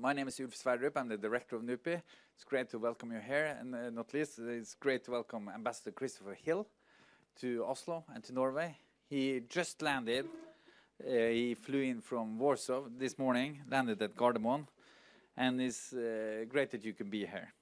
My 0.00 0.12
name 0.12 0.28
is 0.28 0.38
Ulf 0.38 0.54
Sverdrup. 0.54 0.96
I'm 0.96 1.08
the 1.08 1.16
director 1.16 1.56
of 1.56 1.62
NUPI. 1.62 2.00
It's 2.36 2.44
great 2.44 2.68
to 2.70 2.78
welcome 2.78 3.10
you 3.10 3.18
here, 3.18 3.56
and 3.58 3.74
uh, 3.74 3.90
not 3.90 4.14
least, 4.14 4.38
it's 4.38 4.74
great 4.74 5.02
to 5.06 5.10
welcome 5.10 5.50
Ambassador 5.52 5.90
Christopher 5.90 6.34
Hill 6.40 6.68
to 7.40 7.64
Oslo 7.66 8.04
and 8.14 8.22
to 8.22 8.32
Norway. 8.32 8.76
He 9.10 9.42
just 9.48 9.82
landed. 9.82 10.26
Uh, 11.04 11.10
he 11.10 11.54
flew 11.54 11.80
in 11.80 12.00
from 12.00 12.38
Warsaw 12.38 12.82
this 12.96 13.18
morning, 13.18 13.60
landed 13.68 14.00
at 14.00 14.14
Gardermoen, 14.14 14.68
and 15.36 15.60
it's 15.60 15.92
uh, 15.92 16.44
great 16.48 16.70
that 16.70 16.84
you 16.84 16.92
can 16.92 17.10
be 17.10 17.26
here. 17.26 17.52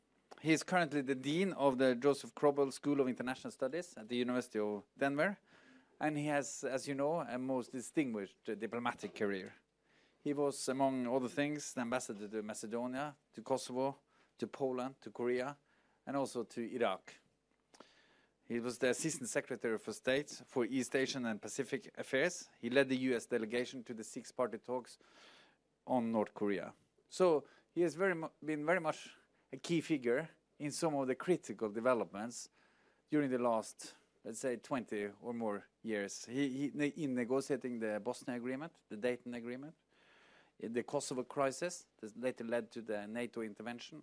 He 0.43 0.53
is 0.53 0.62
currently 0.62 1.00
the 1.00 1.14
dean 1.14 1.55
of 1.55 1.79
the 1.79 1.95
Josef 1.95 2.34
Korbel 2.34 2.71
School 2.71 3.00
of 3.00 3.09
International 3.09 3.50
Studies 3.50 3.95
at 3.96 4.11
the 4.11 4.16
University 4.16 4.59
of 4.59 4.82
Denver, 4.98 5.39
and 6.03 6.18
he 6.18 6.27
has, 6.27 6.64
as 6.71 6.87
you 6.87 6.95
know, 6.95 7.25
a 7.30 7.39
most 7.39 7.73
distinguished 7.73 8.45
diplomatic 8.61 9.14
career. 9.14 9.55
He 10.27 10.32
was, 10.32 10.68
among 10.68 11.06
other 11.06 11.29
things, 11.29 11.72
the 11.72 11.82
ambassador 11.82 12.26
to 12.26 12.43
Macedonia, 12.43 13.14
to 13.32 13.43
Kosovo, 13.43 13.94
to 14.40 14.49
Poland, 14.49 14.96
to 15.02 15.11
Korea, 15.11 15.57
and 16.04 16.16
also 16.16 16.43
to 16.43 16.75
Iraq. 16.75 17.14
He 18.49 18.58
was 18.58 18.76
the 18.76 18.90
Assistant 18.90 19.29
Secretary 19.29 19.79
for 19.79 19.93
State 19.93 20.43
for 20.49 20.64
East 20.64 20.96
Asian 20.96 21.26
and 21.26 21.40
Pacific 21.40 21.93
Affairs. 21.96 22.49
He 22.61 22.71
led 22.71 22.89
the 22.89 22.96
U.S. 23.11 23.26
delegation 23.26 23.85
to 23.85 23.94
the 23.94 24.02
six-party 24.02 24.58
talks 24.66 24.99
on 25.86 26.11
North 26.11 26.35
Korea. 26.35 26.72
So 27.08 27.44
he 27.72 27.82
has 27.82 27.94
been 27.94 28.66
very 28.66 28.80
much 28.80 29.08
a 29.52 29.58
key 29.58 29.80
figure 29.80 30.29
in 30.58 30.72
some 30.72 30.96
of 30.96 31.07
the 31.07 31.14
critical 31.14 31.68
developments 31.68 32.48
during 33.12 33.30
the 33.30 33.38
last, 33.38 33.94
let's 34.24 34.41
say, 34.41 34.56
20 34.56 35.06
or 35.22 35.33
more 35.33 35.62
years. 35.84 36.27
He 36.28 36.72
In 36.97 37.14
negotiating 37.14 37.78
the 37.78 38.00
Bosnia 38.02 38.36
Agreement, 38.36 38.72
the 38.91 38.97
Dayton 38.97 39.34
Agreement, 39.34 39.72
the 40.62 40.83
Kosovo 40.83 41.22
crisis 41.22 41.86
that 42.00 42.20
later 42.20 42.44
led 42.44 42.70
to 42.72 42.83
the 42.83 43.06
NATO 43.06 43.42
intervention. 43.42 44.02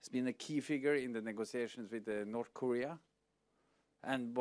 He's 0.00 0.08
been 0.08 0.26
a 0.28 0.32
key 0.32 0.60
figure 0.60 0.94
in 0.94 1.12
the 1.12 1.20
negotiations 1.20 1.90
with 1.90 2.08
uh, 2.08 2.24
North 2.26 2.52
Korea, 2.52 2.98
and 4.06 4.36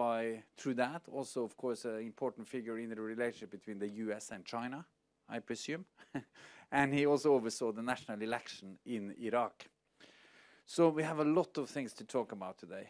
through 0.58 0.74
that, 0.76 1.04
also, 1.12 1.44
of 1.44 1.56
course, 1.56 1.86
an 1.86 2.00
important 2.00 2.48
figure 2.48 2.78
in 2.80 2.90
the 2.90 3.00
relationship 3.00 3.52
between 3.52 3.80
the 3.80 3.88
U.S. 3.88 4.32
and 4.32 4.44
China, 4.46 4.86
I 5.30 5.40
presume. 5.40 5.86
And 6.72 6.92
he 6.92 7.06
also 7.06 7.36
oversaw 7.36 7.72
the 7.72 7.84
national 7.84 8.20
election 8.24 8.80
in 8.84 9.14
Iraq. 9.22 9.68
So 10.66 10.90
we 10.90 11.04
have 11.04 11.20
a 11.20 11.24
lot 11.24 11.56
of 11.60 11.70
things 11.70 11.94
to 11.94 12.04
talk 12.04 12.32
about 12.32 12.58
today. 12.58 12.90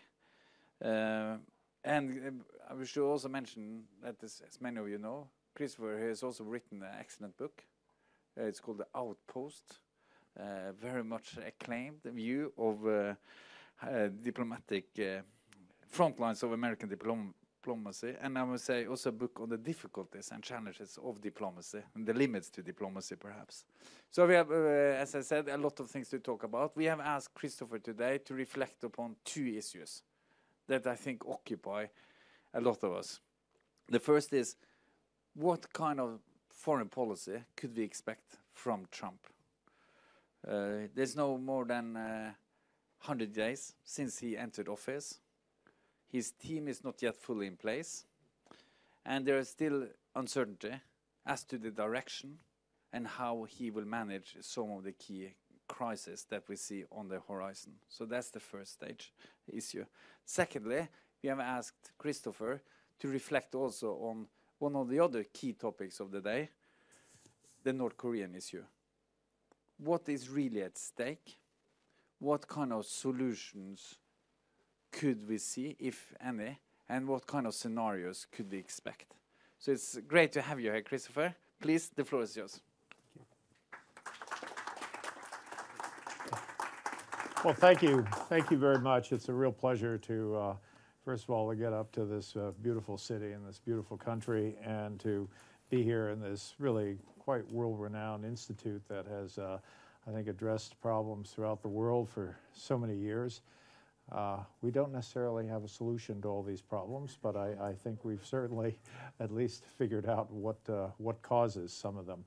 Uh, 0.81 1.35
and 1.83 2.41
uh, 2.69 2.73
I 2.73 2.85
should 2.85 3.05
also 3.05 3.27
mention 3.27 3.83
that, 4.01 4.15
as 4.23 4.61
many 4.61 4.77
of 4.79 4.87
you 4.87 4.99
know, 4.99 5.27
Christopher 5.53 5.97
has 5.99 6.23
also 6.23 6.45
written 6.45 6.81
an 6.81 6.95
excellent 6.97 7.35
book. 7.35 7.65
Uh, 8.37 8.45
it's 8.45 8.59
called 8.59 8.79
The 8.79 8.87
Outpost, 8.95 9.79
uh, 10.39 10.71
very 10.79 11.03
much 11.03 11.37
acclaimed 11.45 12.01
view 12.03 12.51
of 12.57 12.87
uh, 12.87 13.13
diplomatic 14.21 14.85
front 15.87 16.19
lines 16.19 16.41
of 16.43 16.51
American 16.51 16.89
diplomacy. 16.89 18.15
And 18.19 18.37
I 18.37 18.43
would 18.43 18.59
say 18.59 18.87
also 18.87 19.09
a 19.09 19.11
book 19.11 19.39
on 19.39 19.49
the 19.49 19.57
difficulties 19.57 20.31
and 20.31 20.41
challenges 20.41 20.97
of 21.03 21.21
diplomacy 21.21 21.81
and 21.95 22.05
the 22.05 22.13
limits 22.13 22.49
to 22.51 22.63
diplomacy, 22.63 23.15
perhaps. 23.15 23.65
So 24.09 24.25
we 24.25 24.33
have, 24.33 24.51
as 24.51 25.13
I 25.15 25.21
said, 25.21 25.49
a 25.49 25.57
lot 25.57 25.79
of 25.79 25.89
things 25.89 26.09
to 26.09 26.19
talk 26.19 26.43
about. 26.43 26.75
We 26.75 26.85
have 26.85 26.99
asked 26.99 27.35
Christopher 27.35 27.79
today 27.79 28.17
to 28.25 28.33
reflect 28.33 28.83
upon 28.83 29.15
two 29.23 29.45
issues 29.45 30.01
that 30.67 30.87
I 30.87 30.95
think 30.95 31.23
occupy 31.27 31.85
a 32.53 32.61
lot 32.61 32.83
of 32.83 32.93
us. 32.93 33.19
The 33.89 33.99
first 33.99 34.33
is, 34.33 34.55
what 35.35 35.71
kind 35.73 35.99
of 35.99 36.19
foreign 36.63 36.87
policy 36.87 37.43
could 37.57 37.75
we 37.75 37.83
expect 37.83 38.37
from 38.53 38.85
Trump? 38.89 39.27
Uh, 40.47 40.87
there's 40.95 41.15
no 41.15 41.37
more 41.37 41.65
than 41.65 41.97
uh, 41.97 42.31
100 43.01 43.33
days 43.33 43.73
since 43.83 44.19
he 44.19 44.37
entered 44.37 44.69
office. 44.69 45.19
His 46.09 46.31
team 46.31 46.69
is 46.69 46.81
not 46.81 47.01
yet 47.01 47.17
fully 47.17 47.47
in 47.47 47.57
place, 47.57 48.05
and 49.05 49.25
there 49.25 49.39
is 49.39 49.49
still 49.49 49.87
uncertainty 50.15 50.73
as 51.25 51.43
to 51.45 51.57
the 51.57 51.71
direction 51.71 52.37
and 52.93 53.07
how 53.07 53.45
he 53.49 53.69
will 53.69 53.85
manage 53.85 54.37
some 54.39 54.71
of 54.71 54.83
the 54.83 54.93
key 54.93 55.33
crises 55.67 56.25
that 56.29 56.43
we 56.47 56.55
see 56.55 56.85
on 56.91 57.09
the 57.09 57.19
horizon. 57.27 57.73
So 57.89 58.05
that's 58.05 58.29
the 58.29 58.39
first 58.39 58.73
stage 58.73 59.11
issue. 59.51 59.85
Secondly, 60.25 60.87
we 61.21 61.29
have 61.29 61.39
asked 61.41 61.91
Christopher 61.97 62.61
to 62.99 63.07
reflect 63.09 63.53
also 63.53 63.95
on 63.95 64.27
one 64.59 64.75
of 64.75 64.89
the 64.89 64.99
other 64.99 65.23
key 65.23 65.53
topics 65.53 65.99
of 65.99 66.11
the 66.11 66.21
day, 66.21 66.49
the 67.63 67.73
North 67.73 67.97
Korean 67.97 68.35
issue. 68.35 68.63
What 69.77 70.07
is 70.07 70.29
really 70.29 70.61
at 70.61 70.77
stake? 70.77 71.37
What 72.19 72.47
kind 72.47 72.71
of 72.71 72.85
solutions 72.85 73.95
could 74.91 75.27
we 75.27 75.37
see, 75.37 75.75
if 75.79 76.13
any, 76.23 76.59
and 76.87 77.07
what 77.07 77.27
kind 77.27 77.47
of 77.47 77.53
scenarios 77.53 78.27
could 78.31 78.51
we 78.51 78.57
expect? 78.57 79.15
So 79.59 79.71
it's 79.71 79.97
great 80.07 80.31
to 80.33 80.41
have 80.41 80.59
you 80.59 80.71
here, 80.71 80.81
Christopher. 80.81 81.35
Please, 81.59 81.89
the 81.95 82.05
floor 82.05 82.23
is 82.23 82.35
yours. 82.35 82.61
Well, 87.43 87.53
thank 87.53 87.81
you. 87.81 88.05
Thank 88.29 88.51
you 88.51 88.57
very 88.57 88.79
much. 88.79 89.11
It's 89.11 89.27
a 89.27 89.33
real 89.33 89.51
pleasure 89.51 89.97
to, 89.97 90.35
uh, 90.35 90.55
first 91.03 91.25
of 91.25 91.31
all, 91.31 91.49
to 91.49 91.55
get 91.55 91.73
up 91.73 91.91
to 91.91 92.05
this 92.05 92.35
uh, 92.35 92.51
beautiful 92.61 92.97
city 92.97 93.31
and 93.33 93.45
this 93.45 93.59
beautiful 93.59 93.97
country, 93.97 94.55
and 94.63 94.99
to 95.01 95.27
be 95.69 95.83
here 95.83 96.09
in 96.09 96.21
this 96.21 96.55
really 96.59 96.97
quite 97.19 97.49
world-renowned 97.51 98.25
institute 98.25 98.81
that 98.87 99.05
has, 99.07 99.37
uh, 99.37 99.57
I 100.07 100.11
think, 100.11 100.27
addressed 100.27 100.79
problems 100.81 101.31
throughout 101.31 101.61
the 101.61 101.67
world 101.67 102.09
for 102.09 102.37
so 102.53 102.77
many 102.77 102.95
years. 102.95 103.41
Uh, 104.11 104.39
we 104.61 104.71
don't 104.71 104.91
necessarily 104.91 105.47
have 105.47 105.63
a 105.63 105.67
solution 105.67 106.21
to 106.21 106.27
all 106.27 106.43
these 106.43 106.61
problems, 106.61 107.17
but 107.21 107.35
I 107.35 107.73
think 107.83 108.03
we've 108.03 108.25
certainly 108.25 108.77
at 109.19 109.31
least 109.31 109.65
figured 109.77 110.07
out 110.07 110.31
what 110.31 110.57
what 110.97 111.21
causes 111.21 111.71
some 111.71 111.97
of 111.97 112.05
them. 112.05 112.25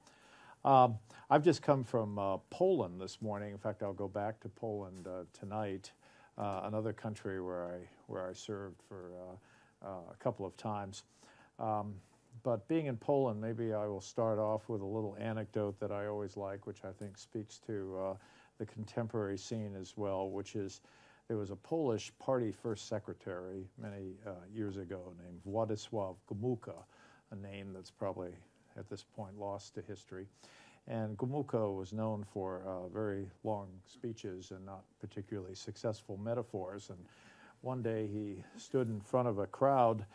Um, 0.64 0.98
I've 1.30 1.44
just 1.44 1.62
come 1.62 1.84
from 1.84 2.18
Poland 2.50 3.00
this 3.00 3.20
morning. 3.20 3.52
In 3.52 3.58
fact, 3.58 3.82
I'll 3.82 3.92
go 3.92 4.08
back 4.08 4.40
to 4.40 4.48
Poland 4.48 5.06
tonight, 5.38 5.92
another 6.38 6.94
country 6.94 7.42
where 7.42 7.66
I 7.66 7.78
served 8.32 8.80
for 8.88 9.10
uh, 9.14 9.86
uh, 9.86 10.12
a 10.12 10.16
couple 10.22 10.46
of 10.46 10.56
times. 10.56 11.04
Um, 11.58 11.94
but 12.42 12.68
being 12.68 12.86
in 12.86 12.96
Poland, 12.96 13.40
maybe 13.40 13.72
I 13.72 13.86
will 13.86 14.00
start 14.00 14.38
off 14.38 14.68
with 14.68 14.80
a 14.80 14.86
little 14.86 15.16
anecdote 15.18 15.80
that 15.80 15.90
I 15.90 16.06
always 16.06 16.36
like, 16.36 16.66
which 16.66 16.84
I 16.84 16.92
think 16.92 17.18
speaks 17.18 17.58
to 17.66 17.98
uh, 17.98 18.14
the 18.58 18.66
contemporary 18.66 19.38
scene 19.38 19.74
as 19.80 19.94
well, 19.96 20.30
which 20.30 20.54
is 20.54 20.80
there 21.28 21.36
was 21.36 21.50
a 21.50 21.56
Polish 21.56 22.12
party 22.18 22.52
first 22.52 22.88
secretary 22.88 23.66
many 23.78 24.14
years 24.54 24.76
ago 24.76 25.12
named 25.24 25.40
Władysław 25.44 26.14
Gomułka, 26.30 26.84
a 27.32 27.36
name 27.36 27.72
that's 27.72 27.90
probably 27.90 28.30
at 28.78 28.88
this 28.88 29.04
point 29.16 29.36
lost 29.38 29.74
to 29.74 29.82
history. 29.82 30.26
And 30.86 31.16
Gomułka 31.16 31.76
was 31.76 31.92
known 31.92 32.24
for 32.32 32.62
very 32.94 33.28
long 33.42 33.68
speeches 33.86 34.52
and 34.52 34.64
not 34.64 34.84
particularly 35.00 35.56
successful 35.56 36.16
metaphors. 36.16 36.90
And 36.90 36.98
one 37.66 37.82
day 37.82 38.06
he 38.06 38.36
stood 38.56 38.86
in 38.86 39.00
front 39.00 39.26
of 39.26 39.40
a 39.40 39.46
crowd 39.48 40.06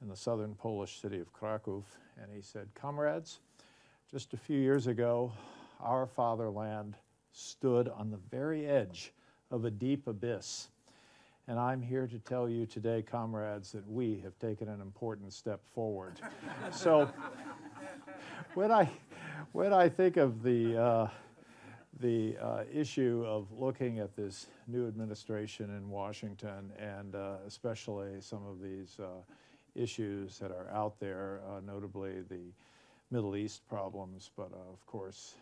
in 0.00 0.08
the 0.08 0.14
southern 0.14 0.54
Polish 0.54 1.00
city 1.00 1.18
of 1.18 1.32
Kraków, 1.32 1.82
and 2.22 2.30
he 2.32 2.40
said, 2.40 2.68
"Comrades, 2.76 3.40
just 4.08 4.32
a 4.32 4.36
few 4.36 4.60
years 4.60 4.86
ago, 4.86 5.32
our 5.80 6.06
fatherland 6.06 6.96
stood 7.32 7.88
on 7.88 8.12
the 8.12 8.16
very 8.30 8.64
edge 8.64 9.12
of 9.50 9.64
a 9.64 9.72
deep 9.72 10.06
abyss. 10.06 10.68
And 11.48 11.58
I'm 11.58 11.82
here 11.82 12.06
to 12.06 12.18
tell 12.20 12.48
you 12.48 12.64
today, 12.64 13.02
comrades, 13.02 13.72
that 13.72 13.90
we 13.90 14.20
have 14.20 14.38
taken 14.38 14.68
an 14.68 14.80
important 14.80 15.32
step 15.32 15.60
forward." 15.74 16.12
So 16.70 17.10
when 18.54 18.70
I 18.70 18.88
when 19.50 19.72
I 19.72 19.88
think 19.88 20.16
of 20.16 20.44
the 20.44 20.80
uh, 20.80 21.08
Uh, 22.02 22.62
issue 22.72 23.24
of 23.26 23.52
looking 23.52 23.98
at 23.98 24.16
this 24.16 24.46
new 24.66 24.88
administration 24.88 25.68
in 25.76 25.90
Washington, 25.90 26.72
and 26.78 27.14
uh, 27.14 27.34
especially 27.46 28.20
some 28.20 28.46
of 28.46 28.62
these 28.62 28.98
uh, 28.98 29.22
issues 29.74 30.38
that 30.38 30.50
are 30.50 30.70
out 30.70 30.98
there, 30.98 31.40
notably 31.66 32.22
the 32.30 32.54
Middle 33.10 33.36
East 33.36 33.68
problems, 33.68 34.30
but 34.34 34.50
of 34.52 34.86
course, 34.86 35.34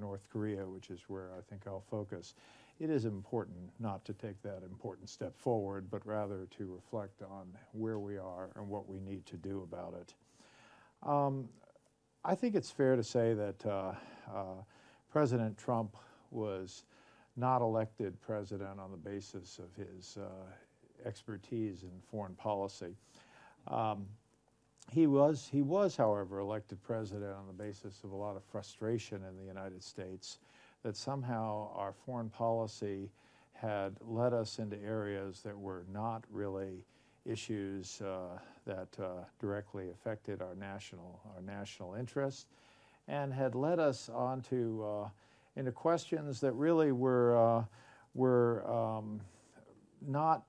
North 0.00 0.26
Korea, 0.32 0.64
which 0.66 0.88
is 0.90 1.00
where 1.08 1.32
I 1.36 1.42
think 1.50 1.66
I'll 1.66 1.84
focus, 1.90 2.34
it 2.80 2.88
is 2.88 3.04
important 3.04 3.70
not 3.78 4.04
to 4.06 4.14
take 4.14 4.40
that 4.42 4.62
important 4.62 5.10
step 5.10 5.36
forward, 5.36 5.90
but 5.90 6.06
rather 6.06 6.46
to 6.56 6.64
reflect 6.72 7.20
on 7.22 7.46
where 7.72 7.98
we 7.98 8.16
are 8.16 8.50
and 8.56 8.68
what 8.68 8.88
we 8.88 9.00
need 9.00 9.26
to 9.26 9.36
do 9.36 9.62
about 9.62 9.94
it. 10.00 10.14
Um, 11.06 11.48
I 12.24 12.34
think 12.34 12.54
it's 12.54 12.70
fair 12.70 12.96
to 12.96 13.04
say 13.04 13.34
that 13.34 13.96
President 15.10 15.58
Trump 15.58 15.96
was 16.30 16.84
not 17.36 17.60
elected 17.60 18.20
president 18.20 18.80
on 18.80 18.90
the 18.90 18.96
basis 18.96 19.58
of 19.58 19.74
his 19.76 20.18
expertise 21.04 21.82
in 21.82 21.90
foreign 22.10 22.34
policy. 22.34 22.94
He 24.92 25.06
was, 25.06 25.96
however, 25.96 26.38
elected 26.38 26.82
president 26.82 27.32
on 27.32 27.46
the 27.46 27.52
basis 27.52 28.02
of 28.04 28.12
a 28.12 28.16
lot 28.16 28.36
of 28.36 28.44
frustration 28.44 29.22
in 29.28 29.36
the 29.36 29.44
United 29.44 29.82
States 29.82 30.38
that 30.82 30.96
somehow 30.96 31.72
our 31.74 31.92
foreign 31.92 32.30
policy 32.30 33.10
had 33.52 33.96
led 34.00 34.32
us 34.32 34.58
into 34.58 34.80
areas 34.82 35.40
that 35.42 35.58
were 35.58 35.84
not 35.92 36.24
really 36.30 36.84
issues 37.24 38.00
uh, 38.02 38.38
that 38.66 38.88
uh, 39.02 39.24
directly 39.40 39.90
affected 39.90 40.40
our 40.40 40.54
national 40.54 41.20
our 41.34 41.42
national 41.42 41.94
interests, 41.94 42.46
and 43.08 43.32
had 43.32 43.54
led 43.54 43.80
us 43.80 44.08
onto 44.08 44.84
uh, 44.84 45.08
into 45.56 45.72
questions 45.72 46.40
that 46.40 46.52
really 46.52 46.92
were 46.92 47.36
uh, 47.36 47.64
were 48.14 48.68
um, 48.70 49.20
not 50.06 50.44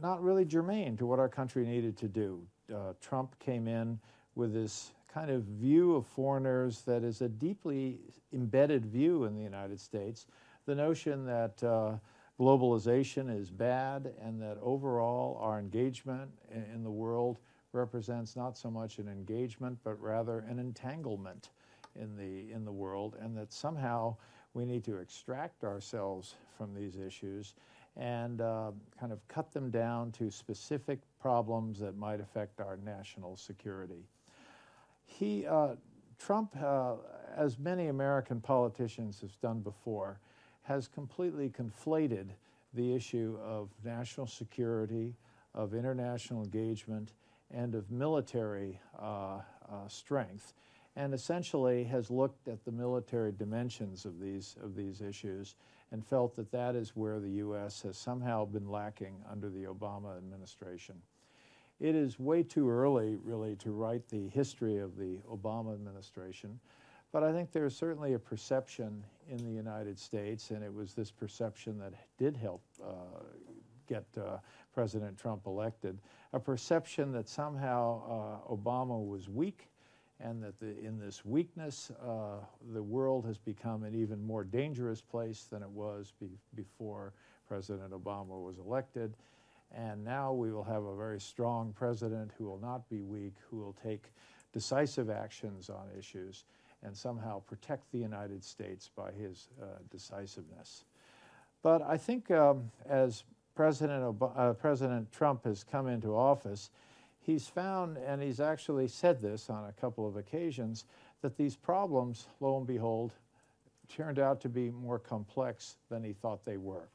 not 0.00 0.22
really 0.22 0.44
germane 0.44 0.96
to 0.96 1.06
what 1.06 1.18
our 1.18 1.28
country 1.28 1.64
needed 1.66 1.96
to 1.98 2.08
do. 2.08 2.42
Uh, 2.72 2.92
Trump 3.00 3.38
came 3.38 3.68
in 3.68 3.98
with 4.34 4.52
this 4.54 4.92
kind 5.12 5.30
of 5.30 5.42
view 5.42 5.94
of 5.94 6.06
foreigners 6.06 6.82
that 6.82 7.04
is 7.04 7.20
a 7.20 7.28
deeply 7.28 8.00
embedded 8.32 8.86
view 8.86 9.24
in 9.24 9.34
the 9.34 9.42
United 9.42 9.78
States. 9.78 10.26
The 10.64 10.74
notion 10.74 11.26
that 11.26 11.62
uh, 11.62 11.96
globalization 12.40 13.36
is 13.36 13.50
bad 13.50 14.12
and 14.22 14.40
that 14.40 14.56
overall 14.62 15.38
our 15.40 15.58
engagement 15.58 16.30
in, 16.50 16.64
in 16.74 16.82
the 16.82 16.90
world 16.90 17.38
represents 17.72 18.36
not 18.36 18.56
so 18.56 18.70
much 18.70 18.98
an 18.98 19.08
engagement 19.08 19.78
but 19.84 20.00
rather 20.00 20.40
an 20.48 20.58
entanglement 20.58 21.50
in 22.00 22.16
the 22.16 22.52
in 22.52 22.64
the 22.64 22.72
world 22.72 23.16
and 23.20 23.36
that 23.36 23.52
somehow 23.52 24.16
we 24.54 24.64
need 24.64 24.84
to 24.84 24.96
extract 24.98 25.64
ourselves 25.64 26.34
from 26.56 26.74
these 26.74 26.96
issues 26.96 27.54
and 27.96 28.40
uh, 28.40 28.70
kind 28.98 29.12
of 29.12 29.26
cut 29.28 29.52
them 29.52 29.70
down 29.70 30.10
to 30.12 30.30
specific 30.30 30.98
problems 31.20 31.78
that 31.78 31.96
might 31.96 32.20
affect 32.20 32.60
our 32.60 32.78
national 32.84 33.36
security. 33.36 34.06
He, 35.04 35.46
uh, 35.46 35.74
Trump, 36.18 36.56
uh, 36.62 36.94
as 37.36 37.58
many 37.58 37.88
American 37.88 38.40
politicians 38.40 39.20
have 39.20 39.38
done 39.40 39.60
before, 39.60 40.20
has 40.62 40.88
completely 40.88 41.50
conflated 41.50 42.28
the 42.72 42.94
issue 42.94 43.38
of 43.44 43.68
national 43.84 44.26
security, 44.26 45.14
of 45.54 45.74
international 45.74 46.42
engagement, 46.42 47.12
and 47.50 47.74
of 47.74 47.90
military 47.90 48.80
uh, 48.98 49.04
uh, 49.04 49.40
strength, 49.88 50.54
and 50.96 51.14
essentially 51.14 51.84
has 51.84 52.10
looked 52.10 52.48
at 52.48 52.64
the 52.64 52.72
military 52.72 53.32
dimensions 53.32 54.04
of 54.04 54.20
these, 54.20 54.56
of 54.62 54.74
these 54.76 55.00
issues 55.00 55.54
and 55.90 56.04
felt 56.04 56.34
that 56.36 56.50
that 56.52 56.74
is 56.74 56.90
where 56.96 57.20
the 57.20 57.30
U.S. 57.30 57.82
has 57.82 57.96
somehow 57.96 58.44
been 58.44 58.68
lacking 58.68 59.14
under 59.30 59.48
the 59.48 59.64
Obama 59.64 60.16
administration. 60.16 60.96
It 61.80 61.94
is 61.94 62.18
way 62.18 62.42
too 62.42 62.70
early, 62.70 63.16
really, 63.22 63.56
to 63.56 63.72
write 63.72 64.08
the 64.08 64.28
history 64.28 64.78
of 64.78 64.96
the 64.96 65.18
Obama 65.30 65.74
administration, 65.74 66.58
but 67.10 67.22
I 67.22 67.32
think 67.32 67.52
there's 67.52 67.76
certainly 67.76 68.14
a 68.14 68.18
perception 68.18 69.04
in 69.28 69.38
the 69.38 69.50
United 69.50 69.98
States, 69.98 70.50
and 70.50 70.62
it 70.62 70.72
was 70.72 70.94
this 70.94 71.10
perception 71.10 71.78
that 71.78 71.92
did 72.16 72.36
help 72.36 72.62
uh, 72.82 73.20
get 73.86 74.04
uh, 74.16 74.38
President 74.72 75.18
Trump 75.18 75.46
elected, 75.46 75.98
a 76.32 76.40
perception 76.40 77.12
that 77.12 77.28
somehow 77.28 78.40
uh, 78.48 78.54
Obama 78.54 79.06
was 79.06 79.28
weak 79.28 79.68
and 80.22 80.42
that 80.42 80.58
the, 80.60 80.78
in 80.84 80.98
this 80.98 81.24
weakness, 81.24 81.90
uh, 82.06 82.36
the 82.72 82.82
world 82.82 83.26
has 83.26 83.38
become 83.38 83.82
an 83.82 83.94
even 83.94 84.24
more 84.24 84.44
dangerous 84.44 85.00
place 85.00 85.46
than 85.50 85.62
it 85.62 85.70
was 85.70 86.12
be, 86.20 86.28
before 86.54 87.12
President 87.48 87.90
Obama 87.90 88.42
was 88.42 88.58
elected. 88.58 89.14
And 89.74 90.04
now 90.04 90.32
we 90.32 90.52
will 90.52 90.64
have 90.64 90.84
a 90.84 90.94
very 90.94 91.20
strong 91.20 91.72
president 91.72 92.30
who 92.36 92.44
will 92.44 92.60
not 92.60 92.88
be 92.88 93.00
weak, 93.00 93.34
who 93.50 93.58
will 93.58 93.74
take 93.82 94.12
decisive 94.52 95.10
actions 95.10 95.70
on 95.70 95.86
issues 95.98 96.44
and 96.84 96.96
somehow 96.96 97.40
protect 97.40 97.90
the 97.92 97.98
United 97.98 98.44
States 98.44 98.90
by 98.94 99.10
his 99.12 99.48
uh, 99.60 99.66
decisiveness. 99.90 100.84
But 101.62 101.82
I 101.82 101.96
think 101.96 102.30
um, 102.30 102.70
as 102.88 103.24
President, 103.54 104.02
Ob- 104.02 104.32
uh, 104.36 104.52
President 104.54 105.10
Trump 105.12 105.44
has 105.44 105.64
come 105.64 105.86
into 105.86 106.14
office, 106.14 106.70
he's 107.22 107.48
found, 107.48 107.96
and 107.96 108.22
he's 108.22 108.40
actually 108.40 108.88
said 108.88 109.22
this 109.22 109.48
on 109.48 109.64
a 109.64 109.72
couple 109.72 110.06
of 110.06 110.16
occasions, 110.16 110.84
that 111.22 111.36
these 111.36 111.56
problems, 111.56 112.26
lo 112.40 112.58
and 112.58 112.66
behold, 112.66 113.12
turned 113.88 114.18
out 114.18 114.40
to 114.40 114.48
be 114.48 114.70
more 114.70 114.98
complex 114.98 115.76
than 115.88 116.02
he 116.02 116.12
thought 116.12 116.44
they 116.44 116.56
were. 116.56 116.88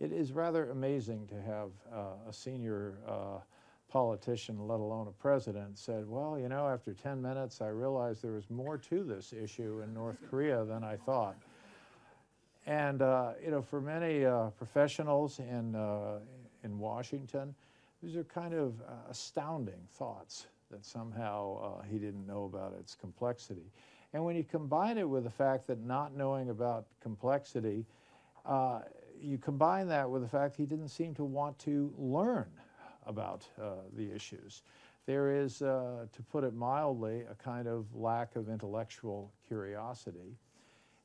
It 0.00 0.12
is 0.12 0.32
rather 0.32 0.70
amazing 0.70 1.28
to 1.28 1.40
have 1.42 1.70
uh, 1.92 2.28
a 2.28 2.32
senior 2.32 2.94
uh, 3.06 3.38
politician, 3.88 4.66
let 4.66 4.80
alone 4.80 5.06
a 5.06 5.12
president, 5.12 5.78
said, 5.78 6.08
well, 6.08 6.36
you 6.38 6.48
know, 6.48 6.66
after 6.66 6.92
10 6.92 7.22
minutes, 7.22 7.60
I 7.60 7.68
realized 7.68 8.22
there 8.22 8.32
was 8.32 8.50
more 8.50 8.76
to 8.76 9.04
this 9.04 9.32
issue 9.32 9.82
in 9.84 9.94
North 9.94 10.16
Korea 10.28 10.64
than 10.64 10.82
I 10.82 10.96
thought. 10.96 11.36
And, 12.66 13.02
uh, 13.02 13.32
you 13.44 13.50
know, 13.50 13.62
for 13.62 13.80
many 13.80 14.24
uh, 14.24 14.50
professionals 14.50 15.38
in, 15.38 15.76
uh, 15.76 16.18
in 16.64 16.78
Washington, 16.78 17.54
these 18.04 18.16
are 18.16 18.24
kind 18.24 18.52
of 18.52 18.80
uh, 18.82 19.10
astounding 19.10 19.80
thoughts 19.92 20.46
that 20.70 20.84
somehow 20.84 21.78
uh, 21.80 21.82
he 21.90 21.98
didn't 21.98 22.26
know 22.26 22.44
about 22.44 22.74
its 22.78 22.94
complexity. 22.94 23.72
And 24.12 24.24
when 24.24 24.36
you 24.36 24.44
combine 24.44 24.98
it 24.98 25.08
with 25.08 25.24
the 25.24 25.30
fact 25.30 25.66
that 25.68 25.80
not 25.80 26.14
knowing 26.14 26.50
about 26.50 26.86
complexity, 27.00 27.86
uh, 28.44 28.80
you 29.18 29.38
combine 29.38 29.88
that 29.88 30.08
with 30.08 30.22
the 30.22 30.28
fact 30.28 30.54
he 30.56 30.66
didn't 30.66 30.88
seem 30.88 31.14
to 31.14 31.24
want 31.24 31.58
to 31.60 31.92
learn 31.96 32.50
about 33.06 33.46
uh, 33.60 33.76
the 33.96 34.12
issues. 34.14 34.62
There 35.06 35.34
is, 35.42 35.62
uh, 35.62 36.06
to 36.12 36.22
put 36.22 36.44
it 36.44 36.54
mildly, 36.54 37.22
a 37.30 37.34
kind 37.34 37.66
of 37.66 37.86
lack 37.94 38.36
of 38.36 38.48
intellectual 38.48 39.32
curiosity. 39.46 40.36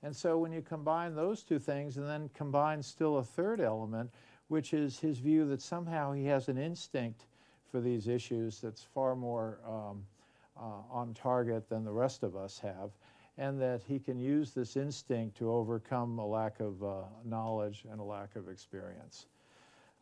And 0.04 0.16
so 0.16 0.38
when 0.38 0.52
you 0.52 0.62
combine 0.62 1.16
those 1.16 1.44
two 1.44 1.60
things 1.60 1.98
and 1.98 2.08
then 2.08 2.30
combine 2.34 2.82
still 2.84 3.18
a 3.18 3.24
third 3.24 3.60
element, 3.60 4.12
which 4.50 4.74
is 4.74 5.00
his 5.00 5.20
view 5.20 5.48
that 5.48 5.62
somehow 5.62 6.12
he 6.12 6.26
has 6.26 6.50
an 6.50 6.58
instinct 6.58 7.26
for 7.72 7.80
these 7.80 8.08
issues 8.08 8.60
that's 8.60 8.84
far 8.84 9.16
more 9.16 9.60
um, 9.66 10.04
uh, 10.58 10.82
on 10.92 11.14
target 11.14 11.70
than 11.70 11.86
the 11.86 11.92
rest 11.92 12.24
of 12.24 12.36
us 12.36 12.60
have, 12.60 12.90
and 13.38 13.62
that 13.62 13.82
he 13.88 14.00
can 14.00 14.20
use 14.20 14.52
this 14.52 14.76
instinct 14.76 15.38
to 15.38 15.52
overcome 15.52 16.20
a 16.20 16.26
lack 16.26 16.60
of 16.60 16.84
uh, 16.84 17.04
knowledge 17.24 17.86
and 17.90 18.00
a 18.00 18.04
lack 18.04 18.36
of 18.36 18.50
experience. 18.50 19.28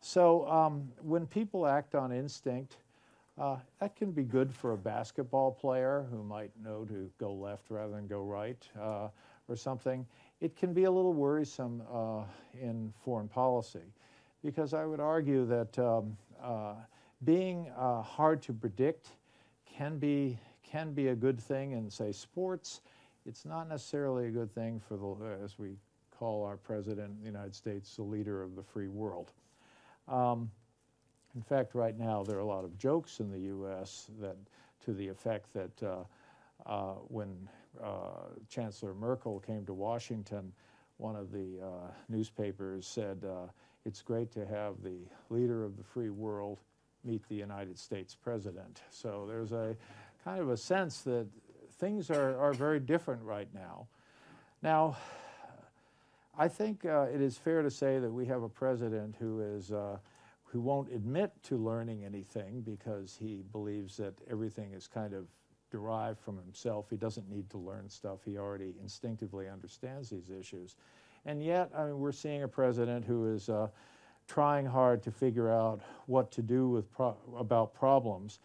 So 0.00 0.48
um, 0.48 0.88
when 1.02 1.26
people 1.26 1.66
act 1.66 1.94
on 1.94 2.10
instinct, 2.10 2.78
uh, 3.38 3.56
that 3.80 3.94
can 3.96 4.10
be 4.10 4.24
good 4.24 4.52
for 4.52 4.72
a 4.72 4.78
basketball 4.78 5.52
player 5.52 6.06
who 6.10 6.24
might 6.24 6.50
know 6.64 6.84
to 6.86 7.10
go 7.20 7.32
left 7.32 7.64
rather 7.68 7.92
than 7.92 8.06
go 8.06 8.22
right 8.22 8.66
uh, 8.80 9.08
or 9.46 9.56
something. 9.56 10.06
It 10.40 10.56
can 10.56 10.72
be 10.72 10.84
a 10.84 10.90
little 10.90 11.12
worrisome 11.12 11.82
uh, 11.92 12.22
in 12.60 12.92
foreign 13.04 13.28
policy 13.28 13.82
because 14.44 14.74
I 14.74 14.84
would 14.84 15.00
argue 15.00 15.44
that 15.46 15.78
um, 15.78 16.16
uh, 16.42 16.74
being 17.24 17.70
uh, 17.76 18.02
hard 18.02 18.42
to 18.42 18.52
predict 18.52 19.08
can 19.66 19.98
be, 19.98 20.38
can 20.62 20.92
be 20.92 21.08
a 21.08 21.14
good 21.14 21.40
thing 21.40 21.72
in, 21.72 21.90
say, 21.90 22.12
sports. 22.12 22.80
It's 23.26 23.44
not 23.44 23.68
necessarily 23.68 24.28
a 24.28 24.30
good 24.30 24.52
thing 24.52 24.80
for 24.80 24.96
the, 24.96 25.44
as 25.44 25.58
we 25.58 25.76
call 26.10 26.44
our 26.44 26.56
president 26.56 27.10
in 27.10 27.20
the 27.20 27.26
United 27.26 27.54
States, 27.54 27.94
the 27.96 28.02
leader 28.02 28.42
of 28.42 28.56
the 28.56 28.62
free 28.62 28.88
world. 28.88 29.32
Um, 30.06 30.50
in 31.34 31.42
fact, 31.42 31.74
right 31.74 31.96
now 31.96 32.24
there 32.24 32.36
are 32.36 32.40
a 32.40 32.46
lot 32.46 32.64
of 32.64 32.76
jokes 32.78 33.20
in 33.20 33.30
the 33.30 33.38
U.S. 33.40 34.10
that, 34.20 34.36
to 34.84 34.92
the 34.92 35.06
effect 35.06 35.52
that 35.52 35.82
uh, 35.82 36.04
uh, 36.66 36.94
when 37.08 37.48
uh, 37.82 38.30
Chancellor 38.48 38.94
Merkel 38.94 39.38
came 39.40 39.64
to 39.66 39.72
Washington, 39.72 40.52
one 40.96 41.14
of 41.14 41.30
the 41.30 41.60
uh, 41.62 41.90
newspapers 42.08 42.86
said, 42.86 43.24
uh, 43.24 43.46
it's 43.88 44.02
great 44.02 44.30
to 44.32 44.44
have 44.46 44.82
the 44.82 44.98
leader 45.30 45.64
of 45.64 45.78
the 45.78 45.82
free 45.82 46.10
world 46.10 46.60
meet 47.04 47.26
the 47.28 47.34
United 47.34 47.78
States 47.78 48.14
president. 48.14 48.82
So 48.90 49.24
there's 49.26 49.52
a 49.52 49.74
kind 50.22 50.40
of 50.40 50.50
a 50.50 50.58
sense 50.58 51.00
that 51.02 51.26
things 51.80 52.10
are, 52.10 52.38
are 52.38 52.52
very 52.52 52.80
different 52.80 53.22
right 53.22 53.48
now. 53.54 53.86
Now, 54.62 54.98
I 56.38 56.48
think 56.48 56.84
uh, 56.84 57.06
it 57.12 57.22
is 57.22 57.38
fair 57.38 57.62
to 57.62 57.70
say 57.70 57.98
that 57.98 58.12
we 58.12 58.26
have 58.26 58.42
a 58.42 58.48
president 58.48 59.16
who 59.18 59.40
is 59.40 59.72
uh, 59.72 59.96
who 60.44 60.60
won't 60.60 60.92
admit 60.92 61.32
to 61.44 61.56
learning 61.56 62.04
anything 62.04 62.60
because 62.60 63.16
he 63.18 63.42
believes 63.52 63.96
that 63.96 64.14
everything 64.30 64.72
is 64.72 64.86
kind 64.86 65.14
of 65.14 65.26
derived 65.70 66.18
from 66.18 66.36
himself. 66.38 66.86
He 66.90 66.96
doesn't 66.96 67.28
need 67.28 67.50
to 67.50 67.58
learn 67.58 67.88
stuff. 67.88 68.20
He 68.24 68.38
already 68.38 68.74
instinctively 68.80 69.48
understands 69.48 70.10
these 70.10 70.30
issues. 70.30 70.76
And 71.28 71.42
yet, 71.42 71.70
I 71.76 71.84
mean, 71.84 71.98
we're 71.98 72.10
seeing 72.10 72.42
a 72.42 72.48
president 72.48 73.04
who 73.04 73.30
is 73.34 73.50
uh, 73.50 73.68
trying 74.26 74.64
hard 74.64 75.02
to 75.02 75.10
figure 75.10 75.52
out 75.52 75.82
what 76.06 76.32
to 76.32 76.40
do 76.40 76.70
with 76.70 76.90
pro 76.90 77.14
about 77.36 77.74
problems, 77.74 78.38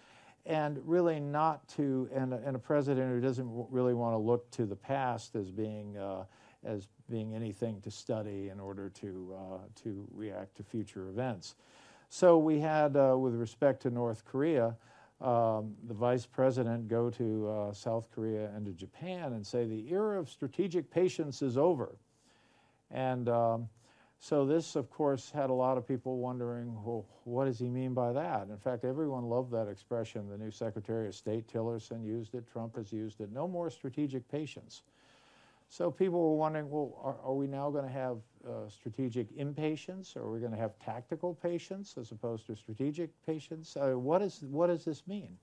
and 0.46 0.82
really 0.84 1.18
not 1.22 1.66
to, 1.70 2.10
and, 2.14 2.34
and, 2.34 2.58
a 2.58 2.60
president 2.60 3.10
who 3.10 3.22
doesn't 3.22 3.48
really 3.72 3.94
want 3.94 4.16
to 4.16 4.18
look 4.18 4.52
to 4.52 4.66
the 4.66 4.76
past 4.76 5.38
as 5.38 5.50
being 5.50 5.98
uh, 5.98 6.26
as 6.66 6.90
being 7.10 7.34
anything 7.34 7.80
to 7.84 7.90
study 7.90 8.50
in 8.50 8.60
order 8.60 8.90
to 8.90 9.34
uh, 9.34 9.58
to 9.84 10.06
react 10.12 10.58
to 10.58 10.64
future 10.64 11.08
events. 11.08 11.56
So 12.10 12.38
we 12.38 12.60
had, 12.60 12.98
uh, 12.98 13.16
with 13.18 13.36
respect 13.36 13.82
to 13.84 13.92
North 13.92 14.26
Korea. 14.26 14.76
Um, 15.22 15.76
the 15.88 15.94
vice 15.94 16.26
president 16.26 16.90
go 16.90 17.10
to 17.12 17.48
uh, 17.48 17.74
South 17.74 18.10
Korea 18.14 18.52
and 18.54 18.66
to 18.66 18.74
Japan 18.74 19.32
and 19.32 19.48
say 19.48 19.64
the 19.66 19.90
era 19.90 20.20
of 20.20 20.28
strategic 20.28 20.92
patience 20.92 21.42
is 21.42 21.58
over. 21.58 21.96
And 22.94 23.28
um, 23.28 23.68
so 24.20 24.46
this, 24.46 24.78
of 24.78 24.90
course, 24.90 25.32
had 25.32 25.50
a 25.50 25.54
lot 25.54 25.78
of 25.78 25.86
people 25.86 26.18
wondering, 26.18 26.74
well, 26.86 27.06
what 27.26 27.46
does 27.46 27.60
he 27.60 27.68
mean 27.68 27.94
by 27.94 28.14
that? 28.14 28.48
In 28.50 28.58
fact, 28.58 28.86
everyone 28.86 29.26
loved 29.26 29.52
that 29.52 29.68
expression. 29.68 30.30
The 30.30 30.38
new 30.38 30.52
Secretary 30.52 31.08
of 31.08 31.16
State 31.16 31.52
Tillerson 31.52 32.06
used 32.06 32.36
it. 32.36 32.46
Trump 32.50 32.78
has 32.78 32.94
used 32.94 33.20
it. 33.20 33.32
No 33.32 33.48
more 33.48 33.70
strategic 33.70 34.26
patience. 34.30 34.84
So 35.70 35.90
people 35.90 36.22
were 36.30 36.38
wondering, 36.38 36.70
well, 36.70 36.94
are, 37.04 37.16
are 37.24 37.34
we 37.34 37.48
now 37.48 37.72
going 37.72 37.86
to 37.86 37.92
have 37.92 38.18
uh, 38.48 38.70
strategic 38.70 39.28
impatience? 39.36 40.16
Or 40.16 40.22
are 40.22 40.32
we 40.32 40.40
going 40.40 40.52
to 40.52 40.58
have 40.58 40.78
tactical 40.78 41.34
patience 41.34 41.96
as 42.00 42.12
opposed 42.12 42.46
to 42.48 42.56
strategic 42.56 43.10
patience? 43.26 43.76
Uh, 43.76 43.98
what, 43.98 44.22
is, 44.22 44.44
what 44.52 44.68
does 44.68 44.86
this 44.86 45.08
mean? 45.08 45.36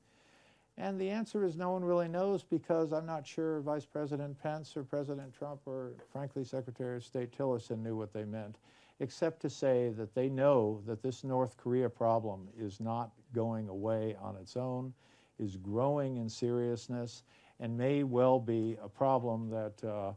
And 0.81 0.99
the 0.99 1.11
answer 1.11 1.45
is 1.45 1.57
no 1.57 1.73
one 1.73 1.85
really 1.85 2.09
knows 2.09 2.43
because 2.43 2.95
I'm 2.95 3.05
not 3.05 3.27
sure 3.27 3.61
Vice 3.61 3.85
President 3.85 4.43
Pence 4.43 4.75
or 4.79 4.83
President 4.83 5.31
Trump 5.35 5.61
or, 5.67 5.93
frankly, 6.11 6.43
Secretary 6.43 6.97
of 6.97 7.05
State 7.05 7.37
Tillerson 7.37 7.83
knew 7.83 7.95
what 7.95 8.15
they 8.15 8.25
meant, 8.25 8.57
except 9.01 9.43
to 9.43 9.51
say 9.51 9.91
that 9.91 10.15
they 10.15 10.31
know 10.31 10.81
that 10.87 11.03
this 11.03 11.23
North 11.23 11.59
Korea 11.59 11.91
problem 11.91 12.49
is 12.59 12.81
not 12.81 13.11
going 13.35 13.69
away 13.69 14.17
on 14.23 14.37
its 14.37 14.57
own, 14.57 14.95
is 15.39 15.59
growing 15.59 16.17
in 16.17 16.31
seriousness, 16.31 17.25
and 17.61 17.77
may 17.77 18.03
well 18.03 18.41
be 18.41 18.79
a 18.83 18.89
problem 18.89 19.51
that 19.51 19.85
uh, 19.85 20.13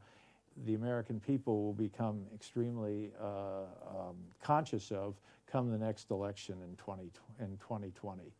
the 0.66 0.76
American 0.76 1.20
people 1.20 1.62
will 1.62 1.74
become 1.74 2.24
extremely 2.34 3.12
uh, 3.22 3.64
um, 3.90 4.16
conscious 4.42 4.94
of 4.94 5.16
come 5.46 5.70
the 5.70 5.78
next 5.78 6.10
election 6.10 6.56
in, 6.64 6.74
20, 6.78 7.12
in 7.42 7.58
2020. 7.58 8.32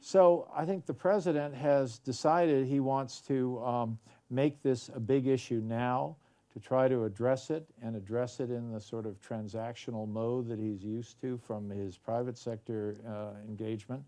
So 0.00 0.48
I 0.54 0.64
think 0.64 0.86
the 0.86 0.94
president 0.94 1.54
has 1.54 1.98
decided 1.98 2.66
he 2.66 2.80
wants 2.80 3.20
to 3.22 3.62
um, 3.64 3.98
make 4.30 4.62
this 4.62 4.90
a 4.94 5.00
big 5.00 5.26
issue 5.26 5.60
now, 5.64 6.16
to 6.52 6.60
try 6.60 6.88
to 6.88 7.04
address 7.04 7.50
it 7.50 7.66
and 7.82 7.94
address 7.94 8.40
it 8.40 8.50
in 8.50 8.72
the 8.72 8.80
sort 8.80 9.06
of 9.06 9.20
transactional 9.20 10.08
mode 10.08 10.48
that 10.48 10.58
he's 10.58 10.82
used 10.82 11.20
to 11.20 11.36
from 11.38 11.68
his 11.68 11.98
private 11.98 12.38
sector 12.38 12.96
uh, 13.06 13.38
engagement. 13.46 14.02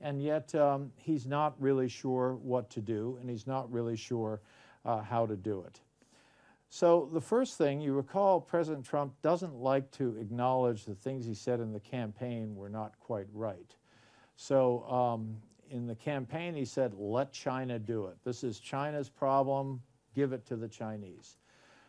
And 0.00 0.22
yet 0.22 0.54
um, 0.54 0.90
he's 0.96 1.26
not 1.26 1.54
really 1.60 1.88
sure 1.88 2.34
what 2.42 2.70
to 2.70 2.80
do, 2.80 3.18
and 3.20 3.30
he's 3.30 3.46
not 3.46 3.70
really 3.72 3.96
sure 3.96 4.40
uh, 4.84 5.00
how 5.00 5.26
to 5.26 5.36
do 5.36 5.62
it. 5.66 5.80
So 6.70 7.08
the 7.12 7.20
first 7.20 7.58
thing, 7.58 7.80
you 7.80 7.92
recall 7.92 8.40
President 8.40 8.84
Trump 8.84 9.12
doesn't 9.22 9.54
like 9.54 9.90
to 9.92 10.16
acknowledge 10.18 10.86
the 10.86 10.94
things 10.94 11.26
he 11.26 11.34
said 11.34 11.60
in 11.60 11.72
the 11.72 11.80
campaign 11.80 12.56
were 12.56 12.70
not 12.70 12.98
quite 12.98 13.26
right. 13.32 13.76
So 14.36 14.84
um, 14.84 15.36
in 15.70 15.86
the 15.86 15.94
campaign, 15.94 16.54
he 16.54 16.64
said, 16.64 16.94
let 16.94 17.32
China 17.32 17.78
do 17.78 18.06
it. 18.06 18.16
This 18.24 18.44
is 18.44 18.58
China's 18.58 19.08
problem, 19.08 19.80
give 20.14 20.32
it 20.32 20.46
to 20.46 20.56
the 20.56 20.68
Chinese. 20.68 21.36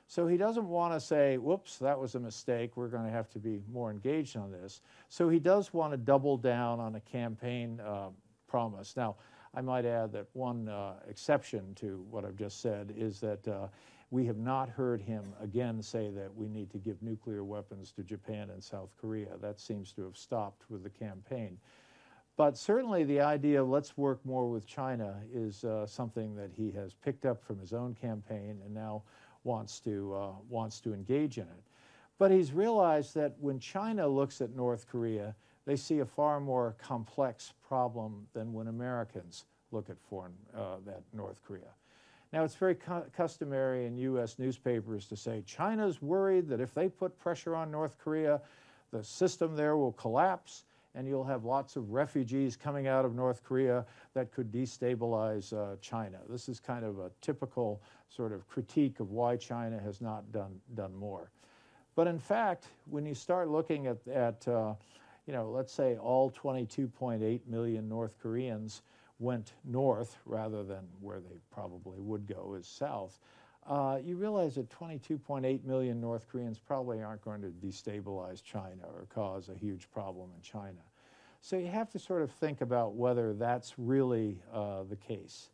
So 0.08 0.28
he 0.28 0.38
doesn't 0.38 0.68
want 0.68 0.94
to 0.94 1.00
say, 1.00 1.38
whoops, 1.38 1.78
that 1.80 1.98
was 1.98 2.16
a 2.16 2.20
mistake, 2.20 2.76
we're 2.76 2.90
going 2.90 3.06
to 3.06 3.12
have 3.12 3.30
to 3.32 3.40
be 3.40 3.62
more 3.72 3.90
engaged 3.90 4.38
on 4.38 4.52
this. 4.52 4.82
So 5.10 5.30
he 5.30 5.40
does 5.40 5.74
want 5.74 5.92
to 5.92 5.98
double 5.98 6.38
down 6.38 6.80
on 6.80 6.96
a 6.96 7.00
campaign 7.00 7.80
uh, 7.80 8.10
promise. 8.48 8.96
Now, 8.96 9.16
I 9.56 9.62
might 9.62 9.86
add 9.86 10.12
that 10.14 10.28
one 10.34 10.68
uh, 10.68 10.94
exception 11.08 11.74
to 11.76 12.06
what 12.10 12.26
I've 12.26 12.36
just 12.36 12.62
said 12.62 12.94
is 12.96 13.20
that 13.22 13.48
uh, 13.48 13.68
we 14.12 14.26
have 14.26 14.38
not 14.38 14.70
heard 14.70 15.02
him 15.02 15.34
again 15.42 15.82
say 15.82 16.10
that 16.12 16.34
we 16.36 16.48
need 16.48 16.70
to 16.72 16.78
give 16.78 17.02
nuclear 17.02 17.44
weapons 17.44 17.92
to 17.94 18.04
Japan 18.04 18.50
and 18.52 18.64
South 18.64 18.94
Korea. 19.00 19.38
That 19.42 19.60
seems 19.60 19.92
to 19.94 20.04
have 20.04 20.18
stopped 20.18 20.70
with 20.70 20.84
the 20.84 20.90
campaign. 20.90 21.58
But 22.36 22.58
certainly 22.58 23.04
the 23.04 23.22
idea 23.22 23.62
of 23.62 23.70
let's 23.70 23.96
work 23.96 24.20
more 24.26 24.50
with 24.50 24.66
China 24.66 25.22
is 25.32 25.64
uh, 25.64 25.86
something 25.86 26.36
that 26.36 26.50
he 26.52 26.72
has 26.72 26.94
picked 26.94 27.26
up 27.26 27.44
from 27.44 27.60
his 27.60 27.74
own 27.74 27.94
campaign 27.94 28.60
and 28.66 28.74
now 28.74 29.04
wants 29.44 29.80
to, 29.82 30.14
uh, 30.16 30.32
wants 30.50 30.80
to 30.82 30.94
engage 30.94 31.38
in 31.38 31.44
it. 31.44 31.64
But 32.18 32.32
he's 32.32 32.52
realized 32.52 33.14
that 33.16 33.36
when 33.40 33.60
China 33.60 34.08
looks 34.08 34.42
at 34.42 34.56
North 34.56 34.88
Korea, 34.88 35.36
they 35.66 35.76
see 35.76 36.00
a 36.00 36.06
far 36.06 36.40
more 36.40 36.76
complex 36.80 37.54
problem 37.68 38.26
than 38.34 38.52
when 38.52 38.68
Americans 38.68 39.46
look 39.72 39.90
at 39.90 39.98
foreign, 40.10 40.34
uh, 40.56 40.78
that 40.86 41.02
North 41.14 41.42
Korea. 41.46 41.72
Now, 42.32 42.44
it's 42.44 42.56
very 42.56 42.76
cu 42.76 43.02
customary 43.16 43.86
in 43.86 43.96
U.S. 43.98 44.40
newspapers 44.40 45.06
to 45.08 45.16
say 45.16 45.44
China's 45.46 46.02
worried 46.02 46.48
that 46.50 46.60
if 46.60 46.74
they 46.74 46.90
put 46.90 47.18
pressure 47.20 47.56
on 47.56 47.70
North 47.70 47.98
Korea, 48.00 48.42
the 48.92 49.04
system 49.04 49.56
there 49.56 49.78
will 49.78 49.92
collapse 49.92 50.64
and 50.96 51.08
you'll 51.08 51.24
have 51.24 51.44
lots 51.44 51.76
of 51.76 51.92
refugees 51.92 52.56
coming 52.56 52.88
out 52.88 53.06
of 53.06 53.16
North 53.16 53.44
Korea 53.44 53.86
that 54.14 54.32
could 54.32 54.52
destabilize 54.52 55.54
uh, 55.54 55.76
China. 55.82 56.20
This 56.30 56.50
is 56.50 56.60
kind 56.60 56.86
of 56.86 57.00
a 57.00 57.10
typical 57.22 57.82
sort 58.10 58.32
of 58.32 58.48
critique 58.48 59.00
of 59.00 59.12
why 59.12 59.36
China 59.38 59.80
has 59.80 60.02
not 60.02 60.32
done, 60.32 60.60
done 60.76 60.96
more. 60.96 61.32
But 61.96 62.08
in 62.08 62.20
fact, 62.20 62.66
when 62.90 63.06
you 63.06 63.14
start 63.14 63.50
looking 63.50 63.88
at, 63.88 63.98
at 64.08 64.48
uh, 64.48 64.74
you 65.28 65.34
know, 65.34 65.50
let's 65.50 65.72
say 65.72 65.98
all 65.98 66.32
22.8 66.32 67.42
million 67.48 67.88
North 67.88 68.16
Koreans 68.22 68.82
went 69.20 69.54
north 69.64 70.18
rather 70.26 70.64
than 70.64 70.86
where 71.00 71.20
they 71.20 71.38
probably 71.52 72.00
would 72.00 72.28
go 72.28 72.56
is 72.60 72.68
south, 72.68 73.20
uh, 73.68 74.00
you 74.04 74.18
realize 74.18 74.56
that 74.56 74.70
22.8 74.70 75.64
million 75.64 76.02
North 76.02 76.28
Koreans 76.30 76.60
probably 76.60 77.02
aren't 77.02 77.24
going 77.24 77.42
to 77.42 77.48
destabilize 77.66 78.44
China 78.44 78.84
or 78.94 79.06
cause 79.14 79.50
a 79.50 79.56
huge 79.56 79.90
problem 79.92 80.30
in 80.36 80.42
China. 80.42 80.82
So 81.42 81.58
you 81.58 81.68
have 81.68 81.90
to 81.92 82.00
sort 82.00 82.22
of 82.22 82.32
think 82.32 82.62
about 82.62 82.96
whether 82.96 83.34
that's 83.34 83.74
really 83.78 84.40
uh, 84.54 84.84
the 84.84 84.96
case. 84.96 85.50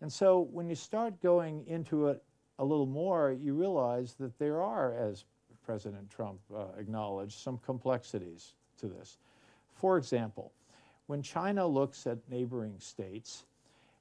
And 0.00 0.12
so 0.12 0.48
when 0.52 0.68
you 0.68 0.74
start 0.74 1.20
going 1.22 1.64
into 1.66 2.08
it 2.08 2.22
a 2.58 2.64
little 2.64 2.86
more, 2.86 3.32
you 3.32 3.54
realize 3.54 4.14
that 4.14 4.38
there 4.38 4.62
are, 4.62 4.94
as 4.94 5.24
President 5.64 6.08
Trump 6.10 6.40
uh, 6.54 6.66
acknowledged, 6.78 7.38
some 7.38 7.58
complexities 7.58 8.54
to 8.78 8.86
this. 8.86 9.18
For 9.74 9.98
example, 9.98 10.52
when 11.08 11.22
China 11.22 11.66
looks 11.66 12.06
at 12.06 12.18
neighboring 12.30 12.74
states, 12.78 13.44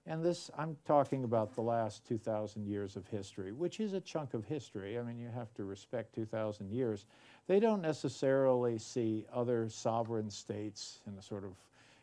and 0.07 0.23
this, 0.23 0.49
I'm 0.57 0.77
talking 0.85 1.25
about 1.25 1.53
the 1.53 1.61
last 1.61 2.07
2,000 2.07 2.65
years 2.65 2.95
of 2.95 3.05
history, 3.07 3.51
which 3.51 3.79
is 3.79 3.93
a 3.93 3.99
chunk 3.99 4.33
of 4.33 4.45
history. 4.45 4.97
I 4.97 5.03
mean, 5.03 5.19
you 5.19 5.29
have 5.33 5.53
to 5.55 5.65
respect 5.65 6.15
2,000 6.15 6.71
years. 6.71 7.05
They 7.47 7.59
don't 7.59 7.81
necessarily 7.81 8.77
see 8.77 9.25
other 9.33 9.67
sovereign 9.69 10.29
states 10.29 11.01
in 11.07 11.17
a 11.17 11.21
sort 11.21 11.43
of 11.43 11.51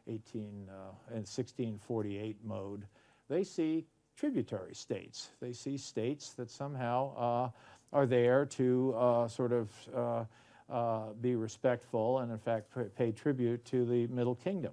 18, 0.06 0.68
uh, 0.68 0.72
1648 1.12 2.36
mode. 2.44 2.86
They 3.28 3.42
see 3.42 3.86
tributary 4.16 4.74
states. 4.74 5.30
They 5.40 5.52
see 5.52 5.78
states 5.78 6.34
that 6.34 6.50
somehow 6.50 7.16
uh, 7.16 7.96
are 7.96 8.06
there 8.06 8.44
to 8.46 8.94
uh, 8.96 9.28
sort 9.28 9.52
of 9.52 9.70
uh, 9.94 10.24
uh, 10.70 11.12
be 11.20 11.36
respectful 11.36 12.18
and, 12.18 12.30
in 12.30 12.38
fact, 12.38 12.68
pay 12.96 13.12
tribute 13.12 13.64
to 13.66 13.84
the 13.86 14.06
Middle 14.08 14.34
Kingdom. 14.34 14.72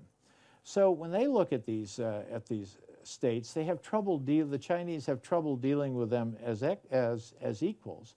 So 0.64 0.92
when 0.92 1.12
they 1.12 1.28
look 1.28 1.54
at 1.54 1.66
these, 1.66 2.00
uh, 2.00 2.24
at 2.32 2.46
these 2.46 2.78
states, 3.08 3.54
they 3.54 3.64
have 3.66 3.82
trouble 3.82 4.18
deal, 4.18 4.48
the 4.48 4.58
Chinese 4.58 5.06
have 5.06 5.22
trouble 5.22 5.56
dealing 5.56 5.96
with 5.96 6.10
them 6.10 6.36
as, 6.44 6.64
as, 6.92 7.34
as 7.42 7.64
equals. 7.64 8.16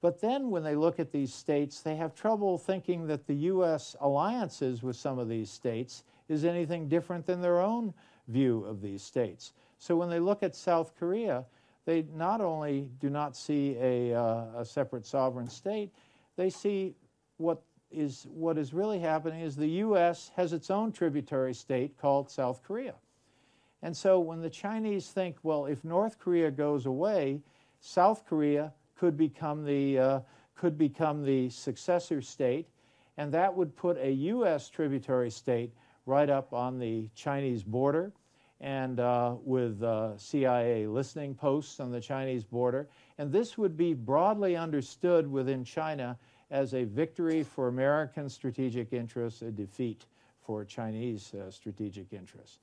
But 0.00 0.20
then 0.20 0.50
when 0.50 0.62
they 0.62 0.76
look 0.76 1.00
at 1.00 1.10
these 1.10 1.34
states, 1.34 1.80
they 1.80 1.96
have 1.96 2.14
trouble 2.14 2.56
thinking 2.56 3.06
that 3.08 3.26
the 3.26 3.34
U.S. 3.34 3.96
alliances 4.00 4.82
with 4.82 4.96
some 4.96 5.18
of 5.18 5.28
these 5.28 5.50
states 5.50 6.04
is 6.28 6.44
anything 6.44 6.88
different 6.88 7.26
than 7.26 7.40
their 7.40 7.60
own 7.60 7.92
view 8.28 8.64
of 8.64 8.80
these 8.80 9.02
states. 9.02 9.52
So 9.78 9.96
when 9.96 10.08
they 10.08 10.20
look 10.20 10.42
at 10.42 10.54
South 10.54 10.92
Korea, 10.98 11.44
they 11.84 12.04
not 12.14 12.40
only 12.40 12.88
do 13.00 13.10
not 13.10 13.36
see 13.36 13.76
a, 13.80 14.14
uh, 14.14 14.58
a 14.58 14.64
separate 14.64 15.06
sovereign 15.06 15.48
state, 15.48 15.90
they 16.36 16.50
see 16.50 16.94
what 17.38 17.62
is, 17.90 18.26
what 18.30 18.58
is 18.58 18.74
really 18.74 18.98
happening 18.98 19.40
is 19.40 19.56
the 19.56 19.66
U.S. 19.66 20.30
has 20.36 20.52
its 20.52 20.70
own 20.70 20.92
tributary 20.92 21.54
state 21.54 21.96
called 21.96 22.30
South 22.30 22.62
Korea. 22.62 22.94
And 23.82 23.96
so 23.96 24.18
when 24.18 24.40
the 24.40 24.50
Chinese 24.50 25.08
think, 25.08 25.36
well, 25.42 25.66
if 25.66 25.84
North 25.84 26.18
Korea 26.18 26.50
goes 26.50 26.86
away, 26.86 27.40
South 27.80 28.26
Korea 28.26 28.72
could 28.96 29.16
become 29.16 29.64
the, 29.64 29.98
uh, 29.98 30.20
could 30.56 30.76
become 30.76 31.24
the 31.24 31.48
successor 31.50 32.20
state, 32.20 32.66
and 33.16 33.32
that 33.32 33.54
would 33.54 33.76
put 33.76 33.96
a 33.98 34.10
U.S. 34.10 34.68
tributary 34.68 35.30
state 35.30 35.72
right 36.06 36.28
up 36.28 36.52
on 36.52 36.78
the 36.78 37.08
Chinese 37.14 37.62
border 37.62 38.12
and 38.60 38.98
uh, 38.98 39.36
with 39.44 39.82
uh, 39.82 40.16
CIA 40.18 40.86
listening 40.86 41.34
posts 41.34 41.78
on 41.78 41.92
the 41.92 42.00
Chinese 42.00 42.42
border. 42.42 42.88
And 43.18 43.30
this 43.30 43.56
would 43.56 43.76
be 43.76 43.94
broadly 43.94 44.56
understood 44.56 45.30
within 45.30 45.64
China 45.64 46.18
as 46.50 46.74
a 46.74 46.84
victory 46.84 47.42
for 47.42 47.68
American 47.68 48.28
strategic 48.28 48.92
interests, 48.92 49.42
a 49.42 49.50
defeat 49.50 50.06
for 50.40 50.64
Chinese 50.64 51.34
uh, 51.34 51.50
strategic 51.50 52.12
interests. 52.12 52.58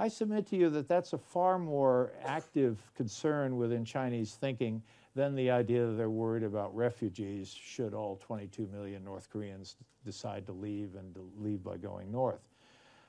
I 0.00 0.08
submit 0.08 0.46
to 0.46 0.56
you 0.56 0.70
that 0.70 0.88
that's 0.88 1.12
a 1.12 1.18
far 1.18 1.58
more 1.58 2.12
active 2.24 2.78
concern 2.96 3.58
within 3.58 3.84
Chinese 3.84 4.32
thinking 4.32 4.82
than 5.14 5.34
the 5.34 5.50
idea 5.50 5.84
that 5.84 5.92
they're 5.92 6.08
worried 6.08 6.42
about 6.42 6.74
refugees 6.74 7.52
should 7.52 7.92
all 7.92 8.16
22 8.16 8.66
million 8.72 9.04
North 9.04 9.28
Koreans 9.28 9.76
decide 10.02 10.46
to 10.46 10.52
leave 10.52 10.94
and 10.94 11.14
to 11.14 11.30
leave 11.36 11.62
by 11.62 11.76
going 11.76 12.10
north. 12.10 12.40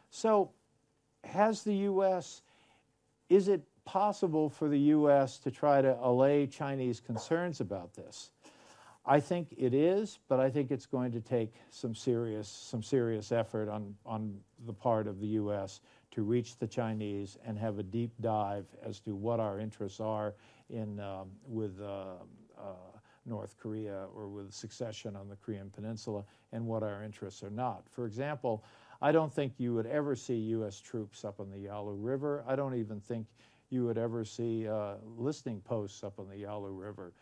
So, 0.09 0.51
has 1.23 1.63
the 1.63 1.75
U.S., 1.75 2.41
is 3.29 3.47
it 3.47 3.63
possible 3.85 4.49
for 4.49 4.67
the 4.67 4.79
U.S. 4.79 5.37
to 5.39 5.49
try 5.49 5.81
to 5.81 5.97
allay 6.01 6.45
Chinese 6.45 6.99
concerns 6.99 7.61
about 7.61 7.93
this? 7.93 8.31
I 9.05 9.21
think 9.21 9.55
it 9.57 9.73
is, 9.73 10.19
but 10.27 10.41
I 10.41 10.49
think 10.49 10.71
it's 10.71 10.85
going 10.85 11.13
to 11.13 11.21
take 11.21 11.53
some 11.69 11.95
serious, 11.95 12.49
some 12.49 12.83
serious 12.83 13.31
effort 13.31 13.69
on, 13.69 13.95
on 14.05 14.37
the 14.65 14.73
part 14.73 15.07
of 15.07 15.21
the 15.21 15.27
U.S. 15.27 15.79
to 16.11 16.23
reach 16.23 16.57
the 16.57 16.67
Chinese 16.67 17.37
and 17.45 17.57
have 17.57 17.79
a 17.79 17.83
deep 17.83 18.11
dive 18.21 18.65
as 18.83 18.99
to 18.99 19.15
what 19.15 19.39
our 19.39 19.59
interests 19.59 19.99
are 19.99 20.35
in 20.69 20.99
um, 20.99 21.29
with 21.47 21.79
uh, 21.81 22.15
uh, 22.57 22.73
North 23.25 23.55
Korea 23.57 24.07
or 24.15 24.27
with 24.27 24.53
succession 24.53 25.15
on 25.15 25.29
the 25.29 25.35
Korean 25.35 25.69
Peninsula 25.69 26.23
and 26.51 26.65
what 26.65 26.83
our 26.83 27.03
interests 27.03 27.43
are 27.43 27.49
not. 27.49 27.83
For 27.89 28.05
example, 28.05 28.63
I 29.01 29.11
don't 29.11 29.33
think 29.33 29.53
you 29.57 29.73
would 29.73 29.87
ever 29.87 30.15
see 30.15 30.35
U.S. 30.35 30.79
troops 30.79 31.23
up 31.23 31.39
on 31.39 31.49
the 31.49 31.57
Yalu 31.57 31.95
River. 31.95 32.43
I 32.47 32.55
don't 32.55 32.75
even 32.75 32.99
think 32.99 33.27
you 33.69 33.85
would 33.85 33.97
ever 33.97 34.25
see 34.25 34.67
uh, 34.67 34.95
listening 35.17 35.61
posts 35.61 36.03
up 36.03 36.19
on 36.19 36.27
the 36.27 36.37
Yalu 36.37 36.71
River. 36.71 37.13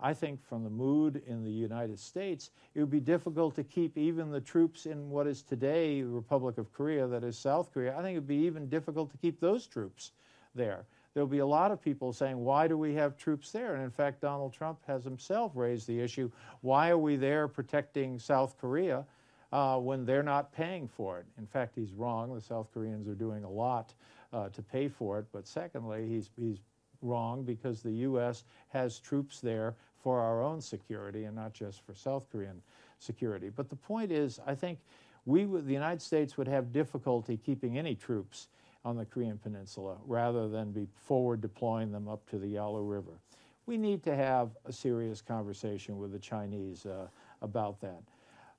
I 0.00 0.14
think 0.14 0.44
from 0.44 0.62
the 0.62 0.70
mood 0.70 1.22
in 1.26 1.42
the 1.42 1.50
United 1.50 1.98
States, 1.98 2.50
it 2.74 2.80
would 2.80 2.90
be 2.90 3.00
difficult 3.00 3.56
to 3.56 3.64
keep 3.64 3.98
even 3.98 4.30
the 4.30 4.40
troops 4.40 4.86
in 4.86 5.10
what 5.10 5.26
is 5.26 5.42
today 5.42 6.02
the 6.02 6.08
Republic 6.08 6.56
of 6.58 6.72
Korea, 6.72 7.06
that 7.08 7.24
is 7.24 7.36
South 7.36 7.72
Korea. 7.72 7.96
I 7.98 8.02
think 8.02 8.14
it 8.14 8.20
would 8.20 8.28
be 8.28 8.46
even 8.46 8.68
difficult 8.68 9.10
to 9.10 9.16
keep 9.18 9.40
those 9.40 9.66
troops 9.66 10.12
there. 10.54 10.84
There'll 11.14 11.26
be 11.26 11.38
a 11.38 11.46
lot 11.46 11.72
of 11.72 11.82
people 11.82 12.12
saying, 12.12 12.38
why 12.38 12.68
do 12.68 12.78
we 12.78 12.94
have 12.94 13.16
troops 13.16 13.50
there? 13.50 13.74
And 13.74 13.82
in 13.82 13.90
fact, 13.90 14.20
Donald 14.20 14.52
Trump 14.52 14.78
has 14.86 15.02
himself 15.02 15.52
raised 15.56 15.88
the 15.88 15.98
issue, 15.98 16.30
why 16.60 16.90
are 16.90 16.98
we 16.98 17.16
there 17.16 17.48
protecting 17.48 18.20
South 18.20 18.56
Korea 18.60 19.04
uh, 19.50 19.78
when 19.78 20.04
they're 20.04 20.22
not 20.22 20.52
paying 20.52 20.86
for 20.86 21.18
it? 21.18 21.26
In 21.38 21.46
fact, 21.46 21.74
he's 21.74 21.92
wrong. 21.92 22.32
The 22.32 22.40
South 22.40 22.68
Koreans 22.72 23.08
are 23.08 23.16
doing 23.16 23.42
a 23.42 23.50
lot 23.50 23.94
uh, 24.32 24.48
to 24.50 24.62
pay 24.62 24.86
for 24.86 25.18
it. 25.18 25.26
But 25.32 25.48
secondly, 25.48 26.06
he's, 26.08 26.30
he's 26.36 26.60
wrong 27.02 27.44
because 27.44 27.82
the 27.82 27.92
U.S. 27.92 28.44
has 28.68 28.98
troops 28.98 29.40
there 29.40 29.74
for 30.02 30.20
our 30.20 30.42
own 30.42 30.60
security 30.60 31.24
and 31.24 31.36
not 31.36 31.52
just 31.52 31.84
for 31.84 31.94
South 31.94 32.26
Korean 32.30 32.62
security. 32.98 33.48
But 33.48 33.68
the 33.68 33.76
point 33.76 34.12
is, 34.12 34.40
I 34.46 34.54
think 34.54 34.78
we, 35.26 35.44
the 35.44 35.72
United 35.72 36.00
States, 36.02 36.36
would 36.36 36.48
have 36.48 36.72
difficulty 36.72 37.36
keeping 37.36 37.78
any 37.78 37.94
troops 37.94 38.48
on 38.84 38.96
the 38.96 39.04
Korean 39.04 39.38
Peninsula 39.38 39.96
rather 40.06 40.48
than 40.48 40.72
be 40.72 40.86
forward 40.94 41.40
deploying 41.40 41.92
them 41.92 42.08
up 42.08 42.28
to 42.30 42.38
the 42.38 42.48
Yalu 42.48 42.82
River. 42.82 43.20
We 43.66 43.76
need 43.76 44.02
to 44.04 44.16
have 44.16 44.50
a 44.64 44.72
serious 44.72 45.20
conversation 45.20 45.98
with 45.98 46.12
the 46.12 46.18
Chinese 46.18 46.86
uh, 46.86 47.08
about 47.42 47.80
that. 47.82 48.02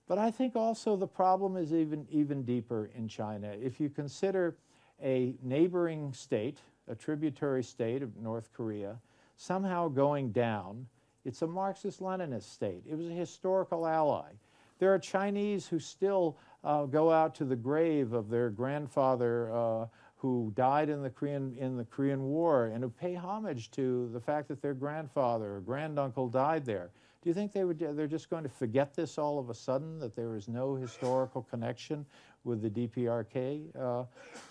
But 0.08 0.18
I 0.18 0.30
think 0.30 0.56
also 0.56 0.96
the 0.96 1.08
problem 1.08 1.56
is 1.58 1.74
even, 1.74 2.06
even 2.12 2.44
deeper 2.44 2.90
in 2.96 3.08
China. 3.08 3.52
If 3.60 3.80
you 3.80 3.90
consider 3.90 4.58
a 5.02 5.36
neighboring 5.42 6.14
state, 6.14 6.60
a 6.90 6.96
tributary 6.96 7.64
state 7.64 8.02
of 8.02 8.18
North 8.18 8.50
Korea, 8.54 8.98
somehow 9.38 9.88
going 9.88 10.32
down, 10.32 10.86
it's 11.24 11.42
a 11.42 11.48
Marxist 11.48 12.02
Leninist 12.02 12.52
state. 12.52 12.84
It 12.90 12.96
was 12.96 13.08
a 13.08 13.14
historical 13.14 13.88
ally. 13.88 14.32
There 14.80 14.94
are 14.94 15.00
Chinese 15.00 15.68
who 15.68 15.80
still 15.80 16.38
uh, 16.64 16.86
go 16.86 17.12
out 17.12 17.36
to 17.36 17.46
the 17.46 17.56
grave 17.56 18.14
of 18.14 18.30
their 18.30 18.50
grandfather 18.50 19.54
uh, 19.54 19.86
who 20.16 20.52
died 20.56 20.90
in 20.90 21.02
the 21.02 21.10
Korean 21.10 21.56
in 21.58 21.78
the 21.78 21.86
Korean 21.86 22.24
War 22.24 22.68
and 22.68 22.84
who 22.84 22.90
pay 22.90 23.14
homage 23.14 23.72
to 23.72 24.10
the 24.12 24.20
fact 24.20 24.48
that 24.50 24.62
their 24.62 24.74
grandfather 24.74 25.56
or 25.56 25.60
granduncle 25.62 26.28
died 26.28 26.66
there. 26.66 26.92
Do 27.22 27.30
you 27.30 27.34
think 27.34 27.52
they 27.52 27.66
would 27.66 27.80
they're 27.80 28.08
just 28.08 28.30
going 28.30 28.44
to 28.44 28.50
forget 28.50 28.94
this 28.94 29.18
all 29.18 29.40
of 29.40 29.50
a 29.50 29.54
sudden 29.54 30.00
that 30.00 30.16
there 30.16 30.36
is 30.36 30.48
no 30.48 30.76
historical 30.76 31.44
connection 31.44 32.06
with 32.44 32.62
the 32.62 32.70
DPRK? 32.70 33.76
Uh, 33.78 34.06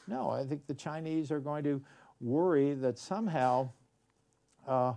no, 0.07 0.31
I 0.31 0.45
think 0.45 0.67
the 0.67 0.75
Chinese 0.75 1.31
are 1.31 1.41
going 1.41 1.65
to 1.65 1.83
worry 2.21 2.75
that 2.75 2.99
somehow 2.99 3.71
uh, 4.67 4.95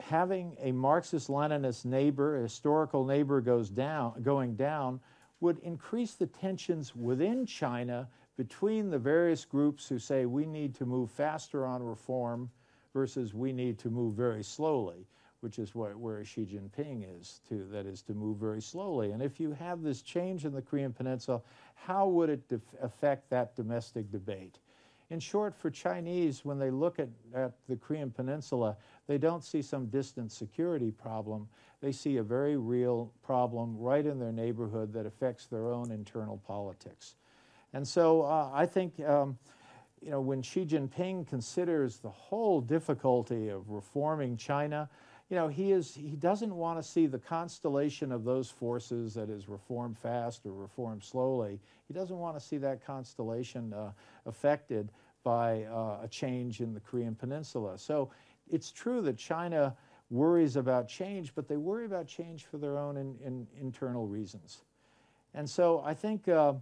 having 0.00 0.56
a 0.60 0.72
Marxist-Leninist 0.72 1.84
neighbor, 1.84 2.38
a 2.38 2.42
historical 2.42 3.04
neighbor 3.04 3.40
goes 3.40 3.70
down, 3.70 4.22
going 4.22 4.54
down, 4.54 5.00
would 5.40 5.58
increase 5.60 6.14
the 6.14 6.26
tensions 6.26 6.94
within 6.96 7.46
China 7.46 8.08
between 8.36 8.90
the 8.90 8.98
various 8.98 9.44
groups 9.44 9.88
who 9.88 9.98
say 9.98 10.26
we 10.26 10.46
need 10.46 10.74
to 10.74 10.86
move 10.86 11.10
faster 11.10 11.66
on 11.66 11.82
reform 11.82 12.50
versus 12.94 13.34
we 13.34 13.52
need 13.52 13.78
to 13.78 13.90
move 13.90 14.14
very 14.14 14.42
slowly, 14.42 15.06
which 15.40 15.58
is 15.58 15.74
what, 15.74 15.96
where 15.96 16.24
Xi 16.24 16.46
Jinping 16.46 17.04
is, 17.20 17.40
to, 17.48 17.66
that 17.70 17.86
is 17.86 18.02
to 18.02 18.14
move 18.14 18.38
very 18.38 18.62
slowly. 18.62 19.10
And 19.10 19.22
if 19.22 19.38
you 19.38 19.52
have 19.52 19.82
this 19.82 20.02
change 20.02 20.44
in 20.44 20.52
the 20.52 20.62
Korean 20.62 20.92
Peninsula, 20.92 21.40
how 21.74 22.08
would 22.08 22.30
it 22.30 22.42
affect 22.80 23.28
that 23.30 23.54
domestic 23.54 24.10
debate? 24.10 24.58
In 25.10 25.20
short, 25.20 25.56
for 25.56 25.70
Chinese, 25.70 26.44
when 26.44 26.58
they 26.58 26.70
look 26.70 26.98
at, 26.98 27.08
at 27.34 27.52
the 27.66 27.76
Korean 27.76 28.10
Peninsula, 28.10 28.76
they 29.06 29.16
don't 29.16 29.42
see 29.42 29.62
some 29.62 29.86
distant 29.86 30.30
security 30.30 30.90
problem. 30.90 31.48
They 31.80 31.92
see 31.92 32.18
a 32.18 32.22
very 32.22 32.56
real 32.56 33.10
problem 33.22 33.78
right 33.78 34.04
in 34.04 34.18
their 34.18 34.32
neighborhood 34.32 34.92
that 34.92 35.06
affects 35.06 35.46
their 35.46 35.72
own 35.72 35.90
internal 35.90 36.38
politics. 36.46 37.14
And 37.72 37.86
so 37.86 38.22
uh, 38.22 38.50
I 38.52 38.66
think, 38.66 39.00
um, 39.00 39.38
you 40.02 40.10
know, 40.10 40.20
when 40.20 40.42
Xi 40.42 40.66
Jinping 40.66 41.26
considers 41.26 41.98
the 41.98 42.10
whole 42.10 42.60
difficulty 42.60 43.48
of 43.48 43.70
reforming 43.70 44.36
China, 44.36 44.90
you 45.30 45.36
know, 45.36 45.48
he, 45.48 45.72
is, 45.72 45.94
he 45.94 46.16
doesn't 46.16 46.54
want 46.54 46.78
to 46.78 46.82
see 46.82 47.06
the 47.06 47.18
constellation 47.18 48.12
of 48.12 48.24
those 48.24 48.50
forces 48.50 49.14
that 49.14 49.28
is 49.28 49.48
reform 49.48 49.94
fast 49.94 50.46
or 50.46 50.52
reform 50.52 51.02
slowly. 51.02 51.60
He 51.86 51.94
doesn't 51.94 52.18
want 52.18 52.38
to 52.38 52.40
see 52.44 52.56
that 52.58 52.84
constellation 52.84 53.74
uh, 53.74 53.92
affected 54.24 54.90
by 55.24 55.64
uh, 55.64 55.98
a 56.02 56.08
change 56.08 56.60
in 56.60 56.72
the 56.72 56.80
Korean 56.80 57.14
Peninsula. 57.14 57.78
So 57.78 58.10
it's 58.50 58.72
true 58.72 59.02
that 59.02 59.18
China 59.18 59.76
worries 60.10 60.56
about 60.56 60.88
change, 60.88 61.34
but 61.34 61.46
they 61.46 61.58
worry 61.58 61.84
about 61.84 62.06
change 62.06 62.46
for 62.46 62.56
their 62.56 62.78
own 62.78 62.96
in, 62.96 63.16
in 63.22 63.46
internal 63.60 64.06
reasons. 64.06 64.62
And 65.34 65.48
so 65.48 65.82
I 65.84 65.92
think 65.92 66.26
uh, 66.28 66.54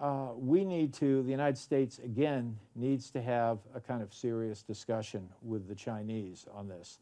uh, 0.00 0.28
we 0.34 0.64
need 0.64 0.94
to, 0.94 1.22
the 1.22 1.30
United 1.30 1.58
States 1.58 1.98
again 1.98 2.56
needs 2.74 3.10
to 3.10 3.20
have 3.20 3.58
a 3.74 3.80
kind 3.80 4.02
of 4.02 4.14
serious 4.14 4.62
discussion 4.62 5.28
with 5.42 5.68
the 5.68 5.74
Chinese 5.74 6.46
on 6.54 6.68
this. 6.68 6.98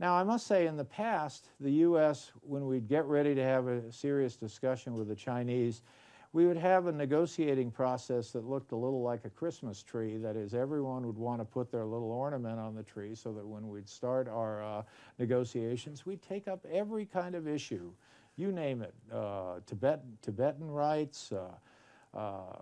Now, 0.00 0.14
I 0.14 0.22
must 0.22 0.46
say, 0.46 0.66
in 0.66 0.76
the 0.76 0.84
past, 0.84 1.48
the 1.58 1.72
U.S., 1.72 2.30
when 2.42 2.66
we'd 2.66 2.86
get 2.88 3.04
ready 3.06 3.34
to 3.34 3.42
have 3.42 3.66
a 3.66 3.90
serious 3.90 4.36
discussion 4.36 4.94
with 4.94 5.08
the 5.08 5.16
Chinese, 5.16 5.82
we 6.32 6.46
would 6.46 6.56
have 6.56 6.86
a 6.86 6.92
negotiating 6.92 7.70
process 7.70 8.30
that 8.30 8.44
looked 8.44 8.72
a 8.72 8.76
little 8.76 9.02
like 9.02 9.24
a 9.24 9.30
Christmas 9.30 9.82
tree. 9.82 10.16
That 10.18 10.36
is, 10.36 10.54
everyone 10.54 11.06
would 11.06 11.16
want 11.16 11.40
to 11.40 11.44
put 11.44 11.72
their 11.72 11.84
little 11.84 12.12
ornament 12.12 12.60
on 12.60 12.76
the 12.76 12.82
tree 12.82 13.14
so 13.14 13.32
that 13.32 13.46
when 13.46 13.68
we'd 13.68 13.88
start 13.88 14.28
our 14.28 14.62
uh, 14.62 14.82
negotiations, 15.18 16.06
we'd 16.06 16.22
take 16.22 16.46
up 16.46 16.64
every 16.70 17.06
kind 17.06 17.34
of 17.34 17.48
issue. 17.48 17.90
You 18.36 18.52
name 18.52 18.82
it 18.82 18.94
uh, 19.12 19.60
Tibet, 19.66 20.02
Tibetan 20.22 20.70
rights, 20.70 21.32
uh, 21.32 21.48
uh, 22.14 22.18
uh, 22.18 22.52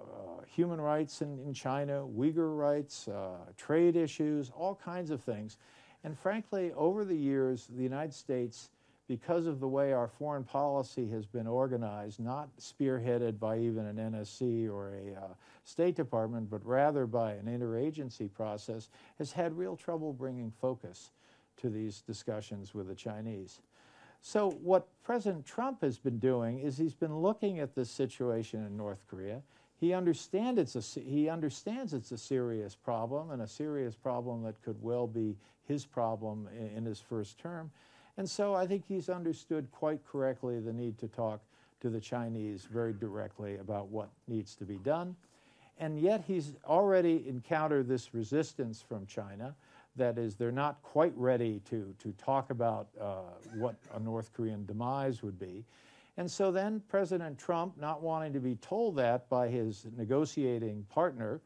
human 0.46 0.80
rights 0.80 1.20
in, 1.20 1.38
in 1.40 1.52
China, 1.52 2.04
Uyghur 2.06 2.56
rights, 2.56 3.08
uh, 3.08 3.36
trade 3.56 3.94
issues, 3.94 4.50
all 4.56 4.74
kinds 4.74 5.10
of 5.10 5.20
things. 5.20 5.58
And 6.06 6.16
frankly, 6.16 6.70
over 6.76 7.04
the 7.04 7.16
years, 7.16 7.66
the 7.66 7.82
United 7.82 8.14
States, 8.14 8.70
because 9.08 9.46
of 9.46 9.58
the 9.58 9.66
way 9.66 9.92
our 9.92 10.06
foreign 10.06 10.44
policy 10.44 11.10
has 11.10 11.26
been 11.26 11.48
organized, 11.48 12.20
not 12.20 12.48
spearheaded 12.60 13.40
by 13.40 13.58
even 13.58 13.86
an 13.86 13.96
NSC 13.96 14.70
or 14.70 14.94
a 14.94 15.20
uh, 15.20 15.34
State 15.64 15.96
Department, 15.96 16.48
but 16.48 16.64
rather 16.64 17.06
by 17.06 17.32
an 17.32 17.46
interagency 17.46 18.32
process, 18.32 18.88
has 19.18 19.32
had 19.32 19.58
real 19.58 19.74
trouble 19.76 20.12
bringing 20.12 20.52
focus 20.60 21.10
to 21.56 21.68
these 21.68 22.02
discussions 22.02 22.72
with 22.72 22.86
the 22.86 22.94
Chinese. 22.94 23.58
So 24.22 24.52
what 24.62 24.86
President 25.02 25.44
Trump 25.44 25.80
has 25.80 25.98
been 25.98 26.20
doing 26.20 26.60
is 26.60 26.78
he's 26.78 26.94
been 26.94 27.16
looking 27.16 27.58
at 27.58 27.74
this 27.74 27.90
situation 27.90 28.64
in 28.64 28.76
North 28.76 29.04
Korea. 29.08 29.42
He, 29.78 29.92
understand 29.92 30.58
it's 30.58 30.76
a, 30.76 31.00
he 31.00 31.28
understands 31.28 31.92
it's 31.92 32.12
a 32.12 32.18
serious 32.18 32.74
problem 32.74 33.30
and 33.30 33.42
a 33.42 33.46
serious 33.46 33.94
problem 33.94 34.42
that 34.44 34.60
could 34.62 34.82
well 34.82 35.06
be 35.06 35.36
his 35.68 35.84
problem 35.84 36.48
in, 36.56 36.78
in 36.78 36.84
his 36.84 37.00
first 37.00 37.38
term. 37.38 37.70
And 38.16 38.28
so 38.28 38.54
I 38.54 38.66
think 38.66 38.84
he's 38.86 39.08
understood 39.08 39.70
quite 39.72 40.00
correctly 40.06 40.60
the 40.60 40.72
need 40.72 40.98
to 40.98 41.08
talk 41.08 41.40
to 41.80 41.90
the 41.90 42.00
Chinese 42.00 42.66
very 42.72 42.94
directly 42.94 43.56
about 43.56 43.88
what 43.88 44.08
needs 44.26 44.54
to 44.56 44.64
be 44.64 44.76
done. 44.78 45.14
And 45.78 46.00
yet 46.00 46.24
he's 46.26 46.54
already 46.64 47.24
encountered 47.28 47.86
this 47.86 48.14
resistance 48.14 48.80
from 48.80 49.04
China. 49.06 49.54
That 49.96 50.16
is, 50.16 50.34
they're 50.34 50.52
not 50.52 50.82
quite 50.82 51.12
ready 51.16 51.60
to, 51.70 51.94
to 51.98 52.12
talk 52.12 52.50
about 52.50 52.88
uh, 52.98 53.16
what 53.56 53.76
a 53.94 54.00
North 54.00 54.32
Korean 54.32 54.64
demise 54.64 55.22
would 55.22 55.38
be. 55.38 55.64
And 56.16 56.30
so 56.30 56.50
then 56.50 56.82
President 56.88 57.38
Trump, 57.38 57.76
not 57.78 58.02
wanting 58.02 58.32
to 58.32 58.40
be 58.40 58.56
told 58.56 58.96
that 58.96 59.28
by 59.28 59.48
his 59.48 59.86
negotiating 59.96 60.86
partner, 60.88 61.42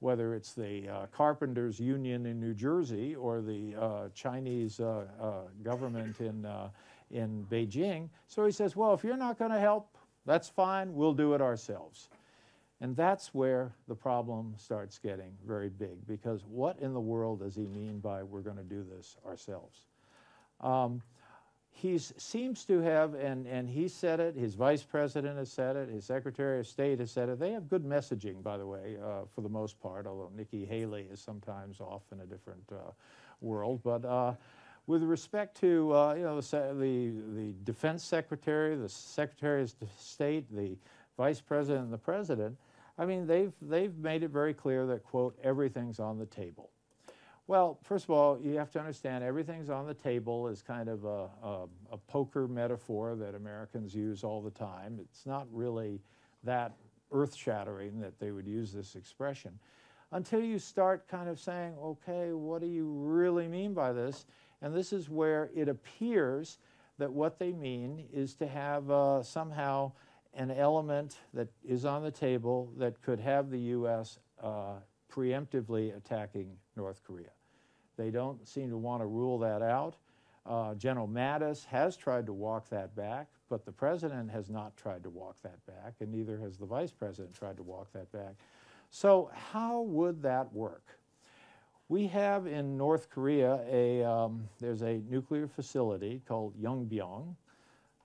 whether 0.00 0.34
it's 0.34 0.52
the 0.52 0.88
uh, 0.88 1.06
Carpenters 1.06 1.78
Union 1.78 2.26
in 2.26 2.40
New 2.40 2.54
Jersey 2.54 3.14
or 3.14 3.40
the 3.40 3.74
uh, 3.78 4.08
Chinese 4.14 4.80
uh, 4.80 5.06
uh 5.20 5.32
government 5.62 6.20
in, 6.20 6.44
uh, 6.44 6.68
in 7.10 7.46
Beijing, 7.50 8.08
so 8.26 8.44
he 8.44 8.52
says, 8.52 8.76
well, 8.76 8.94
if 8.94 9.04
you're 9.04 9.16
not 9.16 9.38
going 9.38 9.50
to 9.50 9.58
help, 9.58 9.96
that's 10.26 10.48
fine, 10.48 10.94
we'll 10.94 11.14
do 11.14 11.34
it 11.34 11.40
ourselves. 11.40 12.08
And 12.80 12.96
that's 12.96 13.32
where 13.32 13.72
the 13.88 13.94
problem 13.94 14.54
starts 14.58 14.98
getting 14.98 15.32
very 15.46 15.68
big 15.68 16.06
because 16.06 16.44
what 16.44 16.78
in 16.80 16.92
the 16.92 17.00
world 17.00 17.40
does 17.40 17.54
he 17.54 17.66
mean 17.66 17.98
by 18.00 18.22
we're 18.22 18.40
going 18.40 18.56
to 18.56 18.62
do 18.62 18.84
this 18.84 19.16
ourselves? 19.26 19.86
Um, 20.60 21.00
he 21.76 21.98
seems 21.98 22.64
to 22.66 22.80
have, 22.80 23.14
and, 23.14 23.46
and 23.48 23.68
he 23.68 23.88
said 23.88 24.20
it, 24.20 24.36
his 24.36 24.54
vice 24.54 24.84
president 24.84 25.36
has 25.36 25.50
said 25.50 25.74
it, 25.74 25.88
his 25.88 26.04
secretary 26.04 26.60
of 26.60 26.68
state 26.68 27.00
has 27.00 27.10
said 27.10 27.28
it. 27.28 27.40
They 27.40 27.50
have 27.50 27.68
good 27.68 27.84
messaging, 27.84 28.42
by 28.44 28.56
the 28.56 28.66
way, 28.66 28.96
uh, 29.04 29.22
for 29.34 29.40
the 29.40 29.48
most 29.48 29.80
part, 29.80 30.06
although 30.06 30.30
Nikki 30.36 30.64
Haley 30.64 31.08
is 31.12 31.20
sometimes 31.20 31.80
off 31.80 32.02
in 32.12 32.20
a 32.20 32.26
different 32.26 32.62
uh, 32.70 32.92
world. 33.40 33.80
But 33.82 34.04
uh, 34.04 34.34
with 34.86 35.02
respect 35.02 35.58
to 35.60 35.92
uh, 35.92 36.14
you 36.14 36.22
know 36.22 36.40
the, 36.40 36.74
the, 36.78 37.12
the 37.34 37.54
defense 37.64 38.04
secretary, 38.04 38.76
the 38.76 38.88
secretary 38.88 39.62
of 39.62 39.74
state, 39.98 40.46
the 40.54 40.76
vice 41.16 41.40
president, 41.40 41.84
and 41.84 41.92
the 41.92 41.98
president, 41.98 42.56
I 42.98 43.04
mean 43.04 43.26
they've 43.26 43.52
they've 43.60 43.96
made 43.96 44.22
it 44.22 44.30
very 44.30 44.54
clear 44.54 44.86
that 44.86 45.02
quote 45.02 45.36
everything's 45.42 45.98
on 45.98 46.18
the 46.18 46.26
table. 46.26 46.70
Well, 47.46 47.78
first 47.82 48.04
of 48.04 48.10
all, 48.10 48.38
you 48.40 48.56
have 48.56 48.70
to 48.70 48.78
understand 48.78 49.22
everything's 49.22 49.68
on 49.68 49.86
the 49.86 49.94
table 49.94 50.48
is 50.48 50.62
kind 50.62 50.88
of 50.88 51.04
a, 51.04 51.28
a, 51.42 51.66
a, 51.92 51.98
poker 51.98 52.48
metaphor 52.48 53.16
that 53.16 53.34
Americans 53.34 53.94
use 53.94 54.24
all 54.24 54.40
the 54.40 54.50
time. 54.50 54.98
It's 54.98 55.26
not 55.26 55.46
really 55.52 56.00
that 56.44 56.72
earth 57.12 57.34
shattering 57.34 58.00
that 58.00 58.18
they 58.18 58.30
would 58.30 58.46
use 58.46 58.72
this 58.72 58.96
expression 58.96 59.58
until 60.12 60.40
you 60.40 60.58
start 60.58 61.06
kind 61.06 61.28
of 61.28 61.38
saying, 61.38 61.74
okay, 61.82 62.32
what 62.32 62.62
do 62.62 62.66
you 62.66 62.86
really 62.86 63.46
mean 63.46 63.74
by 63.74 63.92
this? 63.92 64.24
And 64.62 64.74
this 64.74 64.92
is 64.92 65.10
where 65.10 65.50
it 65.54 65.68
appears 65.68 66.58
that 66.98 67.12
what 67.12 67.38
they 67.38 67.52
mean 67.52 68.06
is 68.12 68.34
to 68.36 68.46
have 68.46 68.90
uh, 68.90 69.22
somehow 69.22 69.92
an 70.32 70.50
element 70.50 71.18
that 71.34 71.48
is 71.62 71.84
on 71.84 72.02
the 72.02 72.10
table 72.10 72.72
that 72.78 73.02
could 73.02 73.20
have 73.20 73.50
the 73.50 73.58
U.S. 73.58 74.18
Uh, 74.42 74.74
preemptively 75.14 75.96
attacking 75.96 76.50
North 76.76 77.02
Korea. 77.06 77.30
They 77.96 78.10
don't 78.10 78.46
seem 78.48 78.70
to 78.70 78.76
want 78.76 79.02
to 79.02 79.06
rule 79.06 79.38
that 79.38 79.62
out. 79.62 79.96
Uh, 80.46 80.74
General 80.74 81.08
Mattis 81.08 81.64
has 81.66 81.96
tried 81.96 82.26
to 82.26 82.32
walk 82.32 82.68
that 82.68 82.94
back, 82.94 83.28
but 83.48 83.64
the 83.64 83.72
president 83.72 84.30
has 84.30 84.50
not 84.50 84.76
tried 84.76 85.02
to 85.04 85.10
walk 85.10 85.36
that 85.42 85.64
back, 85.66 85.94
and 86.00 86.10
neither 86.12 86.38
has 86.38 86.58
the 86.58 86.66
vice 86.66 86.92
president 86.92 87.34
tried 87.34 87.56
to 87.56 87.62
walk 87.62 87.92
that 87.92 88.10
back. 88.12 88.34
So, 88.90 89.30
how 89.32 89.82
would 89.82 90.22
that 90.22 90.52
work? 90.52 90.98
We 91.88 92.06
have 92.08 92.46
in 92.46 92.76
North 92.76 93.08
Korea 93.10 93.60
a 93.70 94.02
um, 94.02 94.48
there's 94.60 94.82
a 94.82 95.02
nuclear 95.08 95.46
facility 95.46 96.22
called 96.26 96.60
Yongbyon. 96.60 97.34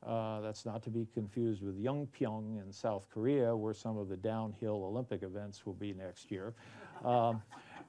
Uh, 0.06 0.40
that's 0.40 0.66
not 0.66 0.82
to 0.84 0.90
be 0.90 1.08
confused 1.14 1.62
with 1.62 1.78
Yongpyong 1.78 2.62
in 2.64 2.72
South 2.72 3.08
Korea, 3.14 3.54
where 3.54 3.74
some 3.74 3.98
of 3.98 4.08
the 4.08 4.16
downhill 4.16 4.86
Olympic 4.86 5.24
events 5.24 5.66
will 5.66 5.74
be 5.74 5.94
next 5.94 6.32
year. 6.32 6.54
Um, 7.04 7.42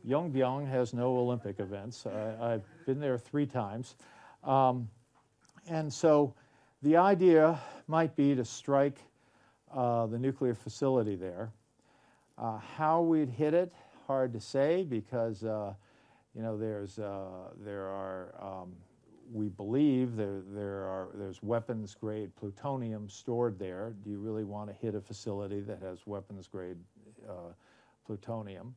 Yongbyon 0.07 0.69
has 0.69 0.95
no 0.95 1.17
Olympic 1.19 1.61
events. 1.61 2.07
I, 2.07 2.51
have 2.51 2.63
been 2.87 3.01
there 3.01 3.19
three 3.19 3.47
times. 3.47 3.97
Um, 4.45 4.89
and 5.69 5.93
so 5.93 6.35
the 6.83 6.97
idea 6.97 7.59
might 7.87 8.17
be 8.17 8.35
to 8.35 8.45
strike 8.45 8.99
uh, 9.75 10.07
the 10.07 10.19
nuclear 10.19 10.55
facility 10.55 11.17
there. 11.17 11.53
Uh, 12.39 12.59
how 12.59 13.03
we'd 13.03 13.29
hit 13.29 13.53
it, 13.53 13.73
hard 14.07 14.33
to 14.33 14.41
say 14.41 14.83
because, 14.83 15.45
uh, 15.45 15.75
you 16.35 16.43
know, 16.43 16.57
there's, 16.57 16.99
uh, 16.99 17.51
there 17.63 17.87
are, 17.87 18.35
um, 18.41 18.73
we 19.31 19.49
believe 19.49 20.17
there, 20.17 20.41
there 20.53 20.85
are, 20.85 21.09
there's 21.15 21.43
weapons 21.43 21.95
grade 21.95 22.35
plutonium 22.37 23.09
stored 23.11 23.59
there. 23.59 23.95
Do 24.03 24.11
you 24.11 24.19
really 24.19 24.45
want 24.45 24.71
to 24.71 24.75
hit 24.75 24.95
a 24.95 25.01
facility 25.01 25.61
that 25.61 25.81
has 25.83 26.07
weapons 26.07 26.49
grade 26.49 26.79
uh, 27.29 27.53
plutonium? 28.07 28.75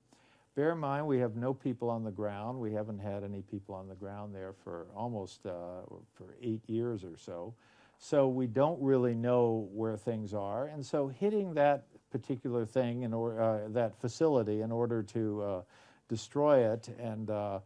Bear 0.56 0.74
in 0.74 0.78
mind, 0.78 1.08
we 1.08 1.18
have 1.18 1.36
no 1.36 1.54
people 1.54 1.90
on 1.90 2.04
the 2.04 2.12
ground. 2.12 2.60
We 2.60 2.74
haven't 2.74 3.00
had 3.00 3.24
any 3.24 3.42
people 3.42 3.74
on 3.74 3.88
the 3.88 3.96
ground 3.96 4.36
there 4.36 4.54
for 4.54 4.86
almost 4.96 5.46
uh, 5.48 5.82
for 6.14 6.36
eight 6.42 6.62
years 6.68 7.04
or 7.04 7.18
so. 7.18 7.56
So 7.98 8.28
we 8.28 8.46
don't 8.46 8.80
really 8.82 9.16
know 9.16 9.68
where 9.74 9.98
things 9.98 10.34
are. 10.34 10.68
And 10.68 10.86
so 10.86 11.08
hitting 11.08 11.54
that 11.56 11.86
particular 12.12 12.66
thing 12.66 13.02
in 13.02 13.14
or, 13.14 13.42
uh, 13.42 13.70
that 13.70 14.00
facility 14.00 14.62
in 14.62 14.72
order 14.72 15.02
to 15.02 15.42
uh, 15.42 15.62
destroy 16.08 16.72
it 16.72 16.90
and 17.00 17.30
uh, 17.30 17.60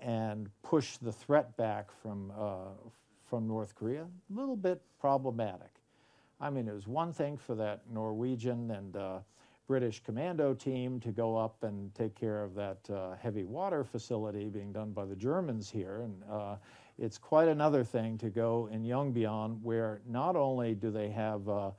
and 0.00 0.48
push 0.62 0.96
the 0.96 1.12
threat 1.12 1.56
back 1.56 1.90
from 2.02 2.32
uh, 2.36 2.70
from 3.28 3.46
North 3.46 3.74
Korea, 3.74 4.02
a 4.04 4.38
little 4.38 4.56
bit 4.56 4.80
problematic. 5.00 5.70
I 6.40 6.50
mean, 6.50 6.66
it 6.66 6.74
was 6.74 6.86
one 6.86 7.12
thing 7.12 7.36
for 7.36 7.54
that 7.56 7.82
Norwegian 7.90 8.70
and 8.70 8.96
uh, 8.96 9.18
British 9.72 10.02
commando 10.04 10.52
team 10.52 11.00
to 11.00 11.10
go 11.10 11.34
up 11.34 11.62
and 11.62 11.94
take 11.94 12.14
care 12.14 12.44
of 12.44 12.54
that 12.54 12.76
uh, 12.90 13.16
heavy 13.16 13.44
water 13.44 13.82
facility 13.82 14.50
being 14.50 14.70
done 14.70 14.92
by 14.92 15.06
the 15.06 15.16
Germans 15.16 15.70
here. 15.70 16.02
And 16.02 16.22
uh, 16.30 16.56
it's 16.98 17.16
quite 17.16 17.48
another 17.48 17.82
thing 17.82 18.18
to 18.18 18.28
go 18.28 18.68
in 18.70 18.82
Yongbyon, 18.82 19.62
where 19.62 20.02
not 20.06 20.36
only 20.36 20.74
do 20.74 20.90
they 20.90 21.08
have 21.08 21.48
uh, 21.48 21.70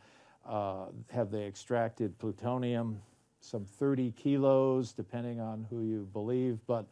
uh 0.43 0.85
have 1.11 1.29
they 1.29 1.45
extracted 1.45 2.17
plutonium, 2.17 2.99
some 3.41 3.63
30 3.63 4.11
kilos, 4.13 4.91
depending 4.91 5.39
on 5.39 5.67
who 5.69 5.83
you 5.83 6.09
believe, 6.13 6.57
but 6.65 6.87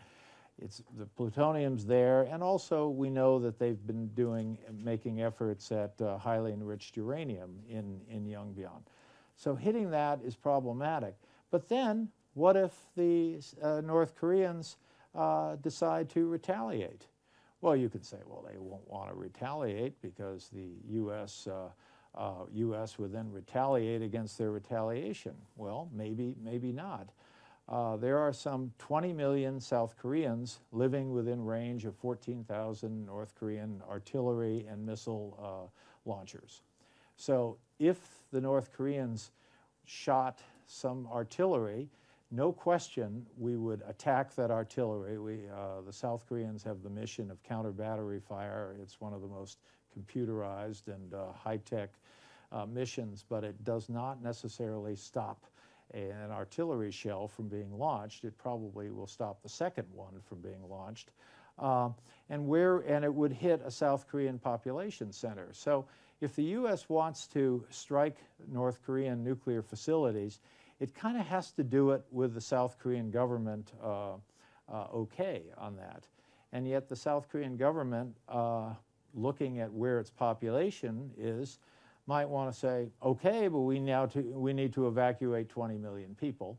it's 0.61 0.83
the 0.99 1.07
plutonium's 1.07 1.83
there, 1.83 2.27
and 2.31 2.43
also 2.43 2.89
we 2.89 3.09
know 3.09 3.39
that 3.39 3.57
they've 3.57 3.87
been 3.87 4.07
doing 4.09 4.55
making 4.83 5.23
efforts 5.23 5.71
at 5.71 5.99
uh, 5.99 6.19
highly 6.19 6.53
enriched 6.53 6.95
uranium 6.95 7.57
in 7.67 7.99
in 8.07 8.27
Yongbyon. 8.27 8.83
So 9.41 9.55
hitting 9.55 9.89
that 9.89 10.19
is 10.23 10.35
problematic. 10.35 11.15
But 11.49 11.67
then, 11.67 12.09
what 12.35 12.55
if 12.55 12.73
the 12.95 13.41
uh, 13.59 13.81
North 13.81 14.15
Koreans 14.15 14.77
uh, 15.15 15.55
decide 15.55 16.09
to 16.11 16.27
retaliate? 16.27 17.07
Well, 17.59 17.75
you 17.75 17.89
could 17.89 18.05
say, 18.05 18.17
well, 18.27 18.45
they 18.47 18.59
won't 18.59 18.87
want 18.87 19.09
to 19.09 19.15
retaliate 19.15 19.99
because 19.99 20.49
the 20.53 20.69
U.S. 20.89 21.47
Uh, 21.47 21.69
uh 22.13 22.45
U.S. 22.53 22.99
would 22.99 23.11
then 23.11 23.31
retaliate 23.31 24.03
against 24.03 24.37
their 24.37 24.51
retaliation. 24.51 25.33
Well, 25.55 25.89
maybe, 25.91 26.35
maybe 26.39 26.71
not. 26.71 27.09
Uh, 27.67 27.97
there 27.97 28.19
are 28.19 28.33
some 28.33 28.71
20 28.77 29.11
million 29.11 29.59
South 29.59 29.95
Koreans 29.97 30.59
living 30.71 31.13
within 31.13 31.43
range 31.43 31.85
of 31.85 31.95
14,000 31.95 33.07
North 33.07 33.33
Korean 33.33 33.81
artillery 33.89 34.67
and 34.69 34.85
missile 34.85 35.35
uh, 35.41 36.07
launchers. 36.07 36.61
So 37.21 37.57
if 37.77 37.99
the 38.31 38.41
North 38.41 38.73
Koreans 38.73 39.29
shot 39.85 40.39
some 40.65 41.07
artillery, 41.13 41.87
no 42.31 42.51
question 42.51 43.27
we 43.37 43.57
would 43.57 43.83
attack 43.87 44.33
that 44.37 44.49
artillery. 44.49 45.19
We, 45.19 45.47
uh, 45.47 45.81
the 45.85 45.93
South 45.93 46.25
Koreans 46.27 46.63
have 46.63 46.81
the 46.81 46.89
mission 46.89 47.29
of 47.29 47.43
counter 47.43 47.71
battery 47.71 48.19
fire. 48.19 48.75
It's 48.81 48.99
one 48.99 49.13
of 49.13 49.21
the 49.21 49.27
most 49.27 49.59
computerized 49.95 50.87
and 50.87 51.13
uh, 51.13 51.31
high 51.33 51.57
tech 51.57 51.91
uh, 52.51 52.65
missions, 52.65 53.23
but 53.29 53.43
it 53.43 53.63
does 53.63 53.87
not 53.87 54.23
necessarily 54.23 54.95
stop 54.95 55.45
an 55.93 56.31
artillery 56.31 56.89
shell 56.89 57.27
from 57.27 57.47
being 57.47 57.77
launched. 57.77 58.23
It 58.23 58.35
probably 58.39 58.89
will 58.89 59.05
stop 59.05 59.43
the 59.43 59.49
second 59.49 59.85
one 59.93 60.19
from 60.27 60.39
being 60.39 60.67
launched. 60.67 61.11
Uh, 61.59 61.89
and 62.31 62.47
where 62.47 62.79
and 62.79 63.05
it 63.05 63.13
would 63.13 63.31
hit 63.31 63.61
a 63.63 63.69
South 63.69 64.07
Korean 64.07 64.39
population 64.39 65.11
center. 65.11 65.49
So 65.51 65.85
if 66.21 66.35
the 66.35 66.43
U.S. 66.43 66.87
wants 66.87 67.27
to 67.27 67.65
strike 67.71 68.17
North 68.51 68.79
Korean 68.85 69.23
nuclear 69.23 69.63
facilities, 69.63 70.39
it 70.79 70.93
kind 70.93 71.17
of 71.19 71.25
has 71.25 71.51
to 71.53 71.63
do 71.63 71.91
it 71.91 72.03
with 72.11 72.33
the 72.35 72.41
South 72.41 72.77
Korean 72.79 73.09
government 73.09 73.73
uh, 73.83 74.13
uh, 74.71 74.87
okay 74.93 75.43
on 75.57 75.75
that. 75.77 76.07
And 76.53 76.67
yet 76.67 76.87
the 76.87 76.95
South 76.95 77.27
Korean 77.29 77.57
government, 77.57 78.15
uh, 78.29 78.73
looking 79.13 79.59
at 79.59 79.71
where 79.71 79.99
its 79.99 80.11
population 80.11 81.11
is, 81.17 81.59
might 82.07 82.27
want 82.29 82.51
to 82.53 82.57
say, 82.57 82.89
okay, 83.03 83.47
but 83.47 83.59
we 83.59 83.79
now 83.79 84.05
to, 84.07 84.21
we 84.21 84.53
need 84.53 84.73
to 84.73 84.87
evacuate 84.87 85.49
20 85.49 85.77
million 85.77 86.15
people, 86.15 86.57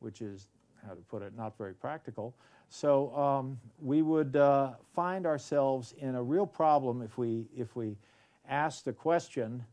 which 0.00 0.20
is, 0.20 0.48
how 0.86 0.94
to 0.94 1.00
put 1.02 1.22
it, 1.22 1.36
not 1.36 1.56
very 1.58 1.74
practical. 1.74 2.34
So 2.68 3.14
um, 3.16 3.58
we 3.80 4.02
would 4.02 4.36
uh, 4.36 4.72
find 4.94 5.26
ourselves 5.26 5.94
in 5.98 6.14
a 6.14 6.22
real 6.22 6.46
problem 6.46 7.02
if 7.02 7.16
we 7.16 7.46
if 7.56 7.74
we 7.74 7.96
asked 8.48 8.86
a 8.86 8.92
question 8.92 9.64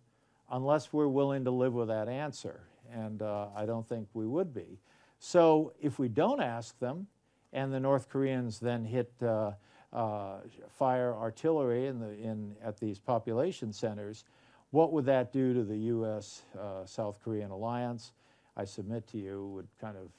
unless 0.52 0.94
we're 0.94 1.08
willing 1.08 1.44
to 1.46 1.52
live 1.52 1.74
with 1.74 1.88
that 1.88 2.08
answer. 2.08 2.62
And 2.94 3.22
uh, 3.22 3.48
I 3.56 3.66
don't 3.66 3.88
think 3.88 4.08
we 4.14 4.28
would 4.28 4.54
be. 4.54 4.80
So 5.20 5.74
if 5.82 5.98
we 5.98 6.08
don't 6.08 6.42
ask 6.42 6.78
them, 6.80 7.08
and 7.54 7.74
the 7.74 7.80
North 7.80 8.10
Koreans 8.10 8.60
then 8.60 8.84
hit 8.84 9.12
uh, 9.22 9.52
uh, 9.94 10.40
fire 10.78 11.16
artillery 11.16 11.88
in 11.88 12.00
the, 12.00 12.12
in, 12.12 12.56
at 12.64 12.80
these 12.80 13.00
population 13.00 13.72
centers, 13.72 14.26
what 14.72 14.92
would 14.92 15.06
that 15.06 15.32
do 15.32 15.54
to 15.54 15.64
the 15.64 15.78
U.S. 15.78 16.42
Uh, 16.60 16.86
South 16.86 17.20
Korean 17.24 17.50
alliance? 17.50 18.12
I 18.58 18.66
submit 18.66 19.08
to 19.08 19.18
you 19.18 19.48
would 19.56 19.68
kind 19.80 19.96
of 19.98 20.10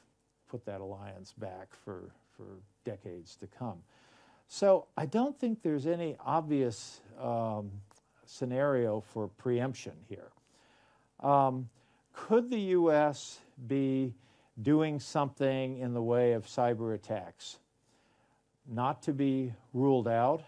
put 0.48 0.64
that 0.64 0.80
alliance 0.80 1.34
back 1.36 1.68
for, 1.84 2.10
for 2.36 2.44
decades 2.84 3.36
to 3.36 3.46
come. 3.46 3.78
So 4.48 4.86
I 4.96 5.06
don't 5.06 5.38
think 5.38 5.62
there's 5.62 5.86
any 5.86 6.16
obvious 6.24 7.00
um, 7.20 7.70
scenario 8.28 9.00
for 9.00 9.28
preemption 9.28 9.94
here. 10.08 10.30
Um, 11.20 11.68
could 12.12 12.50
the 12.50 12.60
U.S. 12.60 13.40
be 13.66 14.14
doing 14.62 15.00
something 15.00 15.78
in 15.78 15.92
the 15.92 16.02
way 16.02 16.32
of 16.32 16.46
cyber 16.46 16.94
attacks? 16.94 17.58
Not 18.68 19.02
to 19.02 19.12
be 19.12 19.52
ruled 19.72 20.08
out. 20.08 20.42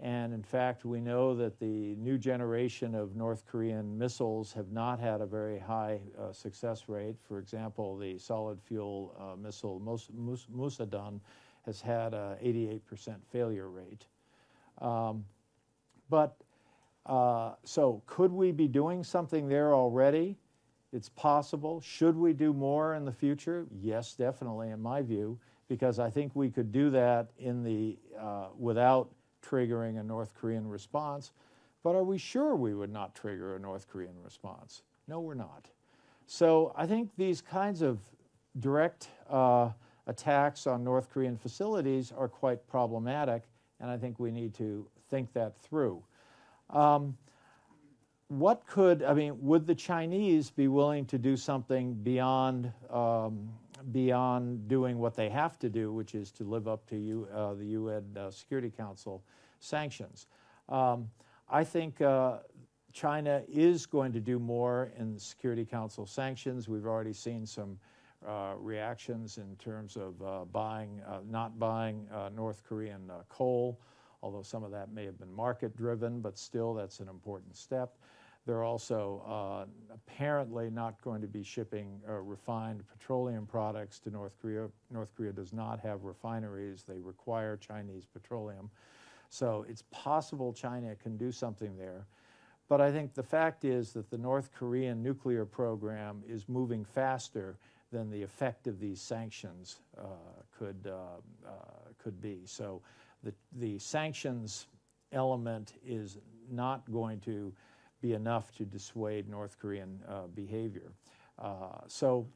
And 0.00 0.32
in 0.32 0.44
fact, 0.44 0.84
we 0.84 1.00
know 1.00 1.34
that 1.34 1.58
the 1.58 1.96
new 1.96 2.18
generation 2.18 2.94
of 2.94 3.16
North 3.16 3.44
Korean 3.46 3.98
missiles 3.98 4.52
have 4.52 4.70
not 4.70 5.00
had 5.00 5.20
a 5.20 5.26
very 5.26 5.58
high 5.58 5.98
uh, 6.16 6.32
success 6.32 6.84
rate. 6.88 7.16
For 7.26 7.40
example, 7.40 7.96
the 7.96 8.16
solid 8.18 8.60
fuel 8.60 9.16
uh, 9.18 9.36
missile 9.36 9.80
Mus- 9.80 10.10
Mus- 10.14 10.78
has 11.66 11.80
had 11.80 12.14
an 12.14 12.36
88% 12.42 13.16
failure 13.32 13.68
rate. 13.68 14.06
Um, 14.80 15.24
but 16.08 16.36
uh, 17.08 17.54
so, 17.64 18.02
could 18.06 18.30
we 18.30 18.52
be 18.52 18.68
doing 18.68 19.02
something 19.02 19.48
there 19.48 19.74
already? 19.74 20.36
It's 20.92 21.08
possible. 21.08 21.80
Should 21.80 22.16
we 22.16 22.32
do 22.32 22.52
more 22.52 22.94
in 22.94 23.04
the 23.04 23.12
future? 23.12 23.66
Yes, 23.80 24.14
definitely, 24.14 24.70
in 24.70 24.80
my 24.80 25.02
view, 25.02 25.38
because 25.68 25.98
I 25.98 26.10
think 26.10 26.34
we 26.34 26.50
could 26.50 26.70
do 26.70 26.90
that 26.90 27.30
in 27.38 27.62
the 27.62 27.98
uh, 28.18 28.48
without 28.58 29.10
triggering 29.42 30.00
a 30.00 30.02
North 30.02 30.34
Korean 30.34 30.68
response. 30.68 31.32
But 31.82 31.94
are 31.94 32.04
we 32.04 32.18
sure 32.18 32.54
we 32.56 32.74
would 32.74 32.92
not 32.92 33.14
trigger 33.14 33.56
a 33.56 33.58
North 33.58 33.88
Korean 33.88 34.14
response? 34.22 34.82
No, 35.06 35.20
we're 35.20 35.34
not. 35.34 35.68
So 36.26 36.74
I 36.76 36.86
think 36.86 37.10
these 37.16 37.40
kinds 37.40 37.80
of 37.80 38.00
direct 38.58 39.08
uh, 39.30 39.70
attacks 40.06 40.66
on 40.66 40.84
North 40.84 41.10
Korean 41.10 41.36
facilities 41.36 42.12
are 42.12 42.28
quite 42.28 42.66
problematic, 42.66 43.44
and 43.80 43.90
I 43.90 43.96
think 43.96 44.18
we 44.18 44.30
need 44.30 44.52
to 44.54 44.86
think 45.08 45.32
that 45.32 45.56
through. 45.56 46.02
Um, 46.70 47.16
what 48.28 48.66
could, 48.66 49.02
I 49.02 49.14
mean, 49.14 49.36
would 49.40 49.66
the 49.66 49.74
Chinese 49.74 50.50
be 50.50 50.68
willing 50.68 51.06
to 51.06 51.18
do 51.18 51.36
something 51.36 51.94
beyond, 51.94 52.70
um, 52.90 53.48
beyond 53.90 54.68
doing 54.68 54.98
what 54.98 55.16
they 55.16 55.30
have 55.30 55.58
to 55.60 55.70
do, 55.70 55.92
which 55.92 56.14
is 56.14 56.30
to 56.32 56.44
live 56.44 56.68
up 56.68 56.86
to 56.88 56.96
U, 56.96 57.28
uh, 57.34 57.54
the 57.54 57.64
UN 57.66 58.04
uh, 58.18 58.30
Security 58.30 58.70
Council 58.70 59.24
sanctions? 59.60 60.26
Um, 60.68 61.08
I 61.48 61.64
think 61.64 62.02
uh, 62.02 62.38
China 62.92 63.42
is 63.48 63.86
going 63.86 64.12
to 64.12 64.20
do 64.20 64.38
more 64.38 64.92
in 64.98 65.14
the 65.14 65.20
Security 65.20 65.64
Council 65.64 66.04
sanctions. 66.04 66.68
We've 66.68 66.86
already 66.86 67.14
seen 67.14 67.46
some 67.46 67.78
uh, 68.26 68.54
reactions 68.58 69.38
in 69.38 69.56
terms 69.56 69.96
of 69.96 70.20
uh, 70.20 70.44
buying, 70.46 71.00
uh, 71.06 71.20
not 71.30 71.58
buying 71.58 72.08
North 72.34 72.62
Korean 72.68 73.10
coal, 73.30 73.80
although 74.22 74.42
some 74.42 74.64
of 74.64 74.70
that 74.70 74.92
may 74.92 75.04
have 75.04 75.18
been 75.18 75.32
market 75.32 75.76
driven, 75.76 76.20
but 76.20 76.38
still 76.38 76.74
that's 76.74 77.00
an 77.00 77.08
important 77.08 77.56
step. 77.56 77.96
They're 78.46 78.64
also 78.64 79.22
uh, 79.26 79.66
apparently 79.92 80.70
not 80.70 81.00
going 81.02 81.20
to 81.20 81.26
be 81.26 81.42
shipping 81.42 82.00
uh, 82.08 82.12
refined 82.14 82.82
petroleum 82.88 83.46
products 83.46 83.98
to 84.00 84.10
North 84.10 84.36
Korea. 84.40 84.68
North 84.90 85.14
Korea 85.14 85.32
does 85.32 85.52
not 85.52 85.80
have 85.80 86.04
refineries, 86.04 86.84
they 86.88 86.98
require 86.98 87.56
Chinese 87.56 88.06
petroleum. 88.06 88.70
So 89.28 89.66
it's 89.68 89.82
possible 89.90 90.52
China 90.54 90.94
can 90.96 91.18
do 91.18 91.30
something 91.30 91.76
there. 91.76 92.06
But 92.68 92.80
I 92.80 92.90
think 92.90 93.14
the 93.14 93.22
fact 93.22 93.64
is 93.64 93.92
that 93.92 94.10
the 94.10 94.18
North 94.18 94.50
Korean 94.54 95.02
nuclear 95.02 95.44
program 95.44 96.22
is 96.26 96.48
moving 96.48 96.84
faster 96.84 97.58
than 97.90 98.10
the 98.10 98.22
effect 98.22 98.66
of 98.66 98.78
these 98.78 99.00
sanctions 99.00 99.80
uh, 99.98 100.04
could, 100.58 100.86
uh, 100.86 101.48
uh, 101.48 101.50
could 102.02 102.20
be. 102.20 102.40
So 102.44 102.82
the, 103.22 103.32
the 103.52 103.78
sanctions 103.78 104.66
element 105.12 105.74
is 105.84 106.18
not 106.50 106.90
going 106.90 107.20
to 107.20 107.52
be 108.00 108.14
enough 108.14 108.52
to 108.52 108.64
dissuade 108.64 109.28
North 109.28 109.58
Korean 109.58 109.98
uh, 110.08 110.26
behavior. 110.34 110.92
Uh, 111.38 111.80
so, 111.86 112.26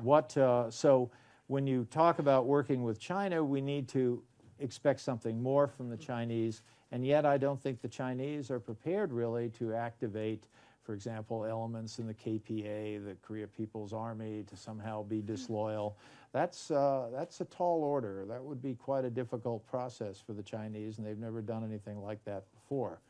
what? 0.00 0.36
Uh, 0.36 0.70
so, 0.70 1.10
when 1.48 1.66
you 1.66 1.84
talk 1.90 2.20
about 2.20 2.46
working 2.46 2.84
with 2.84 3.00
China, 3.00 3.42
we 3.42 3.60
need 3.60 3.88
to 3.88 4.22
expect 4.60 5.00
something 5.00 5.42
more 5.42 5.66
from 5.66 5.88
the 5.88 5.96
Chinese, 5.96 6.62
and 6.92 7.04
yet 7.04 7.26
I 7.26 7.38
don't 7.38 7.60
think 7.60 7.80
the 7.80 7.88
Chinese 7.88 8.50
are 8.50 8.60
prepared 8.60 9.12
really 9.12 9.48
to 9.50 9.74
activate, 9.74 10.46
for 10.82 10.94
example, 10.94 11.44
elements 11.44 11.98
in 11.98 12.06
the 12.06 12.14
KPA, 12.14 13.04
the 13.04 13.16
Korea 13.22 13.48
People's 13.48 13.92
Army, 13.92 14.44
to 14.46 14.56
somehow 14.56 15.02
be 15.02 15.20
disloyal. 15.22 15.96
That's, 16.32 16.70
uh, 16.70 17.08
that's 17.12 17.40
a 17.40 17.44
tall 17.46 17.82
order. 17.82 18.24
That 18.28 18.42
would 18.42 18.62
be 18.62 18.74
quite 18.74 19.04
a 19.04 19.10
difficult 19.10 19.66
process 19.66 20.20
for 20.24 20.32
the 20.32 20.42
Chinese, 20.42 20.98
and 20.98 21.06
they've 21.06 21.18
never 21.18 21.42
done 21.42 21.64
anything 21.64 22.02
like 22.02 22.24
that 22.24 22.44
before. 22.54 23.00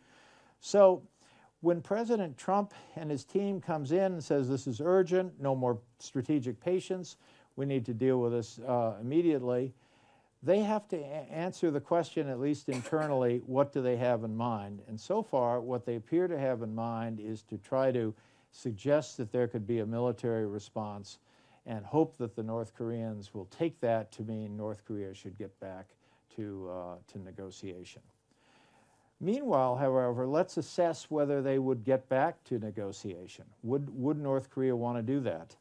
So, 0.61 1.03
when 1.61 1.83
President 1.83 2.39
Trump 2.39 2.73
and 2.97 3.11
his 3.11 3.25
team 3.25 3.61
comes 3.61 3.93
in 3.93 4.13
and 4.13 4.25
says 4.25 4.49
this 4.49 4.67
is 4.67 4.81
urgent, 4.83 5.39
no 5.39 5.55
more 5.55 5.79
strategic 5.99 6.59
patience, 6.59 7.17
we 7.57 7.67
need 7.67 7.85
to 7.85 7.93
deal 7.93 8.19
with 8.21 8.33
this 8.33 8.59
uh, 8.61 8.95
immediately, 8.99 9.75
they 10.43 10.61
have 10.61 10.89
to 10.89 10.99
answer 10.99 11.71
the 11.71 11.81
question, 11.81 12.31
at 12.31 12.41
least 12.41 12.71
internally, 12.71 13.43
what 13.45 13.75
do 13.75 13.83
they 13.83 13.97
have 13.97 14.25
in 14.25 14.35
mind? 14.35 14.81
And 14.89 14.99
so 14.99 15.23
far, 15.23 15.61
what 15.61 15.85
they 15.85 15.97
appear 15.97 16.29
to 16.29 16.39
have 16.39 16.63
in 16.63 16.75
mind 16.75 17.21
is 17.21 17.43
to 17.43 17.59
try 17.59 17.93
to 17.93 18.15
suggest 18.51 19.19
that 19.19 19.31
there 19.31 19.47
could 19.47 19.67
be 19.67 19.81
a 19.81 19.87
military 19.87 20.47
response 20.47 21.19
and 21.67 21.85
hope 21.85 22.17
that 22.19 22.35
the 22.35 22.43
North 22.43 22.75
Koreans 22.75 23.35
will 23.35 23.47
take 23.47 23.81
that 23.81 24.11
to 24.13 24.23
mean 24.23 24.57
North 24.57 24.85
Korea 24.87 25.15
should 25.15 25.37
get 25.37 25.59
back 25.61 25.89
to, 26.37 26.71
uh, 26.71 26.95
to 27.13 27.19
negotiation. 27.19 28.03
Meanwhile, 29.21 29.77
however, 29.77 30.27
let's 30.27 30.57
assess 30.57 31.11
whether 31.11 31.43
they 31.43 31.59
would 31.59 31.85
get 31.85 32.09
back 32.09 32.43
to 32.45 32.59
negotiation. 32.59 33.45
Would, 33.63 33.95
would 33.95 34.19
North 34.19 34.51
Korea 34.51 34.75
want 34.75 34.97
to 34.97 35.03
do 35.03 35.21
that? 35.21 35.57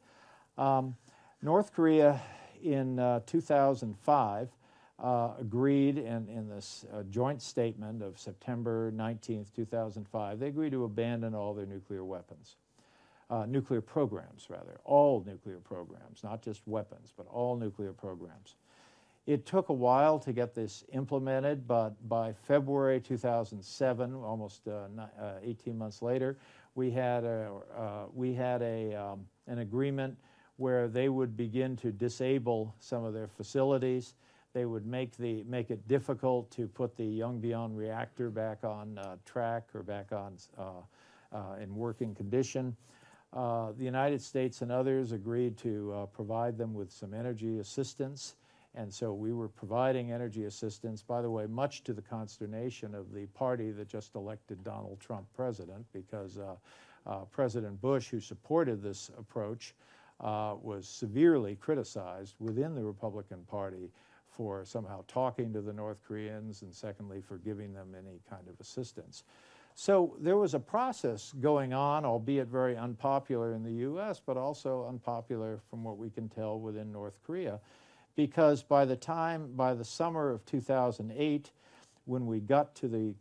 Um, 0.58 0.96
North 1.42 1.74
Korea 1.74 2.22
in 2.64 3.00
uh, 3.00 3.20
2005 3.26 4.50
uh, 5.02 5.32
agreed 5.40 5.98
in, 5.98 6.28
in 6.30 6.50
this 6.50 6.86
uh, 6.94 7.04
joint 7.04 7.42
statement 7.42 8.02
of 8.02 8.20
September 8.20 8.92
19, 8.96 9.46
2005, 9.56 10.40
they 10.40 10.48
agreed 10.48 10.72
to 10.72 10.84
abandon 10.84 11.34
all 11.34 11.54
their 11.54 11.66
nuclear 11.66 12.04
weapons. 12.04 12.56
Uh, 13.30 13.46
nuclear 13.46 13.80
programs, 13.80 14.48
rather, 14.50 14.80
all 14.86 15.24
nuclear 15.28 15.60
programs, 15.60 16.24
not 16.24 16.42
just 16.42 16.62
weapons, 16.66 17.14
but 17.16 17.28
all 17.28 17.56
nuclear 17.56 17.94
programs. 17.94 18.56
It 19.30 19.46
took 19.46 19.70
a 19.70 19.74
while 19.74 20.18
to 20.18 20.34
get 20.34 20.56
this 20.56 20.84
implemented, 20.94 21.68
but 21.68 21.92
by 22.10 22.34
February 22.34 23.00
2007, 23.00 24.16
almost 24.16 24.68
uh, 24.68 24.88
uh, 25.22 25.34
18 25.44 25.78
months 25.78 26.02
later, 26.02 26.40
we 26.74 26.90
had 26.90 27.24
a, 27.24 27.52
uh, 27.78 28.06
we 28.12 28.34
had 28.34 28.64
a, 28.64 28.96
um, 28.96 29.28
an 29.46 29.60
agreement 29.60 30.18
where 30.58 30.88
they 30.88 31.10
would 31.10 31.38
begin 31.38 31.76
to 31.76 31.92
disable 31.92 32.74
some 32.80 33.04
of 33.04 33.14
their 33.14 33.28
facilities. 33.28 34.16
They 34.54 34.66
would 34.66 34.88
make, 34.88 35.16
the, 35.16 35.44
make 35.44 35.70
it 35.70 35.88
difficult 35.88 36.50
to 36.54 36.68
put 36.68 36.98
the 36.98 37.20
Yongbyon 37.20 37.76
reactor 37.76 38.32
back 38.32 38.64
on 38.64 38.98
uh, 38.98 39.18
track 39.26 39.68
or 39.76 39.84
back 39.84 40.12
on 40.12 40.38
uh, 40.58 41.54
in 41.62 41.76
working 41.76 42.16
condition. 42.16 42.76
The 43.34 43.84
United 43.84 44.22
States 44.22 44.62
and 44.62 44.72
others 44.72 45.12
agreed 45.12 45.58
to 45.58 46.08
provide 46.14 46.58
them 46.58 46.74
with 46.74 46.92
some 46.92 47.14
energy 47.14 47.60
assistance. 47.60 48.36
And 48.76 48.94
so 48.94 49.14
we 49.14 49.34
were 49.34 49.48
providing 49.50 50.12
energy 50.12 50.46
assistance, 50.46 51.02
by 51.02 51.22
the 51.22 51.30
way, 51.30 51.48
much 51.48 51.84
to 51.86 51.94
the 51.94 52.04
consternation 52.04 52.94
of 52.94 53.12
the 53.12 53.26
party 53.28 53.72
that 53.72 53.88
just 53.88 54.16
elected 54.16 54.64
Donald 54.64 55.00
Trump 55.00 55.26
president, 55.36 55.86
because 55.92 56.38
uh, 56.38 56.56
uh, 57.08 57.26
President 57.32 57.82
Bush, 57.82 58.10
who 58.10 58.20
supported 58.20 58.82
this 58.82 59.10
approach, 59.18 59.74
uh, 60.20 60.56
was 60.62 60.88
severely 60.88 61.56
criticized 61.56 62.36
within 62.40 62.76
the 62.76 62.84
Republican 62.84 63.40
Party 63.48 63.90
for 64.30 64.64
somehow 64.64 65.04
talking 65.08 65.52
to 65.52 65.62
the 65.62 65.74
North 65.74 65.98
Koreans 66.08 66.62
and, 66.62 66.74
secondly, 66.74 67.22
for 67.22 67.38
giving 67.38 67.74
them 67.74 67.96
any 67.98 68.20
kind 68.30 68.48
of 68.48 68.60
assistance. 68.60 69.24
So 69.76 70.16
there 70.20 70.38
was 70.38 70.54
a 70.54 70.60
process 70.60 71.34
going 71.40 71.74
on, 71.74 72.04
albeit 72.06 72.48
very 72.48 72.76
unpopular 72.76 73.54
in 73.54 73.64
the 73.64 73.88
US, 73.90 74.22
but 74.26 74.36
also 74.36 74.86
unpopular 74.88 75.60
from 75.70 75.84
what 75.84 75.98
we 75.98 76.10
can 76.10 76.28
tell 76.28 76.60
within 76.60 76.92
North 76.92 77.20
Korea 77.26 77.60
because 78.20 78.64
by 78.64 78.84
the 78.84 78.98
time, 78.98 79.50
by 79.56 79.74
the 79.74 79.86
summer 79.86 80.30
of 80.30 80.46
2008, 80.46 81.54
when 82.04 82.26
we 82.26 82.42
got 82.42 82.76
to 82.76 82.90
the 82.90 83.16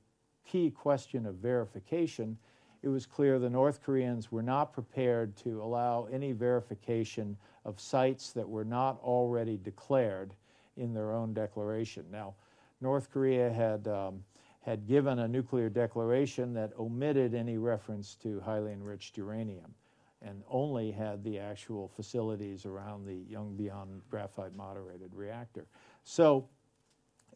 key 0.45 0.73
question 0.73 1.25
of 1.25 1.37
verification, 1.37 2.37
it 2.83 2.89
was 2.89 3.07
clear 3.07 3.39
the 3.39 3.49
North 3.49 3.81
Koreans 3.81 4.33
were 4.33 4.43
not 4.43 4.73
prepared 4.73 5.37
to 5.37 5.63
allow 5.63 6.07
any 6.07 6.33
verification 6.33 7.37
of 7.65 7.79
sites 7.79 8.33
that 8.33 8.49
were 8.49 8.65
not 8.65 8.99
already 9.01 9.57
declared 9.57 10.35
in 10.77 10.93
their 10.93 11.13
own 11.13 11.33
declaration. 11.33 12.05
Now, 12.11 12.35
North 12.81 13.09
Korea 13.09 13.53
had, 13.53 13.87
um, 13.87 14.25
had 14.63 14.87
given 14.87 15.21
a 15.21 15.29
nuclear 15.29 15.69
declaration 15.69 16.53
that 16.55 16.73
omitted 16.79 17.35
any 17.35 17.59
reference 17.59 18.15
to 18.17 18.41
highly 18.41 18.73
enriched 18.73 19.17
uranium 19.17 19.75
and 20.23 20.43
only 20.51 20.91
had 20.91 21.23
the 21.23 21.39
actual 21.39 21.89
facilities 21.89 22.67
around 22.67 23.07
the 23.07 23.25
Young 23.31 23.57
Yongbyon 23.57 24.01
graphite 24.11 24.55
moderated 24.57 25.15
reactor. 25.15 25.67
So 26.05 26.49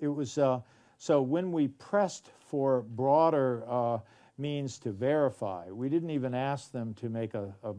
it 0.00 0.08
was, 0.08 0.36
uh, 0.36 0.60
so 0.98 1.22
when 1.22 1.52
we 1.52 1.68
pressed 1.68 2.30
for 2.40 2.82
broader 2.82 3.64
uh, 3.68 3.98
means 4.36 4.78
to 4.80 4.90
verify, 4.90 5.70
we 5.70 5.88
didn't 5.88 6.10
even 6.10 6.34
ask 6.34 6.72
them 6.72 6.92
to 6.94 7.08
make 7.08 7.34
a, 7.34 7.54
a, 7.62 7.74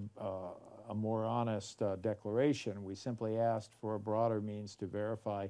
a 0.90 0.96
more 0.96 1.26
honest 1.26 1.82
uh, 1.82 1.98
declaration. 1.98 2.84
We 2.84 2.96
simply 2.96 3.38
asked 3.38 3.74
for 3.82 3.96
a 3.96 4.00
broader 4.00 4.40
means 4.40 4.76
to 4.78 4.86
verify 4.86 5.48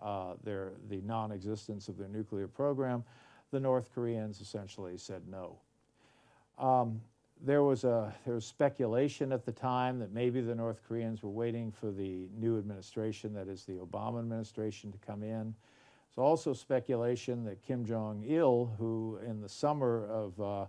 uh, 0.00 0.34
their, 0.44 0.72
the 0.88 1.00
non-existence 1.02 1.88
of 1.88 1.98
their 1.98 2.08
nuclear 2.08 2.48
program. 2.48 3.04
The 3.52 3.60
North 3.60 3.94
Koreans 3.94 4.40
essentially 4.40 4.98
said 4.98 5.22
no. 5.30 5.58
Um, 6.58 7.00
there 7.44 7.62
was 7.62 7.84
a 7.84 8.12
there 8.24 8.34
was 8.34 8.46
speculation 8.46 9.30
at 9.30 9.44
the 9.44 9.52
time 9.52 9.98
that 9.98 10.12
maybe 10.12 10.40
the 10.40 10.54
North 10.54 10.80
Koreans 10.88 11.22
were 11.22 11.30
waiting 11.30 11.70
for 11.70 11.90
the 11.90 12.28
new 12.36 12.58
administration, 12.58 13.34
that 13.34 13.48
is 13.48 13.64
the 13.64 13.74
Obama 13.74 14.18
administration, 14.20 14.90
to 14.92 14.98
come 14.98 15.22
in. 15.22 15.54
There's 16.14 16.24
also 16.24 16.52
speculation 16.52 17.44
that 17.44 17.62
Kim 17.62 17.84
Jong 17.84 18.24
Il, 18.26 18.72
who 18.78 19.18
in 19.26 19.40
the 19.40 19.48
summer 19.48 20.06
of 20.06 20.40
uh, 20.40 20.66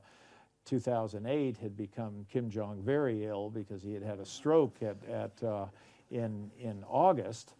2008 0.66 1.58
had 1.58 1.78
become 1.78 2.26
Kim 2.32 2.50
Jong 2.50 2.82
very 2.82 3.26
ill 3.26 3.50
because 3.50 3.82
he 3.82 3.94
had 3.94 4.04
had 4.04 4.20
a 4.20 4.26
stroke 4.26 4.76
at, 4.82 4.98
at 5.10 5.44
uh, 5.44 5.66
in 6.12 6.52
in 6.60 6.84
August, 6.90 7.54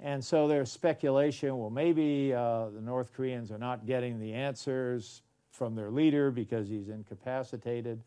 and 0.00 0.22
so 0.22 0.46
there's 0.46 0.70
speculation. 0.70 1.56
Well, 1.58 1.70
maybe 1.70 2.34
uh, 2.34 2.68
the 2.70 2.80
North 2.80 3.12
Koreans 3.12 3.50
are 3.50 3.58
not 3.58 3.86
getting 3.86 4.18
the 4.20 4.32
answers 4.32 5.22
from 5.50 5.74
their 5.74 5.90
leader 5.90 6.30
because 6.30 6.68
he's 6.68 6.88
incapacitated. 6.88 8.02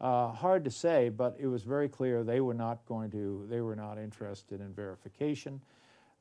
Uh, 0.00 0.28
hard 0.28 0.64
to 0.64 0.70
say, 0.70 1.08
but 1.08 1.36
it 1.38 1.46
was 1.46 1.62
very 1.62 1.88
clear 1.88 2.22
they 2.22 2.40
were 2.40 2.54
not 2.54 2.84
going 2.86 3.10
to, 3.10 3.46
they 3.48 3.60
were 3.60 3.76
not 3.76 3.98
interested 3.98 4.60
in 4.60 4.72
verification. 4.72 5.60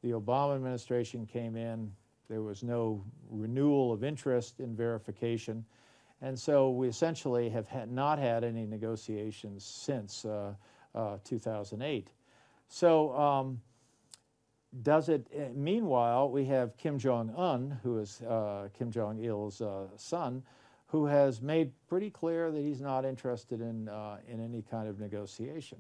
The 0.02 0.12
Obama 0.12 0.56
administration 0.56 1.26
came 1.26 1.56
in, 1.56 1.92
there 2.30 2.42
was 2.42 2.64
no 2.64 3.04
renewal 3.30 3.92
of 3.92 4.04
interest 4.04 4.60
in 4.60 4.76
verification, 4.76 5.66
and 6.22 6.38
so 6.38 6.72
we 6.72 6.88
essentially 6.88 7.50
have 7.50 7.68
had 7.68 7.92
not 7.92 8.18
had 8.18 8.44
any 8.44 8.66
negotiations 8.66 9.66
since 9.66 10.26
uh, 10.26 10.54
uh, 10.94 11.18
2008. 11.24 12.10
So, 12.68 13.16
um, 13.18 13.62
does 14.82 15.10
it, 15.10 15.28
eh, 15.34 15.50
meanwhile, 15.54 16.30
we 16.30 16.46
have 16.46 16.76
Kim 16.78 16.98
Jong 16.98 17.34
un, 17.36 17.80
who 17.84 18.00
is 18.00 18.22
uh, 18.22 18.68
Kim 18.78 18.92
Jong 18.92 19.24
il's 19.24 19.62
uh, 19.62 19.88
son, 19.96 20.44
who 20.88 21.06
has 21.06 21.42
made 21.42 21.72
pretty 21.88 22.10
clear 22.10 22.52
that 22.52 22.62
he's 22.62 22.82
not 22.82 23.06
interested 23.06 23.62
in, 23.62 23.90
uh, 23.90 24.18
in 24.28 24.44
any 24.44 24.62
kind 24.62 24.88
of 24.88 25.00
negotiation. 25.00 25.78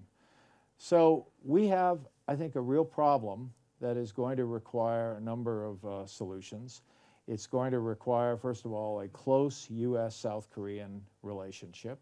So 0.77 1.27
we 1.43 1.67
have, 1.67 1.99
I 2.27 2.35
think, 2.35 2.55
a 2.55 2.61
real 2.61 2.85
problem 2.85 3.53
that 3.81 3.97
is 3.97 4.11
going 4.11 4.37
to 4.37 4.45
require 4.45 5.13
a 5.13 5.21
number 5.21 5.65
of 5.65 5.85
uh, 5.85 6.05
solutions. 6.05 6.81
It's 7.27 7.47
going 7.47 7.71
to 7.71 7.79
require, 7.79 8.37
first 8.37 8.65
of 8.65 8.71
all, 8.71 9.01
a 9.01 9.07
close 9.07 9.67
U.S. 9.69 10.15
South 10.15 10.49
Korean 10.49 11.01
relationship. 11.23 11.99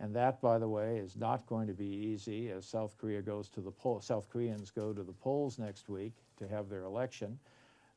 And 0.00 0.16
that, 0.16 0.40
by 0.40 0.58
the 0.58 0.68
way, 0.68 0.96
is 0.96 1.14
not 1.14 1.46
going 1.46 1.66
to 1.66 1.74
be 1.74 1.84
easy 1.84 2.50
as 2.50 2.64
South 2.64 2.96
Korea 2.98 3.20
goes 3.20 3.50
to 3.50 3.60
the. 3.60 3.70
South 4.00 4.30
Koreans 4.30 4.70
go 4.70 4.94
to 4.94 5.02
the 5.02 5.12
polls 5.12 5.58
next 5.58 5.90
week 5.90 6.14
to 6.38 6.48
have 6.48 6.70
their 6.70 6.84
election. 6.84 7.38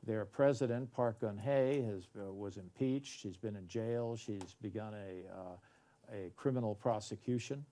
Their 0.06 0.26
president, 0.26 0.94
Park 0.94 1.22
Geun-hye, 1.22 1.82
has, 1.90 2.04
uh, 2.20 2.34
was 2.34 2.58
impeached. 2.58 3.22
She's 3.22 3.38
been 3.38 3.56
in 3.56 3.66
jail. 3.70 4.18
She's 4.18 4.58
begun 4.62 4.94
a, 4.94 5.34
uh, 5.34 6.14
a 6.14 6.30
criminal 6.36 6.76
prosecution. 6.76 7.64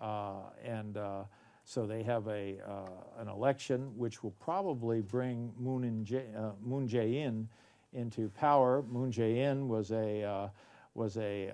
Uh, 0.00 0.50
and 0.64 0.96
uh, 0.96 1.22
so 1.64 1.86
they 1.86 2.02
have 2.02 2.26
a, 2.26 2.58
uh, 2.66 3.20
an 3.20 3.28
election 3.28 3.96
which 3.96 4.24
will 4.24 4.34
probably 4.40 5.00
bring 5.00 5.52
Moon, 5.56 6.04
Jae, 6.04 6.36
uh, 6.36 6.52
Moon 6.60 6.88
Jae-in 6.88 7.48
into 7.92 8.30
power. 8.30 8.82
Moon 8.90 9.12
Jae-in 9.12 9.68
was 9.68 9.92
a, 9.92 10.50
was 10.94 11.16
a, 11.18 11.52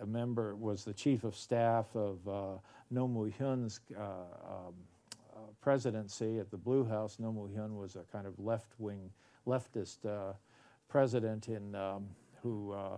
a 0.00 0.06
member, 0.06 0.54
was 0.54 0.84
the 0.84 0.92
chief 0.92 1.24
of 1.24 1.36
staff 1.36 1.86
of 1.94 2.18
Roh 2.26 2.60
Moo-hyun's 2.90 3.80
um, 3.96 4.74
presidency 5.60 6.38
at 6.38 6.50
the 6.50 6.56
Blue 6.56 6.84
House, 6.84 7.16
Roh 7.18 7.32
Moo-hyun 7.32 7.76
was 7.76 7.96
a 7.96 8.04
kind 8.10 8.26
of 8.26 8.38
left-wing, 8.38 9.10
leftist 9.46 10.04
uh, 10.06 10.32
president 10.88 11.48
in, 11.48 11.74
um, 11.74 12.06
who, 12.42 12.72
uh, 12.72 12.96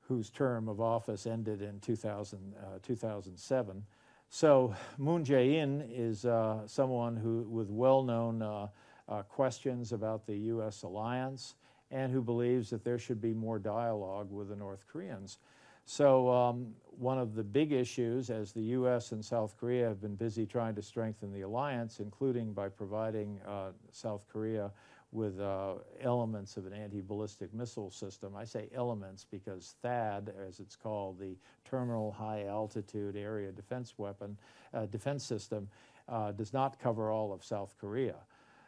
whose 0.00 0.30
term 0.30 0.68
of 0.68 0.80
office 0.80 1.26
ended 1.26 1.62
in 1.62 1.80
2000, 1.80 2.54
uh, 2.58 2.78
2007. 2.82 3.84
So 4.28 4.74
Moon 4.98 5.24
Jae-in 5.24 5.88
is 5.90 6.24
uh, 6.24 6.66
someone 6.66 7.16
who, 7.16 7.46
with 7.48 7.70
well-known 7.70 8.42
uh, 8.42 8.68
uh, 9.08 9.22
questions 9.22 9.92
about 9.92 10.26
the 10.26 10.36
U.S. 10.36 10.82
alliance 10.82 11.54
and 11.90 12.12
who 12.12 12.20
believes 12.20 12.70
that 12.70 12.84
there 12.84 12.98
should 12.98 13.20
be 13.20 13.32
more 13.32 13.58
dialogue 13.58 14.30
with 14.30 14.48
the 14.48 14.56
North 14.56 14.84
Koreans. 14.88 15.38
So 15.86 16.28
um, 16.28 16.74
one 16.98 17.16
of 17.16 17.36
the 17.36 17.44
big 17.44 17.70
issues, 17.70 18.28
as 18.28 18.52
the 18.52 18.62
U.S. 18.62 19.12
and 19.12 19.24
South 19.24 19.56
Korea 19.56 19.86
have 19.86 20.00
been 20.00 20.16
busy 20.16 20.44
trying 20.44 20.74
to 20.74 20.82
strengthen 20.82 21.32
the 21.32 21.42
alliance, 21.42 22.00
including 22.00 22.52
by 22.52 22.68
providing 22.68 23.40
uh, 23.46 23.70
South 23.92 24.26
Korea 24.28 24.72
with 25.12 25.40
uh, 25.40 25.74
elements 26.00 26.56
of 26.56 26.66
an 26.66 26.72
anti-ballistic 26.72 27.54
missile 27.54 27.92
system. 27.92 28.34
I 28.36 28.44
say 28.44 28.68
elements 28.74 29.24
because 29.30 29.76
THAAD, 29.84 30.30
as 30.48 30.58
it's 30.58 30.74
called, 30.74 31.20
the 31.20 31.36
Terminal 31.64 32.10
High 32.10 32.46
Altitude 32.46 33.16
Area 33.16 33.52
Defense 33.52 33.94
Weapon 33.96 34.36
uh, 34.74 34.86
Defense 34.86 35.24
System, 35.24 35.68
uh, 36.08 36.32
does 36.32 36.52
not 36.52 36.80
cover 36.80 37.12
all 37.12 37.32
of 37.32 37.44
South 37.44 37.76
Korea. 37.80 38.16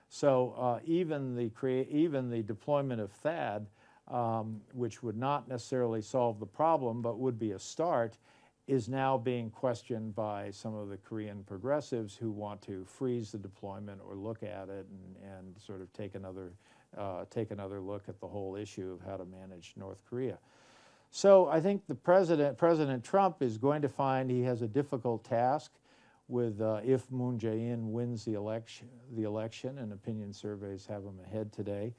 So 0.09 0.54
uh, 0.57 0.78
even 0.85 1.35
the 1.35 1.50
even 1.90 2.31
the 2.31 2.42
deployment 2.42 3.00
of 3.00 3.11
THAAD 3.22 3.66
um, 4.11 4.61
which 4.73 5.03
would 5.03 5.16
not 5.16 5.49
necessarily 5.49 6.03
solve 6.03 6.40
the 6.40 6.47
problem 6.47 7.03
but 7.03 7.18
would 7.18 7.38
be 7.38 7.53
a 7.53 7.59
start, 7.59 8.16
is 8.66 8.88
now 8.88 9.16
being 9.16 9.51
questioned 9.51 10.14
by 10.14 10.51
some 10.51 10.75
of 10.75 10.90
the 10.90 10.99
Korean 10.99 11.42
progressives 11.44 12.14
who 12.14 12.31
want 12.31 12.61
to 12.62 12.85
freeze 12.85 13.33
the 13.33 13.38
deployment 13.38 14.01
or 14.07 14.14
look 14.14 14.42
at 14.42 14.68
it 14.68 14.87
and, 14.90 15.33
and 15.33 15.59
sort 15.59 15.81
of 15.81 15.90
take 15.94 16.14
another, 16.14 16.53
uh, 16.97 17.25
take 17.31 17.51
another 17.51 17.81
look 17.81 18.09
at 18.09 18.21
the 18.21 18.27
whole 18.27 18.57
issue 18.57 18.92
of 18.92 19.07
how 19.09 19.16
to 19.16 19.25
manage 19.25 19.73
North 19.77 20.03
Korea. 20.09 20.38
So 21.11 21.49
I 21.49 21.61
think 21.61 21.87
the 21.88 21.94
president, 21.94 22.59
President 22.59 23.03
Trump, 23.03 23.40
is 23.40 23.57
going 23.57 23.81
to 23.81 23.88
find 23.88 24.31
he 24.31 24.42
has 24.42 24.61
a 24.61 24.68
difficult 24.68 25.25
task 25.25 25.73
with 26.29 26.61
uh, 26.61 26.81
if 26.85 27.11
Moon 27.11 27.38
Jae-in 27.38 27.90
wins 27.90 28.27
the 28.27 28.35
election, 28.35 28.88
the 29.16 29.23
election, 29.23 29.79
and 29.79 29.94
opinion 29.94 30.35
surveys 30.35 30.85
have 30.87 31.03
him 31.03 31.18
ahead 31.25 31.53
today. 31.53 31.94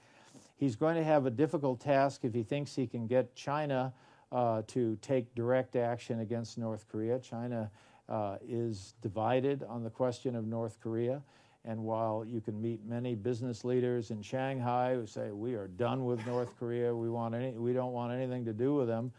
He's 0.60 0.76
going 0.76 0.95
to 0.95 1.04
have 1.06 1.26
a 1.26 1.30
difficult 1.30 1.80
task 1.80 2.26
if 2.26 2.34
he 2.34 2.43
thinks 2.43 2.76
he 2.76 2.86
can 2.86 3.08
get 3.08 3.34
China 3.34 3.93
uh, 4.30 4.63
to 4.67 4.98
take 5.02 5.34
direct 5.34 5.78
action 5.78 6.19
against 6.19 6.58
North 6.58 6.86
Korea. 6.91 7.17
China 7.17 7.72
uh, 8.10 8.36
is 8.45 8.93
divided 9.02 9.63
on 9.63 9.84
the 9.84 9.89
question 9.89 10.36
of 10.36 10.45
North 10.45 10.78
Korea. 10.82 11.22
And 11.63 11.84
while 11.84 12.26
you 12.28 12.41
can 12.41 12.62
meet 12.62 12.86
many 12.86 13.15
business 13.15 13.63
leaders 13.63 14.12
in 14.12 14.22
Shanghai 14.22 14.95
who 14.95 15.06
say 15.06 15.32
we 15.32 15.54
are 15.56 15.67
done 15.67 16.04
with 16.04 16.26
North 16.28 16.58
Korea, 16.60 16.93
we 16.93 17.10
want 17.10 17.36
any, 17.36 17.52
we 17.52 17.72
don't 17.72 17.93
want 17.93 18.12
anything 18.12 18.43
to 18.43 18.54
do 18.54 18.76
with 18.76 18.88
them, 18.88 19.13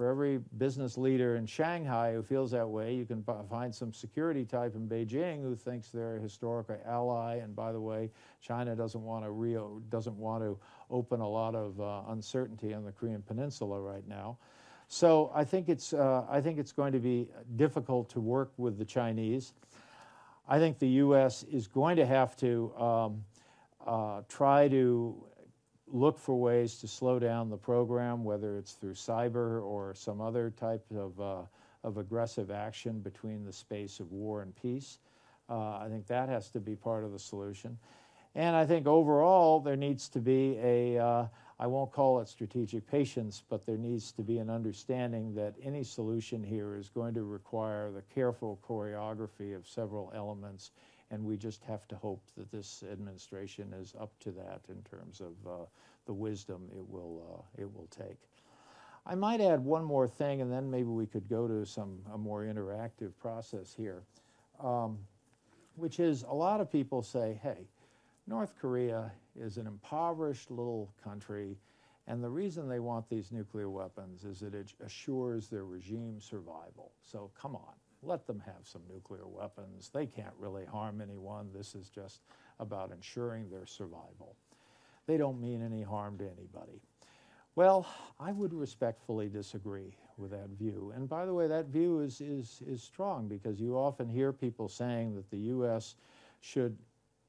for 0.00 0.08
every 0.08 0.38
business 0.56 0.96
leader 0.96 1.36
in 1.36 1.44
Shanghai 1.44 2.14
who 2.14 2.22
feels 2.22 2.52
that 2.52 2.66
way, 2.66 2.94
you 2.94 3.04
can 3.04 3.22
find 3.50 3.74
some 3.74 3.92
security 3.92 4.46
type 4.46 4.74
in 4.74 4.88
Beijing 4.88 5.42
who 5.42 5.54
thinks 5.54 5.90
they're 5.90 6.16
a 6.16 6.18
historical 6.18 6.78
ally. 6.86 7.34
And 7.34 7.54
by 7.54 7.70
the 7.70 7.80
way, 7.82 8.08
China 8.40 8.74
doesn't 8.74 9.02
want 9.02 9.26
to 9.26 9.30
Rio 9.30 9.82
doesn't 9.90 10.16
want 10.16 10.42
to 10.42 10.58
open 10.90 11.20
a 11.20 11.28
lot 11.28 11.54
of 11.54 11.78
uh, 11.78 12.00
uncertainty 12.08 12.72
on 12.72 12.82
the 12.82 12.92
Korean 12.92 13.20
Peninsula 13.20 13.78
right 13.78 14.08
now. 14.08 14.38
So 14.88 15.30
I 15.34 15.44
think 15.44 15.68
it's 15.68 15.92
uh, 15.92 16.24
I 16.30 16.40
think 16.40 16.58
it's 16.58 16.72
going 16.72 16.92
to 16.94 16.98
be 16.98 17.28
difficult 17.56 18.08
to 18.12 18.20
work 18.20 18.52
with 18.56 18.78
the 18.78 18.86
Chinese. 18.86 19.52
I 20.48 20.58
think 20.58 20.78
the 20.78 20.88
U.S. 21.04 21.42
is 21.42 21.66
going 21.66 21.96
to 21.96 22.06
have 22.06 22.36
to 22.36 22.74
um, 22.78 23.24
uh, 23.86 24.22
try 24.30 24.66
to 24.68 25.26
look 25.92 26.18
for 26.18 26.38
ways 26.38 26.76
to 26.78 26.88
slow 26.88 27.18
down 27.18 27.50
the 27.50 27.56
program, 27.56 28.24
whether 28.24 28.56
it's 28.56 28.74
through 28.74 28.94
cyber 28.94 29.62
or 29.62 29.94
some 29.94 30.20
other 30.20 30.50
type 30.50 30.84
of, 30.94 31.20
uh, 31.20 31.42
of 31.84 31.98
aggressive 31.98 32.50
action 32.50 33.00
between 33.00 33.44
the 33.44 33.52
space 33.52 34.00
of 34.00 34.10
war 34.12 34.42
and 34.42 34.54
peace. 34.54 34.98
Uh, 35.48 35.78
I 35.78 35.88
think 35.88 36.06
that 36.06 36.28
has 36.28 36.50
to 36.50 36.60
be 36.60 36.76
part 36.76 37.04
of 37.04 37.12
the 37.12 37.18
solution. 37.18 37.76
And 38.34 38.54
I 38.54 38.64
think 38.64 38.86
overall 38.86 39.60
there 39.60 39.76
needs 39.76 40.08
to 40.10 40.20
be 40.20 40.56
a, 40.62 40.98
uh, 40.98 41.26
I 41.58 41.66
won't 41.66 41.90
call 41.90 42.20
it 42.20 42.28
strategic 42.28 42.86
patience, 42.86 43.42
but 43.48 43.66
there 43.66 43.76
needs 43.76 44.12
to 44.12 44.22
be 44.22 44.38
an 44.38 44.48
understanding 44.48 45.34
that 45.34 45.54
any 45.62 45.82
solution 45.82 46.44
here 46.44 46.76
is 46.76 46.88
going 46.88 47.14
to 47.14 47.24
require 47.24 47.90
the 47.90 48.02
careful 48.14 48.60
choreography 48.66 49.56
of 49.56 49.66
several 49.66 50.12
elements 50.14 50.70
and 51.10 51.24
we 51.24 51.36
just 51.36 51.64
have 51.64 51.88
to 51.88 51.96
hope 51.96 52.22
that 52.36 52.50
this 52.50 52.84
administration 52.90 53.72
is 53.72 53.94
up 54.00 54.12
to 54.20 54.30
that 54.30 54.60
in 54.68 54.82
terms 54.82 55.20
of 55.20 55.50
uh, 55.50 55.64
the 56.06 56.12
wisdom 56.12 56.68
it 56.76 56.88
will, 56.88 57.22
uh, 57.34 57.62
it 57.62 57.74
will 57.74 57.88
take. 57.90 58.18
I 59.06 59.14
might 59.14 59.40
add 59.40 59.64
one 59.64 59.84
more 59.84 60.06
thing, 60.06 60.40
and 60.40 60.52
then 60.52 60.70
maybe 60.70 60.88
we 60.88 61.06
could 61.06 61.28
go 61.28 61.48
to 61.48 61.64
some 61.64 61.98
a 62.12 62.18
more 62.18 62.44
interactive 62.44 63.12
process 63.18 63.74
here, 63.76 64.02
um, 64.62 64.98
which 65.76 65.98
is 65.98 66.22
a 66.28 66.34
lot 66.34 66.60
of 66.60 66.70
people 66.70 67.02
say, 67.02 67.40
hey, 67.42 67.66
North 68.26 68.54
Korea 68.60 69.10
is 69.34 69.56
an 69.56 69.66
impoverished 69.66 70.50
little 70.50 70.92
country, 71.02 71.56
and 72.06 72.22
the 72.22 72.28
reason 72.28 72.68
they 72.68 72.78
want 72.78 73.08
these 73.08 73.32
nuclear 73.32 73.70
weapons 73.70 74.24
is 74.24 74.40
that 74.40 74.54
it 74.54 74.72
assures 74.84 75.48
their 75.48 75.64
regime 75.64 76.20
survival. 76.20 76.92
So 77.02 77.30
come 77.40 77.56
on, 77.56 77.74
let 78.02 78.26
them 78.26 78.42
have 78.46 78.64
some 78.64 78.82
nuclear 78.92 79.26
weapons. 79.26 79.90
They 79.92 80.06
can't 80.06 80.34
really 80.38 80.64
harm 80.64 81.00
anyone. 81.00 81.50
This 81.54 81.74
is 81.74 81.88
just 81.88 82.20
about 82.58 82.92
ensuring 82.92 83.50
their 83.50 83.66
survival. 83.66 84.36
They 85.06 85.16
don't 85.16 85.40
mean 85.40 85.62
any 85.62 85.82
harm 85.82 86.18
to 86.18 86.24
anybody. 86.24 86.80
Well, 87.56 87.86
I 88.18 88.32
would 88.32 88.54
respectfully 88.54 89.28
disagree 89.28 89.96
with 90.16 90.30
that 90.30 90.50
view. 90.50 90.92
And 90.94 91.08
by 91.08 91.26
the 91.26 91.34
way, 91.34 91.48
that 91.48 91.66
view 91.66 92.00
is, 92.00 92.20
is, 92.20 92.62
is 92.66 92.82
strong 92.82 93.28
because 93.28 93.60
you 93.60 93.76
often 93.76 94.08
hear 94.08 94.32
people 94.32 94.68
saying 94.68 95.16
that 95.16 95.30
the 95.30 95.38
U.S. 95.38 95.96
should 96.40 96.78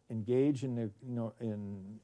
engage 0.10 0.64
in, 0.64 0.92
in, 1.40 2.00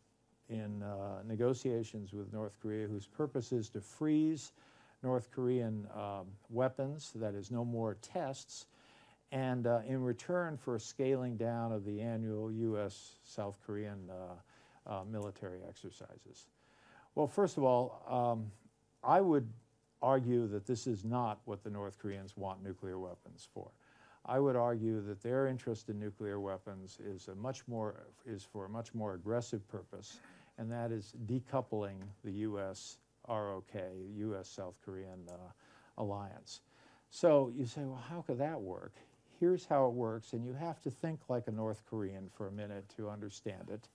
in 0.50 0.84
uh, 0.84 1.22
negotiations 1.28 2.12
with 2.12 2.34
North 2.34 2.58
Korea 2.62 2.88
whose 2.88 3.06
purpose 3.06 3.52
is 3.52 3.70
to 3.70 3.82
freeze 3.82 4.52
North 5.04 5.32
Korean 5.32 5.88
um, 5.96 6.28
weapons, 6.50 7.12
that 7.16 7.36
is, 7.36 7.52
no 7.52 7.64
more 7.64 7.98
tests, 8.02 8.66
and 9.32 9.68
uh, 9.68 9.82
in 9.88 10.02
return 10.02 10.58
for 10.58 10.80
scaling 10.80 11.38
down 11.38 11.72
of 11.72 11.86
the 11.86 12.02
annual 12.02 12.52
U.S. 12.52 13.18
South 13.24 13.58
Korean 13.66 14.10
uh, 14.10 14.92
uh, 14.92 15.04
military 15.04 15.60
exercises. 15.68 16.48
Well, 17.16 17.28
first 17.28 17.58
of 17.58 17.64
all, 17.64 18.04
um, 18.08 18.52
I 19.04 19.22
would 19.22 19.48
argue 20.02 20.48
that 20.48 20.66
this 20.66 20.88
is 20.88 21.04
not 21.04 21.40
what 21.46 21.64
the 21.64 21.70
North 21.70 21.98
Koreans 22.00 22.38
want 22.38 22.64
nuclear 22.64 23.00
weapons 23.00 23.48
for. 23.54 23.72
I 24.26 24.40
would 24.40 24.56
argue 24.56 25.02
that 25.02 25.24
their 25.24 25.48
interest 25.48 25.90
in 25.90 26.00
nuclear 26.00 26.40
weapons 26.40 27.00
is 27.04 27.30
a 27.30 27.36
much 27.36 27.66
more 27.68 28.08
is 28.26 28.44
for 28.44 28.66
a 28.66 28.70
much 28.70 28.94
more 28.94 29.14
aggressive 29.14 29.68
purpose, 29.68 30.20
and 30.58 30.72
that 30.72 30.92
is 30.92 31.16
decoupling 31.26 31.96
the 32.24 32.32
U.S. 32.32 32.98
ROK, 33.28 33.74
U.S. 34.18 34.50
South 34.50 34.76
Korean 34.84 35.20
uh, 35.30 35.52
alliance. 35.98 36.62
So 37.10 37.52
you 37.56 37.66
say, 37.66 37.82
well, 37.82 38.04
how 38.10 38.22
could 38.22 38.40
that 38.40 38.60
work? 38.60 38.94
Here's 39.40 39.66
how 39.66 39.86
it 39.88 39.94
works, 39.94 40.34
and 40.34 40.46
you 40.46 40.54
have 40.54 40.82
to 40.82 40.92
think 40.92 41.20
like 41.30 41.48
a 41.48 41.52
North 41.52 41.84
Korean 41.90 42.30
for 42.34 42.48
a 42.48 42.52
minute 42.52 42.86
to 42.98 43.10
understand 43.10 43.70
it. 43.72 43.88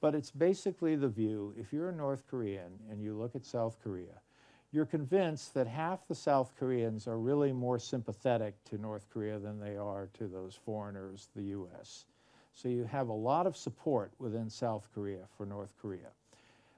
But 0.00 0.14
it's 0.14 0.30
basically 0.30 0.96
the 0.96 1.08
view 1.08 1.54
if 1.58 1.72
you're 1.72 1.88
a 1.88 1.94
North 1.94 2.24
Korean 2.28 2.78
and 2.90 3.02
you 3.02 3.14
look 3.14 3.34
at 3.34 3.44
South 3.44 3.78
Korea, 3.82 4.20
you're 4.72 4.86
convinced 4.86 5.54
that 5.54 5.66
half 5.66 6.06
the 6.06 6.14
South 6.14 6.52
Koreans 6.58 7.08
are 7.08 7.18
really 7.18 7.52
more 7.52 7.78
sympathetic 7.78 8.62
to 8.64 8.78
North 8.78 9.06
Korea 9.10 9.38
than 9.38 9.58
they 9.58 9.76
are 9.76 10.08
to 10.14 10.26
those 10.26 10.54
foreigners, 10.54 11.28
the 11.34 11.44
U.S. 11.44 12.04
So 12.52 12.68
you 12.68 12.84
have 12.84 13.08
a 13.08 13.12
lot 13.12 13.46
of 13.46 13.56
support 13.56 14.12
within 14.18 14.50
South 14.50 14.88
Korea 14.94 15.24
for 15.36 15.46
North 15.46 15.74
Korea. 15.80 16.10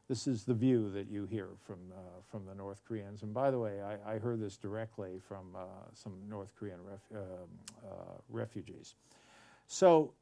This 0.09 0.27
is 0.27 0.45
the 0.45 0.55
view 0.55 0.91
that 0.93 1.11
you 1.11 1.27
hear 1.27 1.49
from, 1.67 1.79
uh, 1.93 2.01
from 2.31 2.47
the 2.47 2.55
North 2.55 2.81
Koreans. 2.89 3.23
And 3.23 3.35
by 3.35 3.51
the 3.51 3.59
way, 3.59 3.83
I, 3.83 4.15
I 4.15 4.19
heard 4.19 4.41
this 4.41 4.57
directly 4.57 5.21
from 5.21 5.55
uh, 5.55 5.67
some 5.93 6.15
North 6.29 6.55
Korean 6.59 6.79
ref, 6.83 7.01
uh, 7.15 7.19
uh 7.87 7.91
refugees. 8.31 8.95
So 9.67 10.15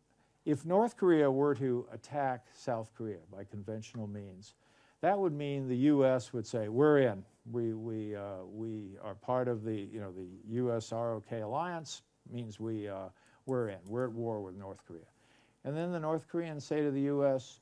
if 0.44 0.66
North 0.66 0.96
Korea 0.96 1.30
were 1.30 1.54
to 1.54 1.86
attack 1.92 2.46
South 2.52 2.90
Korea 2.96 3.18
by 3.32 3.44
conventional 3.44 4.08
means, 4.08 4.54
that 5.02 5.16
would 5.16 5.32
mean 5.32 5.68
the 5.68 5.76
U.S. 5.76 6.32
would 6.32 6.46
say, 6.46 6.68
we're 6.68 6.98
in. 6.98 7.24
We, 7.52 7.74
we, 7.74 8.16
uh, 8.16 8.44
we 8.52 8.96
are 9.04 9.14
part 9.14 9.46
of 9.46 9.62
the, 9.62 9.74
you 9.74 10.00
know, 10.00 10.10
the 10.10 10.26
U.S. 10.54 10.90
ROK 10.90 11.30
alliance, 11.30 12.02
means 12.32 12.58
we, 12.58 12.88
uh, 12.88 13.08
we're 13.44 13.68
in. 13.68 13.78
We're 13.86 14.04
at 14.04 14.12
war 14.12 14.40
with 14.40 14.56
North 14.56 14.84
Korea. 14.86 15.06
And 15.64 15.76
then 15.76 15.92
the 15.92 16.00
North 16.00 16.26
Koreans 16.28 16.64
say 16.64 16.82
to 16.82 16.90
the 16.90 17.02
U.S., 17.02 17.60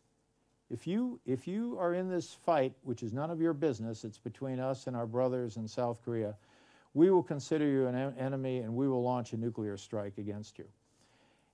if 0.71 0.87
you, 0.87 1.21
if 1.27 1.47
you 1.47 1.77
are 1.79 1.95
in 1.95 2.09
this 2.09 2.33
fight, 2.33 2.73
which 2.83 3.03
is 3.03 3.13
none 3.13 3.31
of 3.31 3.41
your 3.41 3.53
business, 3.53 4.05
it's 4.05 4.19
between 4.19 4.59
us 4.59 4.87
and 4.87 4.97
our 4.97 5.07
brothers 5.07 5.57
in 5.57 5.69
South 5.69 6.03
Korea, 6.05 6.35
we 6.95 7.11
will 7.11 7.23
consider 7.23 7.67
you 7.67 7.87
an 7.87 7.95
en 7.95 8.15
enemy 8.19 8.59
and 8.59 8.75
we 8.75 8.89
will 8.89 9.03
launch 9.03 9.33
a 9.33 9.37
nuclear 9.37 9.77
strike 9.77 10.19
against 10.19 10.59
you. 10.59 10.65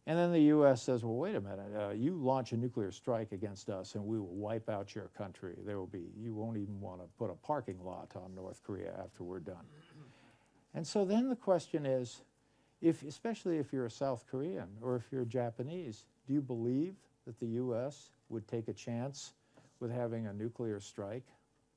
And 0.07 0.19
then 0.19 0.33
the 0.33 0.41
U.S. 0.41 0.83
says, 0.83 1.05
well, 1.05 1.17
wait 1.17 1.35
a 1.35 1.41
minute, 1.41 1.73
uh, 1.79 1.91
you 1.91 2.15
launch 2.15 2.53
a 2.53 2.57
nuclear 2.57 2.91
strike 2.91 3.33
against 3.33 3.69
us 3.69 3.95
and 3.95 4.05
we 4.05 4.19
will 4.19 4.35
wipe 4.35 4.69
out 4.69 4.95
your 4.95 5.09
country. 5.17 5.55
There 5.65 5.79
will 5.79 5.87
be, 5.87 6.11
you 6.19 6.35
won't 6.35 6.57
even 6.57 6.81
want 6.81 7.01
to 7.01 7.07
put 7.19 7.31
a 7.31 7.35
parking 7.35 7.79
lot 7.85 8.11
on 8.17 8.35
North 8.35 8.63
Korea 8.65 8.93
after 9.03 9.23
we're 9.23 9.41
done. 9.41 9.67
And 10.75 10.87
so 10.87 11.05
then 11.05 11.29
the 11.29 11.37
question 11.37 11.85
is, 11.85 12.23
if, 12.81 13.03
especially 13.03 13.59
if 13.59 13.73
you're 13.73 13.87
a 13.87 13.91
South 13.91 14.25
Korean 14.31 14.69
or 14.81 14.97
if 14.97 15.03
you're 15.13 15.25
Japanese, 15.25 16.05
do 16.27 16.33
you 16.33 16.41
believe 16.41 16.95
that 17.27 17.39
the 17.39 17.47
U.S. 17.47 18.11
would 18.29 18.47
take 18.49 18.69
a 18.69 18.73
chance 18.73 19.33
with 19.81 19.91
having 19.91 20.27
a 20.27 20.33
nuclear 20.33 20.81
strike 20.81 21.27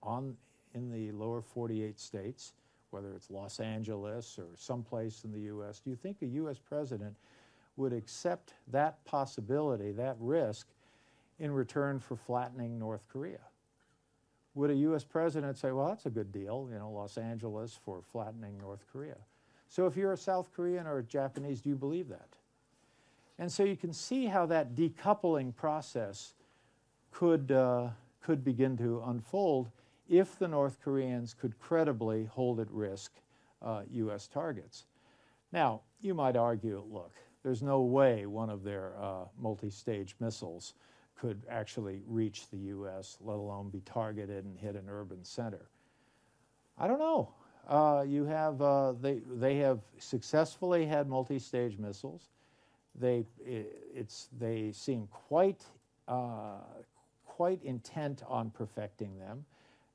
on 0.01 0.35
in 0.73 0.91
the 0.91 1.11
lower 1.11 1.41
48 1.41 1.99
states, 1.99 2.53
whether 2.91 3.13
it's 3.13 3.29
Los 3.29 3.59
Angeles 3.59 4.37
or 4.39 4.47
someplace 4.55 5.23
in 5.23 5.31
the 5.31 5.39
U.S.? 5.41 5.79
Do 5.79 5.89
you 5.89 5.95
think 5.95 6.17
a 6.21 6.27
U.S. 6.27 6.57
president 6.57 7.15
would 7.75 7.93
accept 7.93 8.53
that 8.71 9.03
possibility, 9.05 9.91
that 9.91 10.15
risk, 10.19 10.67
in 11.39 11.51
return 11.51 11.99
for 11.99 12.15
flattening 12.15 12.77
North 12.77 13.05
Korea? 13.11 13.39
Would 14.55 14.69
a 14.69 14.75
U.S. 14.75 15.03
president 15.03 15.57
say, 15.57 15.71
well, 15.71 15.87
that's 15.87 16.05
a 16.05 16.11
good 16.11 16.31
deal, 16.31 16.69
you 16.71 16.77
know, 16.77 16.91
Los 16.91 17.17
Angeles 17.17 17.79
for 17.83 18.01
flattening 18.01 18.57
North 18.59 18.85
Korea? 18.91 19.17
So 19.69 19.87
if 19.87 19.97
you're 19.97 20.13
a 20.13 20.17
South 20.17 20.53
Korean 20.55 20.85
or 20.85 20.99
a 20.99 21.03
Japanese, 21.03 21.61
do 21.61 21.69
you 21.69 21.75
believe 21.75 22.07
that? 22.09 22.27
And 23.39 23.51
so 23.51 23.63
you 23.63 23.75
can 23.75 23.93
see 23.93 24.25
how 24.25 24.45
that 24.47 24.75
decoupling 24.75 25.55
process 25.55 26.33
could, 27.11 27.51
uh, 27.51 27.89
could 28.21 28.43
begin 28.43 28.77
to 28.77 29.03
unfold 29.07 29.69
if 30.07 30.37
the 30.37 30.47
North 30.47 30.77
Koreans 30.83 31.33
could 31.33 31.57
credibly 31.59 32.25
hold 32.25 32.59
at 32.59 32.69
risk 32.69 33.13
uh, 33.61 33.81
U.S. 33.91 34.27
targets. 34.27 34.85
Now, 35.51 35.81
you 36.01 36.13
might 36.13 36.35
argue, 36.35 36.83
look, 36.91 37.13
there's 37.43 37.61
no 37.61 37.81
way 37.81 38.25
one 38.25 38.49
of 38.49 38.63
their 38.63 38.93
uh, 38.99 39.25
multi-stage 39.39 40.15
missiles 40.19 40.73
could 41.15 41.43
actually 41.49 42.01
reach 42.07 42.49
the 42.49 42.57
U.S., 42.57 43.17
let 43.21 43.37
alone 43.37 43.69
be 43.69 43.81
targeted 43.81 44.45
and 44.45 44.57
hit 44.57 44.75
an 44.75 44.85
urban 44.89 45.23
center. 45.23 45.69
I 46.77 46.87
don't 46.87 46.99
know. 46.99 47.33
Uh, 47.67 48.03
you 48.05 48.25
have 48.25 48.61
uh, 48.61 48.91
they 48.93 49.21
they 49.25 49.57
have 49.57 49.79
successfully 49.97 50.85
had 50.85 51.07
multi-stage 51.07 51.77
missiles. 51.77 52.27
They 52.99 53.25
it's 53.95 54.29
they 54.39 54.71
seem 54.71 55.07
quite 55.11 55.63
uh, 56.07 56.59
quite 57.25 57.63
intent 57.63 58.23
on 58.27 58.51
perfecting 58.51 59.17
them. 59.17 59.45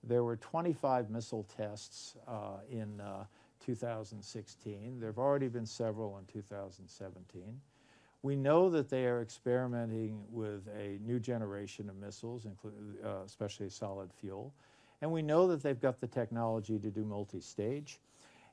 There 0.05 0.25
were 0.25 0.37
25 0.37 1.11
missile 1.11 1.47
tests 1.57 2.17
uh, 2.27 2.59
in 2.71 3.01
uh, 3.01 3.25
2016. 3.65 5.01
There 5.01 5.09
have 5.09 5.19
already 5.19 5.49
been 5.49 5.67
several 5.67 6.19
in 6.19 6.25
2017. 6.33 7.61
We 8.23 8.35
know 8.35 8.69
that 8.71 8.91
they 8.91 9.07
are 9.07 9.23
experimenting 9.23 10.25
with 10.31 10.67
a 10.77 10.99
new 11.05 11.21
generation 11.21 11.89
of 11.89 11.97
missiles, 11.97 12.47
uh, 12.47 13.09
especially 13.25 13.71
solid 13.71 14.13
fuel. 14.13 14.53
And 15.01 15.13
we 15.13 15.23
know 15.23 15.47
that 15.49 15.63
they've 15.63 15.81
got 15.81 16.01
the 16.01 16.09
technology 16.09 16.79
to 16.79 16.91
do 16.91 17.05
multi-stage. 17.05 18.01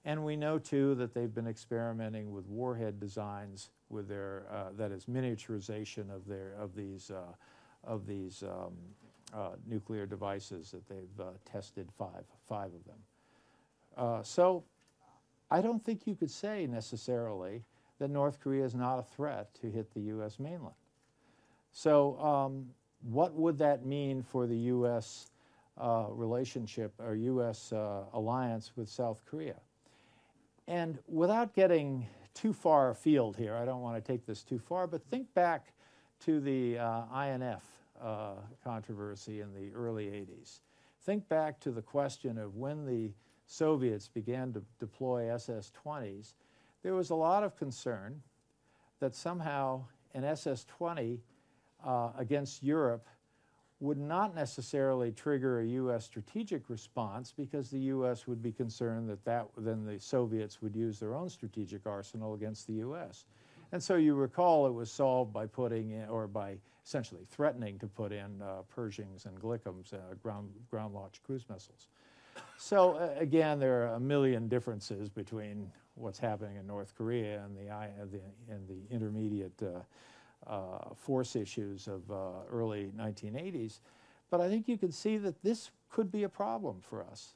And 0.05 0.23
we 0.23 0.35
know, 0.35 0.59
too, 0.59 0.93
that 0.95 1.15
they've 1.15 1.33
been 1.33 1.47
experimenting 1.47 2.31
with 2.31 2.45
warhead 2.47 2.99
designs 2.99 3.71
with 3.89 4.07
their, 4.07 4.45
uh, 4.51 4.65
that 4.77 4.91
is, 4.91 5.05
miniaturization 5.05 6.15
of, 6.15 6.27
their, 6.27 6.53
of 6.59 6.75
these, 6.75 7.09
uh, 7.09 7.33
of 7.83 8.05
these 8.05 8.43
um, 8.43 8.73
uh, 9.33 9.55
nuclear 9.65 10.05
devices 10.05 10.69
that 10.69 10.87
they've 10.87 11.19
uh, 11.19 11.31
tested 11.43 11.89
five, 11.97 12.23
five 12.47 12.67
of 12.67 12.85
them. 12.85 12.97
Uh, 13.97 14.21
so 14.21 14.63
I 15.49 15.61
don't 15.61 15.83
think 15.83 16.05
you 16.05 16.13
could 16.15 16.29
say 16.29 16.67
necessarily 16.67 17.63
that 17.97 18.11
North 18.11 18.39
Korea 18.39 18.63
is 18.63 18.75
not 18.75 18.99
a 18.99 19.03
threat 19.03 19.55
to 19.61 19.71
hit 19.71 19.91
the 19.95 20.01
U.S. 20.01 20.37
mainland. 20.37 20.75
So, 21.71 22.19
um, 22.19 22.67
what 23.01 23.33
would 23.33 23.57
that 23.57 23.85
mean 23.85 24.21
for 24.21 24.45
the 24.45 24.57
U.S. 24.57 25.31
Uh, 25.77 26.05
relationship 26.09 26.93
or 26.99 27.15
U.S. 27.15 27.71
Alliance 28.13 28.71
with 28.75 28.89
South 28.89 29.21
Korea? 29.25 29.55
And 30.67 30.97
without 31.07 31.53
getting 31.53 32.07
too 32.33 32.53
far 32.53 32.89
afield 32.89 33.37
here, 33.37 33.55
I 33.55 33.65
don't 33.65 33.81
want 33.81 34.03
to 34.03 34.11
take 34.11 34.25
this 34.25 34.43
too 34.43 34.59
far, 34.59 34.87
but 34.87 35.03
think 35.09 35.33
back 35.33 35.73
to 36.21 36.39
the 36.39 36.79
uh, 36.79 37.23
INF 37.23 37.63
uh, 38.01 38.33
controversy 38.63 39.41
in 39.41 39.53
the 39.53 39.71
early 39.73 40.05
80s. 40.07 40.59
Think 41.03 41.27
back 41.29 41.59
to 41.61 41.71
the 41.71 41.81
question 41.81 42.37
of 42.37 42.55
when 42.55 42.85
the 42.85 43.13
Soviets 43.45 44.07
began 44.07 44.51
to 44.53 44.63
deploy 44.79 45.31
SS 45.31 45.71
20s, 45.85 46.33
there 46.81 46.95
was 46.95 47.11
a 47.11 47.15
lot 47.15 47.43
of 47.43 47.55
concern 47.55 48.21
that 48.99 49.15
somehow 49.15 49.85
an 50.15 50.23
SS 50.23 50.65
20 50.65 51.21
uh, 51.85 52.09
against 52.17 52.63
Europe 52.63 53.07
would 53.79 53.97
not 53.97 54.33
necessarily 54.33 55.11
trigger 55.11 55.59
a 55.59 55.65
U.S. 55.65 56.05
strategic 56.05 56.69
response 56.69 57.33
because 57.35 57.69
the 57.69 57.79
U.S. 57.79 58.25
would 58.25 58.41
be 58.41 58.51
concerned 58.51 59.09
that, 59.09 59.23
that 59.25 59.47
then 59.57 59.85
the 59.85 59.99
Soviets 59.99 60.61
would 60.61 60.75
use 60.75 60.99
their 60.99 61.13
own 61.13 61.29
strategic 61.29 61.85
arsenal 61.85 62.33
against 62.35 62.67
the 62.67 62.73
U.S. 62.73 63.25
And 63.71 63.83
so 63.83 63.95
you 63.95 64.15
recall 64.15 64.67
it 64.67 64.73
was 64.73 64.89
solved 64.89 65.33
by 65.33 65.45
putting 65.47 65.91
in, 65.91 66.07
or 66.07 66.27
by 66.27 66.57
essentially 66.85 67.25
threatening 67.29 67.77
to 67.79 67.87
put 67.87 68.11
in 68.11 68.41
uh, 68.41 68.61
Pershings 68.73 69.25
and 69.25 69.39
GLCMs, 69.41 69.93
uh, 69.93 69.97
ground, 70.23 70.49
ground 70.71 70.93
launched 70.93 71.23
cruise 71.23 71.45
missiles. 71.49 71.87
So 72.57 72.93
uh, 72.93 73.09
again, 73.19 73.59
there 73.59 73.83
are 73.83 73.95
a 73.95 73.99
million 73.99 74.47
differences 74.47 75.09
between 75.09 75.69
what's 75.95 76.19
happening 76.19 76.57
in 76.57 76.67
North 76.67 76.93
Korea 76.95 77.43
and 77.43 77.55
the, 77.57 77.71
and 77.71 78.11
the, 78.11 78.19
and 78.53 78.67
the 78.67 78.93
intermediate 78.93 79.61
uh, 80.47 80.93
force 80.95 81.35
issues 81.35 81.87
of 81.87 82.09
uh, 82.11 82.43
early 82.51 82.91
1980s. 82.97 83.79
but 84.29 84.41
I 84.41 84.49
think 84.49 84.67
you 84.67 84.77
can 84.77 84.91
see 84.91 85.17
that 85.17 85.41
this 85.43 85.71
could 85.89 86.11
be 86.11 86.23
a 86.23 86.29
problem 86.29 86.81
for 86.81 87.03
us. 87.03 87.35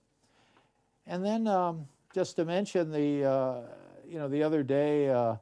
And 1.07 1.23
then 1.23 1.47
um, 1.47 1.87
just 2.13 2.35
to 2.35 2.45
mention 2.45 2.91
the, 2.91 3.25
uh, 3.25 3.61
you 4.07 4.19
know, 4.19 4.27
the 4.27 4.43
other 4.43 4.63
day, 4.63 5.09
uh, 5.09 5.35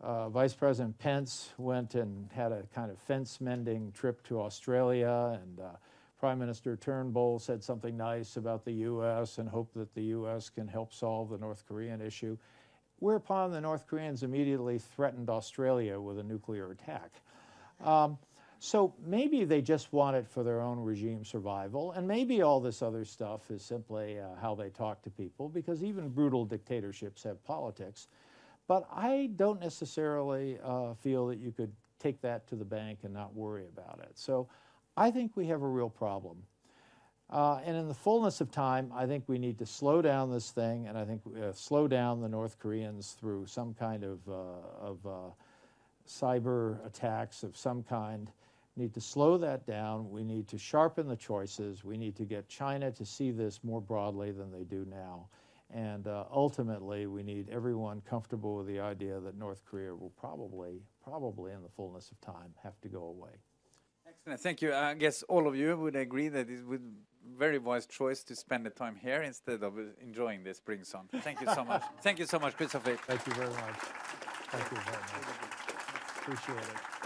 uh, 0.00 0.28
Vice 0.30 0.54
President 0.54 0.98
Pence 0.98 1.50
went 1.58 1.94
and 1.94 2.30
had 2.32 2.52
a 2.52 2.62
kind 2.74 2.90
of 2.90 2.98
fence 2.98 3.40
mending 3.40 3.92
trip 3.92 4.22
to 4.28 4.40
Australia, 4.40 5.38
and 5.42 5.60
Prime 6.20 6.38
Minister 6.38 6.76
Turnbull 6.76 7.38
said 7.38 7.64
something 7.64 7.96
nice 7.96 8.36
about 8.36 8.66
the 8.66 8.72
U.S. 8.72 9.38
and 9.38 9.48
hoped 9.48 9.72
that 9.74 9.94
the 9.94 10.02
U.S. 10.02 10.50
can 10.50 10.68
help 10.68 10.92
solve 10.92 11.30
the 11.30 11.38
North 11.38 11.64
Korean 11.66 12.02
issue. 12.02 12.36
Whereupon 13.00 13.50
the 13.50 13.60
North 13.60 13.86
Koreans 13.86 14.22
immediately 14.22 14.78
threatened 14.78 15.28
Australia 15.28 15.98
with 16.00 16.18
a 16.18 16.22
nuclear 16.22 16.70
attack. 16.70 17.10
Um, 17.82 18.18
so 18.58 18.94
maybe 19.04 19.44
they 19.44 19.62
just 19.62 19.90
want 19.90 20.16
it 20.16 20.26
for 20.28 20.42
their 20.42 20.60
own 20.60 20.78
regime 20.80 21.24
survival, 21.24 21.92
and 21.92 22.06
maybe 22.06 22.42
all 22.42 22.60
this 22.60 22.82
other 22.82 23.06
stuff 23.06 23.50
is 23.50 23.62
simply 23.62 24.20
uh, 24.20 24.36
how 24.40 24.54
they 24.54 24.68
talk 24.68 25.02
to 25.02 25.10
people, 25.10 25.48
because 25.48 25.82
even 25.82 26.10
brutal 26.10 26.44
dictatorships 26.44 27.22
have 27.22 27.42
politics. 27.42 28.06
But 28.68 28.86
I 28.92 29.30
don't 29.34 29.60
necessarily 29.60 30.58
uh, 30.62 30.92
feel 30.94 31.26
that 31.28 31.38
you 31.38 31.52
could 31.52 31.72
take 31.98 32.20
that 32.20 32.46
to 32.48 32.56
the 32.56 32.64
bank 32.64 33.00
and 33.02 33.14
not 33.14 33.34
worry 33.34 33.64
about 33.66 34.00
it. 34.02 34.12
So 34.14 34.48
I 34.96 35.10
think 35.10 35.36
we 35.36 35.46
have 35.46 35.62
a 35.62 35.68
real 35.68 35.90
problem. 35.90 36.42
Uh, 37.30 37.60
and 37.64 37.76
in 37.76 37.86
the 37.86 37.94
fullness 37.94 38.40
of 38.40 38.50
time, 38.50 38.92
I 38.94 39.06
think 39.06 39.24
we 39.28 39.38
need 39.38 39.58
to 39.60 39.66
slow 39.66 40.02
down 40.02 40.32
this 40.32 40.50
thing, 40.50 40.88
and 40.88 40.98
I 40.98 41.04
think 41.04 41.22
uh, 41.26 41.52
slow 41.52 41.86
down 41.86 42.20
the 42.20 42.28
North 42.28 42.58
Koreans 42.58 43.16
through 43.18 43.46
some 43.46 43.72
kind 43.74 44.02
of, 44.02 44.18
uh, 44.28 44.32
of 44.80 45.06
uh, 45.06 45.30
cyber 46.08 46.84
attacks 46.84 47.44
of 47.44 47.56
some 47.56 47.84
kind 47.84 48.30
need 48.80 48.94
to 48.94 49.00
slow 49.00 49.36
that 49.38 49.66
down. 49.66 50.10
We 50.10 50.24
need 50.24 50.48
to 50.48 50.58
sharpen 50.58 51.06
the 51.06 51.16
choices. 51.16 51.84
We 51.84 51.96
need 51.96 52.16
to 52.16 52.24
get 52.24 52.48
China 52.48 52.90
to 52.92 53.04
see 53.04 53.30
this 53.30 53.60
more 53.62 53.80
broadly 53.80 54.32
than 54.32 54.50
they 54.50 54.64
do 54.64 54.86
now. 54.90 55.28
And 55.72 56.08
uh, 56.08 56.24
ultimately, 56.32 57.06
we 57.06 57.22
need 57.22 57.48
everyone 57.48 58.00
comfortable 58.08 58.56
with 58.56 58.66
the 58.66 58.80
idea 58.80 59.20
that 59.20 59.36
North 59.36 59.62
Korea 59.64 59.94
will 59.94 60.12
probably, 60.18 60.80
probably 61.04 61.52
in 61.52 61.62
the 61.62 61.68
fullness 61.68 62.10
of 62.10 62.20
time, 62.20 62.52
have 62.62 62.80
to 62.80 62.88
go 62.88 63.04
away. 63.04 63.30
Excellent. 64.08 64.40
Thank 64.40 64.62
you. 64.62 64.74
I 64.74 64.94
guess 64.94 65.22
all 65.24 65.46
of 65.46 65.54
you 65.54 65.76
would 65.76 65.94
agree 65.94 66.28
that 66.28 66.50
it 66.50 66.66
would 66.66 66.82
very 67.38 67.58
wise 67.58 67.86
choice 67.86 68.22
to 68.24 68.36
spend 68.36 68.66
the 68.66 68.70
time 68.70 68.96
here 68.96 69.22
instead 69.22 69.62
of 69.62 69.74
enjoying 70.02 70.44
the 70.44 70.54
spring 70.54 70.84
sun. 70.84 71.08
Thank 71.22 71.40
you 71.40 71.48
so 71.54 71.64
much. 71.64 71.82
Thank 72.02 72.18
you 72.18 72.26
so 72.26 72.38
much, 72.38 72.56
Christopher. 72.56 72.96
Thank 73.06 73.26
you 73.26 73.34
very 73.34 73.50
much. 73.50 73.78
Thank 74.50 74.70
you 74.70 74.78
very 74.78 74.96
much. 74.98 75.40
Appreciate 76.18 76.58
it. 76.58 76.99